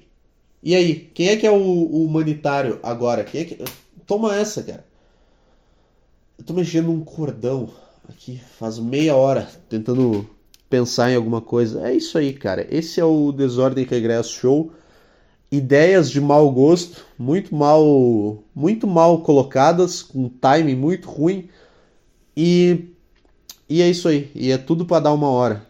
E 0.62 0.76
aí? 0.76 1.10
Quem 1.13 1.30
é 1.30 1.38
que 1.38 1.48
é 1.48 1.52
o, 1.52 1.56
o 1.56 2.06
humanitário 2.06 2.80
agora? 2.84 3.24
Quem 3.24 3.41
é 3.41 3.45
que. 3.45 3.58
Toma 4.06 4.36
essa, 4.36 4.63
cara. 4.63 4.86
Eu 6.38 6.43
tô 6.43 6.54
mexendo 6.54 6.91
um 6.91 7.02
cordão 7.02 7.69
aqui 8.08 8.41
faz 8.58 8.80
meia 8.80 9.15
hora, 9.15 9.48
tentando 9.69 10.28
pensar 10.69 11.12
em 11.12 11.15
alguma 11.15 11.41
coisa. 11.41 11.88
É 11.88 11.93
isso 11.93 12.17
aí, 12.17 12.34
cara. 12.34 12.67
Esse 12.69 13.00
é 13.00 13.06
o 13.06 13.32
Desordem 13.32 13.86
Regresso 13.86 14.34
Show 14.34 14.72
ideias 15.52 16.12
de 16.12 16.22
mau 16.22 16.52
gosto, 16.52 17.06
muito 17.17 17.56
mal, 17.56 18.43
muito 18.54 18.86
mal 18.88 19.22
colocadas, 19.22 20.01
com 20.01 20.30
timing 20.30 20.76
muito 20.76 21.10
ruim. 21.10 21.49
E 22.36 22.86
e 23.68 23.82
é 23.84 23.89
isso 23.89 24.07
aí, 24.07 24.32
e 24.34 24.51
é 24.51 24.57
tudo 24.57 24.86
para 24.86 25.03
dar 25.03 25.14
uma 25.14 25.30
hora. 25.30 25.68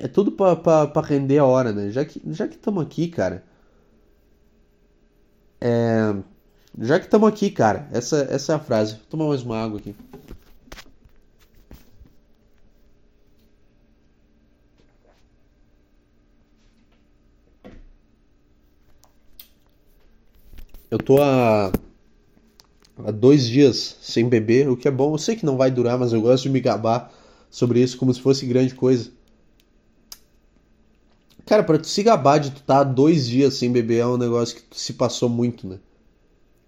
É 0.00 0.08
tudo 0.08 0.32
para 0.32 1.06
render 1.06 1.38
a 1.38 1.44
hora, 1.44 1.72
né? 1.72 1.90
Já 1.90 2.04
que 2.04 2.20
já 2.32 2.46
estamos 2.46 2.82
aqui, 2.82 3.06
cara. 3.08 3.44
É, 5.60 6.14
já 6.78 6.98
que 6.98 7.06
estamos 7.06 7.28
aqui, 7.28 7.50
cara. 7.50 7.88
Essa 7.92 8.26
essa 8.30 8.52
é 8.52 8.56
a 8.56 8.58
frase. 8.58 8.94
Vou 8.96 9.04
tomar 9.10 9.28
mais 9.28 9.42
uma 9.42 9.58
água 9.62 9.78
aqui. 9.78 9.94
Eu 20.90 20.98
tô 20.98 21.20
há, 21.22 21.72
há 23.04 23.10
dois 23.10 23.46
dias 23.46 23.96
sem 24.00 24.28
beber, 24.28 24.68
o 24.68 24.76
que 24.76 24.88
é 24.88 24.90
bom. 24.90 25.14
Eu 25.14 25.18
sei 25.18 25.36
que 25.36 25.44
não 25.46 25.56
vai 25.56 25.70
durar, 25.70 25.98
mas 25.98 26.12
eu 26.12 26.20
gosto 26.20 26.44
de 26.44 26.50
me 26.50 26.60
gabar 26.60 27.12
sobre 27.50 27.80
isso 27.82 27.96
como 27.98 28.12
se 28.14 28.20
fosse 28.20 28.46
grande 28.46 28.74
coisa. 28.74 29.10
Cara, 31.50 31.64
pra 31.64 31.78
tu 31.78 31.88
se 31.88 32.04
gabar 32.04 32.38
de 32.38 32.52
tu 32.52 32.62
tá 32.62 32.84
dois 32.84 33.26
dias 33.26 33.54
sem 33.54 33.72
beber 33.72 33.98
é 33.98 34.06
um 34.06 34.16
negócio 34.16 34.54
que 34.70 34.80
se 34.80 34.92
passou 34.92 35.28
muito, 35.28 35.66
né? 35.66 35.78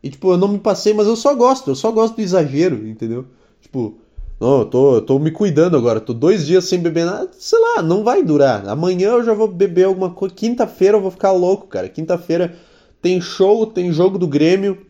E 0.02 0.10
tipo, 0.10 0.32
eu 0.32 0.36
não 0.36 0.48
me 0.48 0.58
passei, 0.58 0.92
mas 0.92 1.06
eu 1.06 1.14
só 1.14 1.36
gosto, 1.36 1.70
eu 1.70 1.76
só 1.76 1.92
gosto 1.92 2.16
do 2.16 2.20
exagero, 2.20 2.84
entendeu? 2.88 3.26
Tipo, 3.60 3.94
não, 4.40 4.58
eu 4.58 4.64
tô, 4.64 4.96
eu 4.96 5.02
tô 5.02 5.20
me 5.20 5.30
cuidando 5.30 5.76
agora, 5.76 6.00
tô 6.00 6.12
dois 6.12 6.44
dias 6.44 6.64
sem 6.64 6.80
beber 6.80 7.06
nada, 7.06 7.30
sei 7.38 7.60
lá, 7.60 7.80
não 7.80 8.02
vai 8.02 8.24
durar. 8.24 8.68
Amanhã 8.68 9.10
eu 9.10 9.22
já 9.22 9.32
vou 9.32 9.46
beber 9.46 9.84
alguma 9.84 10.10
coisa, 10.10 10.34
quinta-feira 10.34 10.96
eu 10.96 11.00
vou 11.00 11.12
ficar 11.12 11.30
louco, 11.30 11.68
cara. 11.68 11.88
Quinta-feira 11.88 12.56
tem 13.00 13.20
show, 13.20 13.64
tem 13.64 13.92
jogo 13.92 14.18
do 14.18 14.26
Grêmio, 14.26 14.84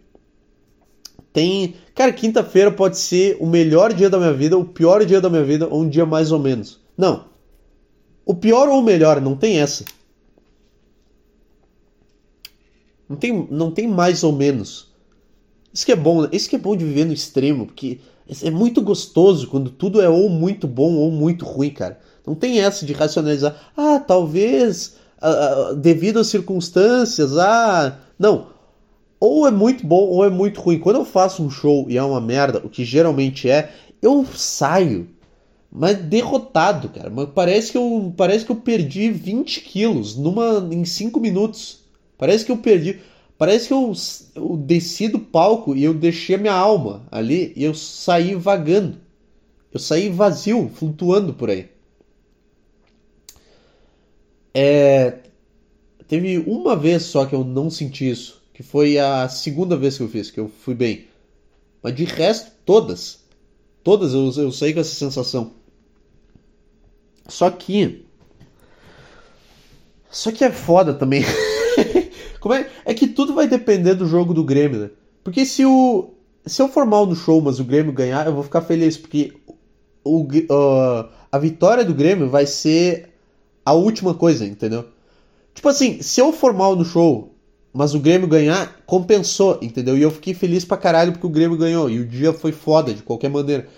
tem. 1.34 1.74
Cara, 1.94 2.14
quinta-feira 2.14 2.72
pode 2.72 2.96
ser 2.96 3.36
o 3.40 3.46
melhor 3.46 3.92
dia 3.92 4.08
da 4.08 4.16
minha 4.16 4.32
vida, 4.32 4.56
o 4.56 4.64
pior 4.64 5.04
dia 5.04 5.20
da 5.20 5.28
minha 5.28 5.44
vida, 5.44 5.68
ou 5.68 5.82
um 5.82 5.88
dia 5.90 6.06
mais 6.06 6.32
ou 6.32 6.38
menos. 6.38 6.80
Não. 6.96 7.30
O 8.24 8.34
pior 8.34 8.68
ou 8.68 8.78
o 8.78 8.82
melhor, 8.82 9.20
não 9.20 9.36
tem 9.36 9.58
essa. 9.60 9.84
Não 13.08 13.16
tem, 13.16 13.46
não 13.50 13.70
tem 13.70 13.86
mais 13.86 14.22
ou 14.22 14.32
menos. 14.32 14.90
Isso 15.72 15.84
que 15.84 15.92
é 15.92 15.96
bom, 15.96 16.22
né? 16.22 16.28
Isso 16.32 16.48
que 16.48 16.56
é 16.56 16.58
bom 16.58 16.76
de 16.76 16.84
viver 16.84 17.04
no 17.04 17.12
extremo, 17.12 17.66
porque 17.66 18.00
é 18.42 18.50
muito 18.50 18.80
gostoso 18.80 19.48
quando 19.48 19.70
tudo 19.70 20.00
é 20.00 20.08
ou 20.08 20.28
muito 20.28 20.66
bom 20.66 20.94
ou 20.94 21.10
muito 21.10 21.44
ruim, 21.44 21.70
cara. 21.70 21.98
Não 22.26 22.34
tem 22.34 22.60
essa 22.60 22.86
de 22.86 22.92
racionalizar. 22.92 23.72
Ah, 23.76 23.98
talvez 23.98 24.96
devido 25.76 26.18
às 26.20 26.28
circunstâncias. 26.28 27.36
Ah, 27.36 27.98
não. 28.18 28.48
Ou 29.18 29.46
é 29.46 29.50
muito 29.50 29.86
bom 29.86 30.06
ou 30.08 30.24
é 30.24 30.30
muito 30.30 30.60
ruim. 30.60 30.78
Quando 30.78 30.96
eu 30.96 31.04
faço 31.04 31.42
um 31.42 31.50
show 31.50 31.86
e 31.88 31.96
é 31.96 32.02
uma 32.02 32.20
merda, 32.20 32.60
o 32.64 32.68
que 32.68 32.84
geralmente 32.84 33.48
é, 33.48 33.72
eu 34.00 34.24
saio 34.34 35.08
mas 35.74 35.96
derrotado, 35.96 36.90
cara. 36.90 37.08
Mas 37.08 37.30
parece 37.30 37.72
que 37.72 37.78
eu 37.78 38.12
parece 38.14 38.44
que 38.44 38.52
eu 38.52 38.56
perdi 38.56 39.10
20 39.10 39.62
quilos 39.62 40.16
numa 40.16 40.58
em 40.70 40.84
5 40.84 41.18
minutos. 41.18 41.80
Parece 42.18 42.44
que 42.44 42.52
eu 42.52 42.58
perdi. 42.58 43.00
Parece 43.38 43.68
que 43.68 43.74
eu, 43.74 43.92
eu 44.34 44.56
desci 44.56 45.08
do 45.08 45.18
palco 45.18 45.74
e 45.74 45.82
eu 45.82 45.94
deixei 45.94 46.36
minha 46.36 46.52
alma 46.52 47.06
ali 47.10 47.52
e 47.56 47.64
eu 47.64 47.74
saí 47.74 48.34
vagando. 48.34 48.98
Eu 49.72 49.80
saí 49.80 50.10
vazio, 50.10 50.70
flutuando 50.74 51.32
por 51.32 51.48
aí. 51.48 51.70
É, 54.54 55.20
teve 56.06 56.38
uma 56.38 56.76
vez 56.76 57.04
só 57.04 57.24
que 57.24 57.34
eu 57.34 57.42
não 57.42 57.70
senti 57.70 58.10
isso, 58.10 58.42
que 58.52 58.62
foi 58.62 58.98
a 58.98 59.26
segunda 59.30 59.74
vez 59.76 59.96
que 59.96 60.02
eu 60.02 60.08
fiz, 60.08 60.30
que 60.30 60.38
eu 60.38 60.48
fui 60.48 60.74
bem. 60.74 61.06
Mas 61.82 61.94
de 61.94 62.04
resto, 62.04 62.52
todas. 62.66 63.20
Todas 63.82 64.12
eu, 64.12 64.30
eu 64.44 64.52
saí 64.52 64.74
com 64.74 64.80
essa 64.80 64.94
sensação. 64.94 65.61
Só 67.28 67.50
que. 67.50 68.04
Só 70.10 70.30
que 70.30 70.44
é 70.44 70.50
foda 70.50 70.94
também. 70.94 71.24
Como 72.40 72.54
é? 72.54 72.68
É 72.84 72.92
que 72.92 73.06
tudo 73.06 73.34
vai 73.34 73.46
depender 73.46 73.94
do 73.94 74.06
jogo 74.06 74.34
do 74.34 74.44
Grêmio, 74.44 74.80
né? 74.80 74.90
Porque 75.22 75.46
se 75.46 75.64
o. 75.64 76.14
Se 76.44 76.60
eu 76.60 76.68
for 76.68 76.84
mal 76.84 77.06
no 77.06 77.14
show, 77.14 77.40
mas 77.40 77.60
o 77.60 77.64
Grêmio 77.64 77.92
ganhar, 77.92 78.26
eu 78.26 78.34
vou 78.34 78.42
ficar 78.42 78.62
feliz, 78.62 78.96
porque 78.96 79.32
o, 80.04 80.22
uh, 80.24 81.08
a 81.30 81.38
vitória 81.38 81.84
do 81.84 81.94
Grêmio 81.94 82.28
vai 82.28 82.46
ser 82.46 83.10
a 83.64 83.72
última 83.72 84.12
coisa, 84.12 84.44
entendeu? 84.44 84.86
Tipo 85.54 85.68
assim, 85.68 86.02
se 86.02 86.20
eu 86.20 86.32
for 86.32 86.52
mal 86.52 86.74
no 86.74 86.84
show, 86.84 87.32
mas 87.72 87.94
o 87.94 88.00
Grêmio 88.00 88.26
ganhar, 88.26 88.82
compensou, 88.84 89.58
entendeu? 89.62 89.96
E 89.96 90.02
eu 90.02 90.10
fiquei 90.10 90.34
feliz 90.34 90.64
pra 90.64 90.76
caralho 90.76 91.12
porque 91.12 91.26
o 91.26 91.30
Grêmio 91.30 91.56
ganhou. 91.56 91.88
E 91.88 92.00
o 92.00 92.06
dia 92.06 92.32
foi 92.32 92.52
foda, 92.52 92.92
de 92.92 93.02
qualquer 93.02 93.30
maneira 93.30 93.68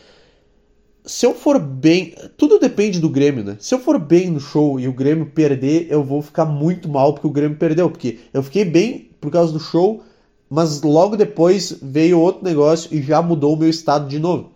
se 1.04 1.26
eu 1.26 1.34
for 1.34 1.58
bem. 1.58 2.14
Tudo 2.36 2.58
depende 2.58 2.98
do 2.98 3.10
Grêmio, 3.10 3.44
né? 3.44 3.56
Se 3.60 3.74
eu 3.74 3.78
for 3.78 3.98
bem 3.98 4.30
no 4.30 4.40
show 4.40 4.80
e 4.80 4.88
o 4.88 4.92
Grêmio 4.92 5.26
perder, 5.26 5.86
eu 5.90 6.02
vou 6.02 6.22
ficar 6.22 6.46
muito 6.46 6.88
mal 6.88 7.12
porque 7.12 7.26
o 7.26 7.30
Grêmio 7.30 7.58
perdeu. 7.58 7.90
Porque 7.90 8.20
eu 8.32 8.42
fiquei 8.42 8.64
bem 8.64 9.10
por 9.20 9.30
causa 9.30 9.52
do 9.52 9.60
show, 9.60 10.02
mas 10.48 10.80
logo 10.82 11.16
depois 11.16 11.78
veio 11.82 12.18
outro 12.18 12.42
negócio 12.42 12.94
e 12.94 13.02
já 13.02 13.20
mudou 13.20 13.54
o 13.54 13.56
meu 13.56 13.68
estado 13.68 14.08
de 14.08 14.18
novo. 14.18 14.52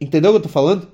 Entendeu 0.00 0.30
o 0.30 0.34
que 0.34 0.38
eu 0.38 0.42
tô 0.42 0.48
falando? 0.48 0.86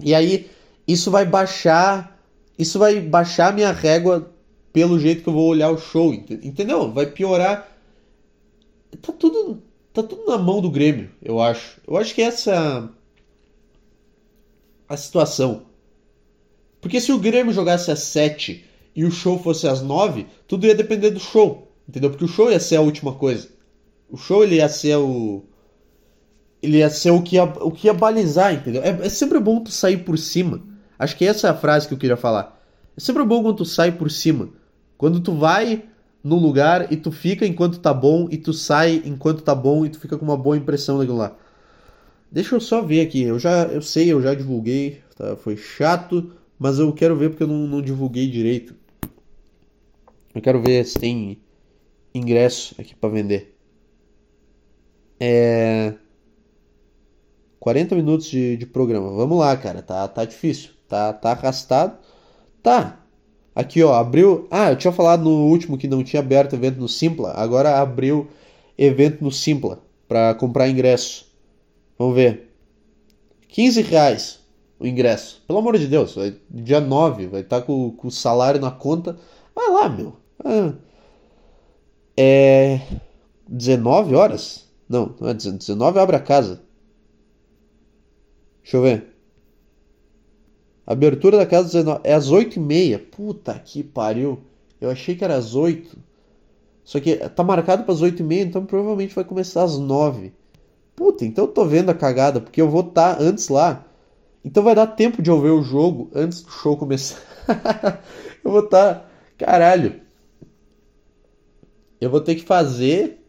E 0.00 0.14
aí, 0.14 0.50
isso 0.88 1.10
vai 1.10 1.24
baixar. 1.24 2.18
Isso 2.58 2.78
vai 2.78 2.98
baixar 3.00 3.48
a 3.48 3.52
minha 3.52 3.72
régua 3.72 4.32
pelo 4.72 4.98
jeito 4.98 5.22
que 5.22 5.28
eu 5.28 5.34
vou 5.34 5.48
olhar 5.48 5.70
o 5.70 5.78
show. 5.78 6.12
Entendeu? 6.14 6.90
Vai 6.90 7.06
piorar. 7.06 7.68
Tá 9.00 9.12
tudo 9.12 9.31
tá 9.92 10.02
tudo 10.02 10.26
na 10.26 10.38
mão 10.38 10.60
do 10.60 10.70
Grêmio, 10.70 11.10
eu 11.22 11.40
acho. 11.40 11.80
Eu 11.86 11.96
acho 11.96 12.14
que 12.14 12.22
essa 12.22 12.88
a 14.88 14.96
situação. 14.96 15.62
Porque 16.80 17.00
se 17.00 17.12
o 17.12 17.18
Grêmio 17.18 17.52
jogasse 17.52 17.90
às 17.90 18.00
7 18.00 18.64
e 18.94 19.04
o 19.04 19.10
show 19.10 19.38
fosse 19.38 19.66
às 19.66 19.80
9, 19.80 20.26
tudo 20.46 20.66
ia 20.66 20.74
depender 20.74 21.10
do 21.10 21.20
show, 21.20 21.72
entendeu? 21.88 22.10
Porque 22.10 22.24
o 22.24 22.28
show 22.28 22.50
ia 22.50 22.60
ser 22.60 22.76
a 22.76 22.80
última 22.80 23.14
coisa. 23.14 23.48
O 24.10 24.16
show 24.16 24.42
ele 24.42 24.56
ia 24.56 24.68
ser 24.68 24.96
o 24.96 25.44
ele 26.62 26.78
ia 26.78 26.90
ser 26.90 27.10
o 27.10 27.22
que 27.22 27.36
ia, 27.36 27.44
o 27.44 27.72
que 27.72 27.88
ia 27.88 27.92
balizar, 27.92 28.54
entendeu? 28.54 28.82
É, 28.82 28.90
é 28.90 29.08
sempre 29.08 29.40
bom 29.40 29.60
tu 29.60 29.70
sair 29.70 29.98
por 29.98 30.16
cima. 30.16 30.62
Acho 30.96 31.16
que 31.16 31.24
essa 31.24 31.48
é 31.48 31.50
a 31.50 31.56
frase 31.56 31.88
que 31.88 31.94
eu 31.94 31.98
queria 31.98 32.16
falar. 32.16 32.60
É 32.96 33.00
sempre 33.00 33.24
bom 33.24 33.42
quando 33.42 33.56
tu 33.56 33.64
sai 33.64 33.90
por 33.90 34.10
cima. 34.10 34.50
Quando 34.96 35.20
tu 35.20 35.32
vai 35.34 35.84
num 36.22 36.36
lugar 36.36 36.92
e 36.92 36.96
tu 36.96 37.10
fica 37.10 37.46
enquanto 37.46 37.80
tá 37.80 37.92
bom 37.92 38.28
e 38.30 38.36
tu 38.36 38.52
sai 38.52 39.02
enquanto 39.04 39.42
tá 39.42 39.54
bom 39.54 39.84
e 39.84 39.90
tu 39.90 39.98
fica 39.98 40.16
com 40.16 40.24
uma 40.24 40.36
boa 40.36 40.56
impressão 40.56 40.98
daquilo 40.98 41.18
lá. 41.18 41.36
Deixa 42.30 42.54
eu 42.54 42.60
só 42.60 42.80
ver 42.82 43.00
aqui. 43.02 43.22
Eu 43.22 43.38
já 43.38 43.64
eu 43.64 43.82
sei, 43.82 44.12
eu 44.12 44.22
já 44.22 44.34
divulguei, 44.34 45.02
tá? 45.16 45.36
Foi 45.36 45.56
chato, 45.56 46.32
mas 46.58 46.78
eu 46.78 46.92
quero 46.92 47.16
ver 47.16 47.30
porque 47.30 47.42
eu 47.42 47.48
não, 47.48 47.66
não 47.66 47.82
divulguei 47.82 48.28
direito. 48.28 48.74
Eu 50.34 50.40
quero 50.40 50.62
ver 50.62 50.84
se 50.86 50.98
tem 50.98 51.42
ingresso 52.14 52.74
aqui 52.80 52.94
para 52.94 53.10
vender. 53.10 53.54
É 55.20 55.94
40 57.60 57.94
minutos 57.94 58.26
de, 58.26 58.56
de 58.56 58.66
programa. 58.66 59.12
Vamos 59.12 59.38
lá, 59.38 59.56
cara. 59.56 59.82
Tá 59.82 60.08
tá 60.08 60.24
difícil. 60.24 60.70
Tá 60.88 61.12
tá 61.12 61.32
arrastado. 61.32 61.98
Tá, 62.62 63.01
Aqui, 63.54 63.82
ó, 63.82 63.94
abriu. 63.94 64.46
Ah, 64.50 64.70
eu 64.70 64.76
tinha 64.76 64.92
falado 64.92 65.24
no 65.24 65.46
último 65.46 65.76
que 65.76 65.86
não 65.86 66.02
tinha 66.02 66.20
aberto 66.20 66.54
evento 66.54 66.80
no 66.80 66.88
Simpla. 66.88 67.32
Agora 67.32 67.80
abriu 67.80 68.28
evento 68.78 69.22
no 69.22 69.30
Simpla 69.30 69.80
para 70.08 70.34
comprar 70.34 70.68
ingresso. 70.68 71.26
Vamos 71.98 72.14
ver. 72.14 72.50
15 73.48 73.82
reais 73.82 74.40
o 74.80 74.86
ingresso. 74.86 75.42
Pelo 75.46 75.58
amor 75.58 75.78
de 75.78 75.86
Deus, 75.86 76.14
vai, 76.14 76.34
dia 76.50 76.80
9, 76.80 77.28
vai 77.28 77.42
estar 77.42 77.60
tá 77.60 77.66
com, 77.66 77.92
com, 77.92 78.08
o 78.08 78.10
salário 78.10 78.60
na 78.60 78.70
conta. 78.70 79.16
Vai 79.54 79.70
lá, 79.70 79.88
meu. 79.88 80.16
Ah. 80.44 80.72
É. 82.16 82.80
19 83.46 84.14
horas? 84.14 84.68
Não, 84.88 85.14
não 85.20 85.28
é 85.28 85.34
19 85.34 85.98
abre 85.98 86.16
a 86.16 86.20
casa. 86.20 86.62
Deixa 88.62 88.76
eu 88.76 88.82
ver. 88.82 89.11
Abertura 90.86 91.36
da 91.36 91.46
casa 91.46 91.68
19. 91.68 92.00
É 92.04 92.14
às 92.14 92.30
8h30. 92.30 92.98
Puta 93.10 93.54
que 93.58 93.82
pariu. 93.82 94.40
Eu 94.80 94.90
achei 94.90 95.14
que 95.14 95.24
era 95.24 95.36
às 95.36 95.54
8. 95.54 95.96
Só 96.84 96.98
que 96.98 97.16
tá 97.16 97.44
marcado 97.44 97.84
para 97.84 97.94
as 97.94 98.02
8h30, 98.02 98.46
então 98.46 98.66
provavelmente 98.66 99.14
vai 99.14 99.24
começar 99.24 99.62
às 99.62 99.78
9. 99.78 100.32
Puta, 100.96 101.24
então 101.24 101.44
eu 101.44 101.48
tô 101.48 101.64
vendo 101.64 101.90
a 101.90 101.94
cagada, 101.94 102.40
porque 102.40 102.60
eu 102.60 102.68
vou 102.68 102.80
estar 102.82 103.16
tá 103.16 103.22
antes 103.22 103.48
lá. 103.48 103.84
Então 104.44 104.62
vai 104.62 104.74
dar 104.74 104.88
tempo 104.88 105.22
de 105.22 105.30
eu 105.30 105.40
ver 105.40 105.50
o 105.50 105.62
jogo 105.62 106.10
antes 106.14 106.42
do 106.42 106.50
show 106.50 106.76
começar. 106.76 107.20
eu 108.44 108.50
vou 108.50 108.64
estar. 108.64 108.94
Tá... 108.94 109.06
Caralho. 109.38 110.00
Eu 112.00 112.10
vou 112.10 112.20
ter 112.20 112.34
que 112.34 112.42
fazer. 112.42 113.20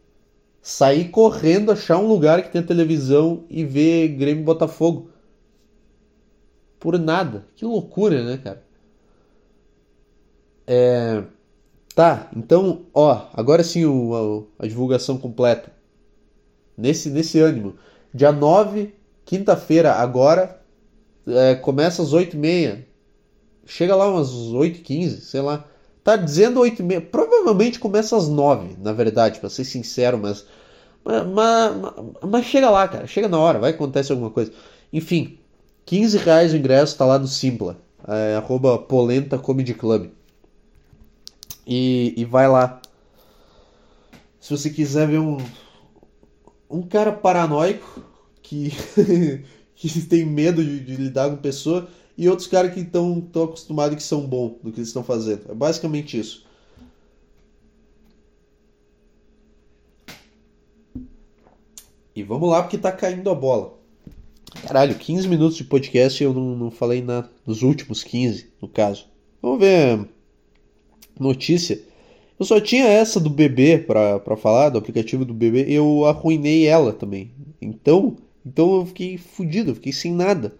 Sair 0.62 1.10
correndo, 1.10 1.72
achar 1.72 1.98
um 1.98 2.08
lugar 2.08 2.42
que 2.42 2.50
tem 2.50 2.64
televisão 2.64 3.44
e 3.50 3.66
ver 3.66 4.08
Grêmio 4.10 4.46
Botafogo 4.46 5.10
por 6.84 7.00
nada. 7.00 7.46
Que 7.56 7.64
loucura, 7.64 8.22
né, 8.26 8.38
cara? 8.44 8.62
É... 10.68 11.24
Tá, 11.96 12.30
então, 12.36 12.88
ó, 12.94 13.28
agora 13.34 13.64
sim 13.64 13.86
o, 13.86 14.50
a, 14.60 14.66
a, 14.66 14.68
divulgação 14.68 15.18
completa. 15.18 15.72
Nesse, 16.78 17.10
nesse 17.10 17.40
ânimo. 17.40 17.76
Dia 18.14 18.34
9, 18.34 18.94
quinta-feira, 19.24 19.94
agora, 19.94 20.62
é, 21.26 21.56
começa 21.56 22.02
às 22.02 22.14
8h30. 22.14 22.84
Chega 23.66 23.96
lá 23.96 24.10
umas 24.10 24.30
8h15, 24.30 25.22
sei 25.22 25.40
lá. 25.40 25.66
Tá 26.04 26.18
dizendo 26.18 26.60
8h30. 26.60 27.10
Provavelmente 27.10 27.80
começa 27.80 28.18
às 28.18 28.28
9 28.28 28.76
na 28.82 28.92
verdade, 28.92 29.40
pra 29.40 29.50
ser 29.50 29.64
sincero, 29.64 30.18
mas 30.18 30.46
mas, 31.06 31.26
mas. 31.28 31.94
mas 32.30 32.46
chega 32.46 32.70
lá, 32.70 32.88
cara. 32.90 33.08
Chega 33.08 33.30
na 33.30 33.40
hora, 33.40 33.60
vai 33.60 33.72
acontecer 33.72 34.12
alguma 34.12 34.32
coisa. 34.32 34.52
Enfim, 34.92 35.38
15 35.86 36.18
reais 36.18 36.54
o 36.54 36.58
ingresso, 36.58 36.98
tá 36.98 37.06
lá 37.06 37.20
no 37.20 37.28
Simpla. 37.28 37.78
É, 38.08 38.36
arroba 38.36 38.78
Polenta 38.78 39.38
Comedy 39.38 39.74
Club. 39.74 40.10
E, 41.66 42.14
e 42.18 42.26
vai 42.26 42.48
lá. 42.48 42.82
Se 44.40 44.50
você 44.50 44.70
quiser 44.70 45.08
ver 45.08 45.20
um, 45.20 45.38
um 46.70 46.82
cara 46.82 47.12
paranoico 47.12 48.04
que, 48.42 48.72
que 49.76 50.02
tem 50.02 50.26
medo 50.26 50.64
de, 50.64 50.80
de 50.82 50.96
lidar 50.96 51.30
com 51.30 51.38
pessoa 51.38 51.88
e 52.18 52.28
outros 52.30 52.48
caras 52.48 52.74
que 52.74 52.82
estão 52.82 53.22
tão 53.22 53.46
acostumados 53.46 53.96
que 53.96 54.04
são 54.04 54.22
bons 54.28 54.56
no 54.62 54.72
que 54.72 54.80
eles 54.80 54.90
estão 54.90 55.04
fazendo. 55.04 55.50
É 55.50 55.56
basicamente 55.56 56.20
isso. 56.20 56.46
E 62.16 62.22
vamos 62.22 62.50
lá, 62.50 62.62
porque 62.62 62.78
tá 62.78 62.92
caindo 62.92 63.30
a 63.30 63.36
bola. 63.36 63.83
Caralho, 64.74 64.96
15 64.96 65.28
minutos 65.28 65.56
de 65.56 65.64
podcast 65.66 66.20
e 66.20 66.26
eu 66.26 66.34
não, 66.34 66.56
não 66.56 66.72
falei 66.72 67.00
nada. 67.00 67.30
Nos 67.46 67.62
últimos 67.62 68.04
15, 68.04 68.50
no 68.60 68.68
caso. 68.68 69.06
Vamos 69.40 69.60
ver. 69.60 70.10
Notícia. 71.20 71.80
Eu 72.40 72.44
só 72.44 72.60
tinha 72.60 72.88
essa 72.88 73.20
do 73.20 73.30
bebê 73.30 73.78
pra, 73.78 74.20
pra 74.20 74.36
falar, 74.36 74.70
do 74.70 74.80
aplicativo 74.80 75.24
do 75.24 75.32
bebê. 75.32 75.68
Eu 75.68 76.06
arruinei 76.06 76.66
ela 76.66 76.92
também. 76.92 77.30
Então, 77.62 78.18
então 78.44 78.78
eu 78.78 78.86
fiquei 78.88 79.16
fudido, 79.16 79.70
eu 79.70 79.76
fiquei 79.76 79.94
sem 79.94 80.12
nada. 80.12 80.56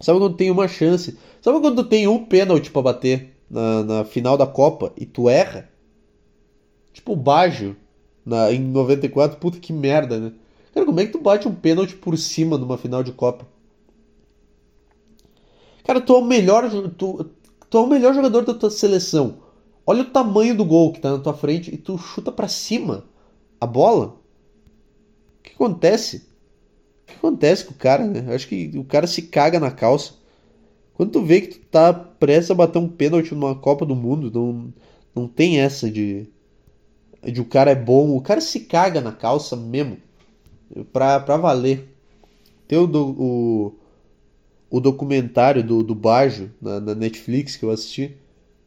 Sabe 0.00 0.18
quando 0.18 0.38
tem 0.38 0.50
uma 0.50 0.66
chance? 0.66 1.18
Sabe 1.42 1.60
quando 1.60 1.84
tem 1.84 2.08
um 2.08 2.24
pênalti 2.24 2.70
pra 2.70 2.80
bater 2.80 3.36
na, 3.50 3.84
na 3.84 4.04
final 4.06 4.38
da 4.38 4.46
Copa 4.46 4.94
e 4.96 5.04
tu 5.04 5.28
erra? 5.28 5.68
Tipo 6.90 7.12
o 7.12 7.16
Baggio 7.16 7.76
na, 8.24 8.50
em 8.50 8.60
94, 8.60 9.36
puta 9.36 9.60
que 9.60 9.74
merda, 9.74 10.18
né? 10.18 10.32
Cara, 10.72 10.86
como 10.86 11.00
é 11.00 11.06
que 11.06 11.12
tu 11.12 11.20
bate 11.20 11.46
um 11.46 11.54
pênalti 11.54 11.94
por 11.94 12.16
cima 12.16 12.56
numa 12.56 12.78
final 12.78 13.02
de 13.02 13.12
Copa? 13.12 13.46
Cara, 15.84 16.00
tu 16.00 16.14
é 16.14 16.18
o 16.18 16.24
melhor, 16.24 16.70
tu, 16.96 17.30
tu 17.68 17.78
é 17.78 17.80
o 17.80 17.86
melhor 17.86 18.14
jogador 18.14 18.44
da 18.44 18.54
tua 18.54 18.70
seleção. 18.70 19.38
Olha 19.86 20.02
o 20.02 20.10
tamanho 20.10 20.56
do 20.56 20.64
gol 20.64 20.92
que 20.92 21.00
tá 21.00 21.10
na 21.10 21.18
tua 21.18 21.34
frente 21.34 21.74
e 21.74 21.76
tu 21.76 21.98
chuta 21.98 22.30
para 22.32 22.48
cima 22.48 23.04
a 23.60 23.66
bola. 23.66 24.20
O 25.38 25.42
que 25.42 25.52
acontece? 25.54 26.28
O 27.02 27.06
que 27.06 27.14
acontece 27.16 27.64
com 27.64 27.72
o 27.72 27.76
cara, 27.76 28.06
né? 28.06 28.24
Eu 28.26 28.34
acho 28.34 28.48
que 28.48 28.70
o 28.76 28.84
cara 28.84 29.06
se 29.06 29.22
caga 29.22 29.58
na 29.58 29.70
calça. 29.70 30.14
Quando 30.94 31.12
tu 31.12 31.22
vê 31.22 31.40
que 31.40 31.58
tu 31.58 31.66
tá 31.66 31.92
prestes 31.92 32.50
a 32.50 32.54
bater 32.54 32.78
um 32.78 32.88
pênalti 32.88 33.34
numa 33.34 33.54
Copa 33.56 33.84
do 33.84 33.96
Mundo, 33.96 34.30
não, 34.30 34.72
não 35.14 35.28
tem 35.28 35.60
essa 35.60 35.90
de 35.90 36.28
de 37.30 37.40
o 37.40 37.44
cara 37.44 37.70
é 37.70 37.74
bom, 37.74 38.16
o 38.16 38.20
cara 38.20 38.40
se 38.40 38.60
caga 38.60 39.00
na 39.00 39.12
calça 39.12 39.54
mesmo. 39.54 39.96
Pra, 40.92 41.18
valer. 41.18 41.88
Tem 42.66 42.78
o, 42.78 42.84
o, 42.84 43.74
o 44.70 44.80
documentário 44.80 45.62
do, 45.62 45.82
do 45.82 45.94
Bajo 45.94 46.50
na, 46.60 46.80
na, 46.80 46.94
Netflix 46.94 47.56
que 47.56 47.64
eu 47.64 47.70
assisti. 47.70 48.16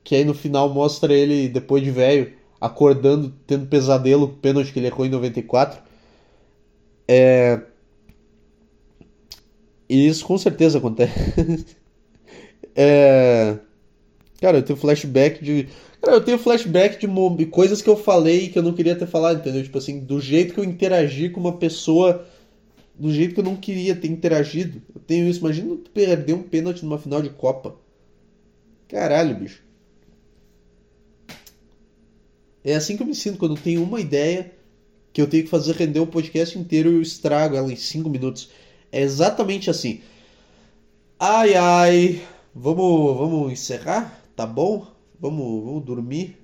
Que 0.03 0.15
aí 0.15 0.23
no 0.23 0.35
final 0.35 0.69
mostra 0.69 1.13
ele, 1.13 1.49
depois 1.49 1.83
de 1.83 1.89
velho, 1.89 2.33
acordando, 2.61 3.33
tendo 3.47 3.65
pesadelo, 3.65 4.29
pênalti 4.29 4.71
que 4.71 4.79
ele 4.79 4.87
errou 4.87 5.05
em 5.05 5.09
94. 5.09 5.81
É. 7.07 7.61
E 9.89 10.07
isso 10.07 10.25
com 10.25 10.37
certeza 10.37 10.77
acontece. 10.77 11.75
é. 12.75 13.57
Cara, 14.39 14.57
eu 14.57 14.63
tenho 14.63 14.77
flashback 14.77 15.43
de 15.43 15.67
Cara, 16.05 16.17
eu 16.17 16.21
tenho 16.23 16.37
flashback 16.37 16.99
de 17.35 17.45
coisas 17.47 17.81
que 17.81 17.89
eu 17.89 17.97
falei 17.97 18.49
que 18.49 18.59
eu 18.59 18.61
não 18.61 18.73
queria 18.73 18.95
ter 18.95 19.07
falado, 19.07 19.39
entendeu? 19.39 19.63
Tipo 19.63 19.79
assim, 19.79 19.99
do 19.99 20.21
jeito 20.21 20.53
que 20.53 20.59
eu 20.59 20.63
interagi 20.63 21.29
com 21.29 21.39
uma 21.39 21.57
pessoa, 21.57 22.27
do 22.93 23.11
jeito 23.11 23.33
que 23.33 23.39
eu 23.39 23.43
não 23.43 23.55
queria 23.55 23.95
ter 23.95 24.07
interagido. 24.07 24.79
Eu 24.93 25.01
tenho 25.01 25.27
isso. 25.27 25.39
Imagina 25.39 25.75
perder 25.91 26.33
um 26.33 26.43
pênalti 26.43 26.83
numa 26.83 26.99
final 26.99 27.23
de 27.23 27.31
Copa. 27.31 27.75
Caralho, 28.87 29.35
bicho. 29.35 29.63
É 32.63 32.75
assim 32.75 32.95
que 32.95 33.01
eu 33.01 33.07
me 33.07 33.15
sinto 33.15 33.39
quando 33.39 33.55
eu 33.55 33.63
tenho 33.63 33.81
uma 33.81 33.99
ideia 33.99 34.53
que 35.11 35.19
eu 35.19 35.27
tenho 35.27 35.43
que 35.43 35.49
fazer 35.49 35.73
render 35.73 36.01
o 36.01 36.07
podcast 36.07 36.57
inteiro 36.59 36.91
e 36.91 36.95
eu 36.95 37.01
estrago 37.01 37.55
ela 37.55 37.73
em 37.73 37.75
5 37.75 38.07
minutos. 38.09 38.51
É 38.91 39.01
exatamente 39.01 39.71
assim. 39.71 40.01
Ai 41.19 41.55
ai. 41.55 42.21
Vamos, 42.53 43.17
vamos 43.17 43.51
encerrar? 43.51 44.23
Tá 44.35 44.45
bom? 44.45 44.94
Vamos, 45.25 45.63
vamos 45.65 45.83
dormir. 45.83 46.37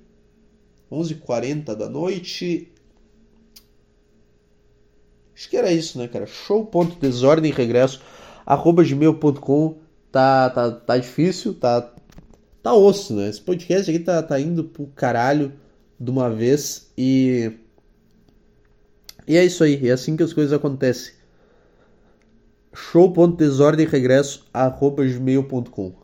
11h40 0.90 1.76
da 1.76 1.88
noite. 1.88 2.68
Acho 5.32 5.48
que 5.48 5.56
era 5.56 5.70
isso, 5.70 5.98
né, 5.98 6.08
cara? 6.08 6.26
Show.desordem 6.26 7.52
regresso 7.52 8.02
arroba 8.44 8.82
gmail.com 8.82 9.78
tá, 10.10 10.50
tá, 10.50 10.72
tá 10.72 10.98
difícil, 10.98 11.54
tá, 11.54 11.94
tá 12.60 12.74
osso, 12.74 13.14
né? 13.14 13.28
Esse 13.28 13.40
podcast 13.40 13.88
aqui 13.88 14.00
tá, 14.00 14.20
tá 14.20 14.40
indo 14.40 14.64
pro 14.64 14.88
caralho 14.88 15.52
de 15.98 16.10
uma 16.10 16.28
vez 16.28 16.90
e. 16.98 17.52
E 19.28 19.36
é 19.36 19.44
isso 19.44 19.62
aí, 19.62 19.88
é 19.88 19.92
assim 19.92 20.16
que 20.16 20.24
as 20.24 20.32
coisas 20.32 20.52
acontecem. 20.52 21.14
show.desordem 22.74 23.86
regresso 23.86 24.44
arroba 24.52 25.04
gmail.com 25.04 26.01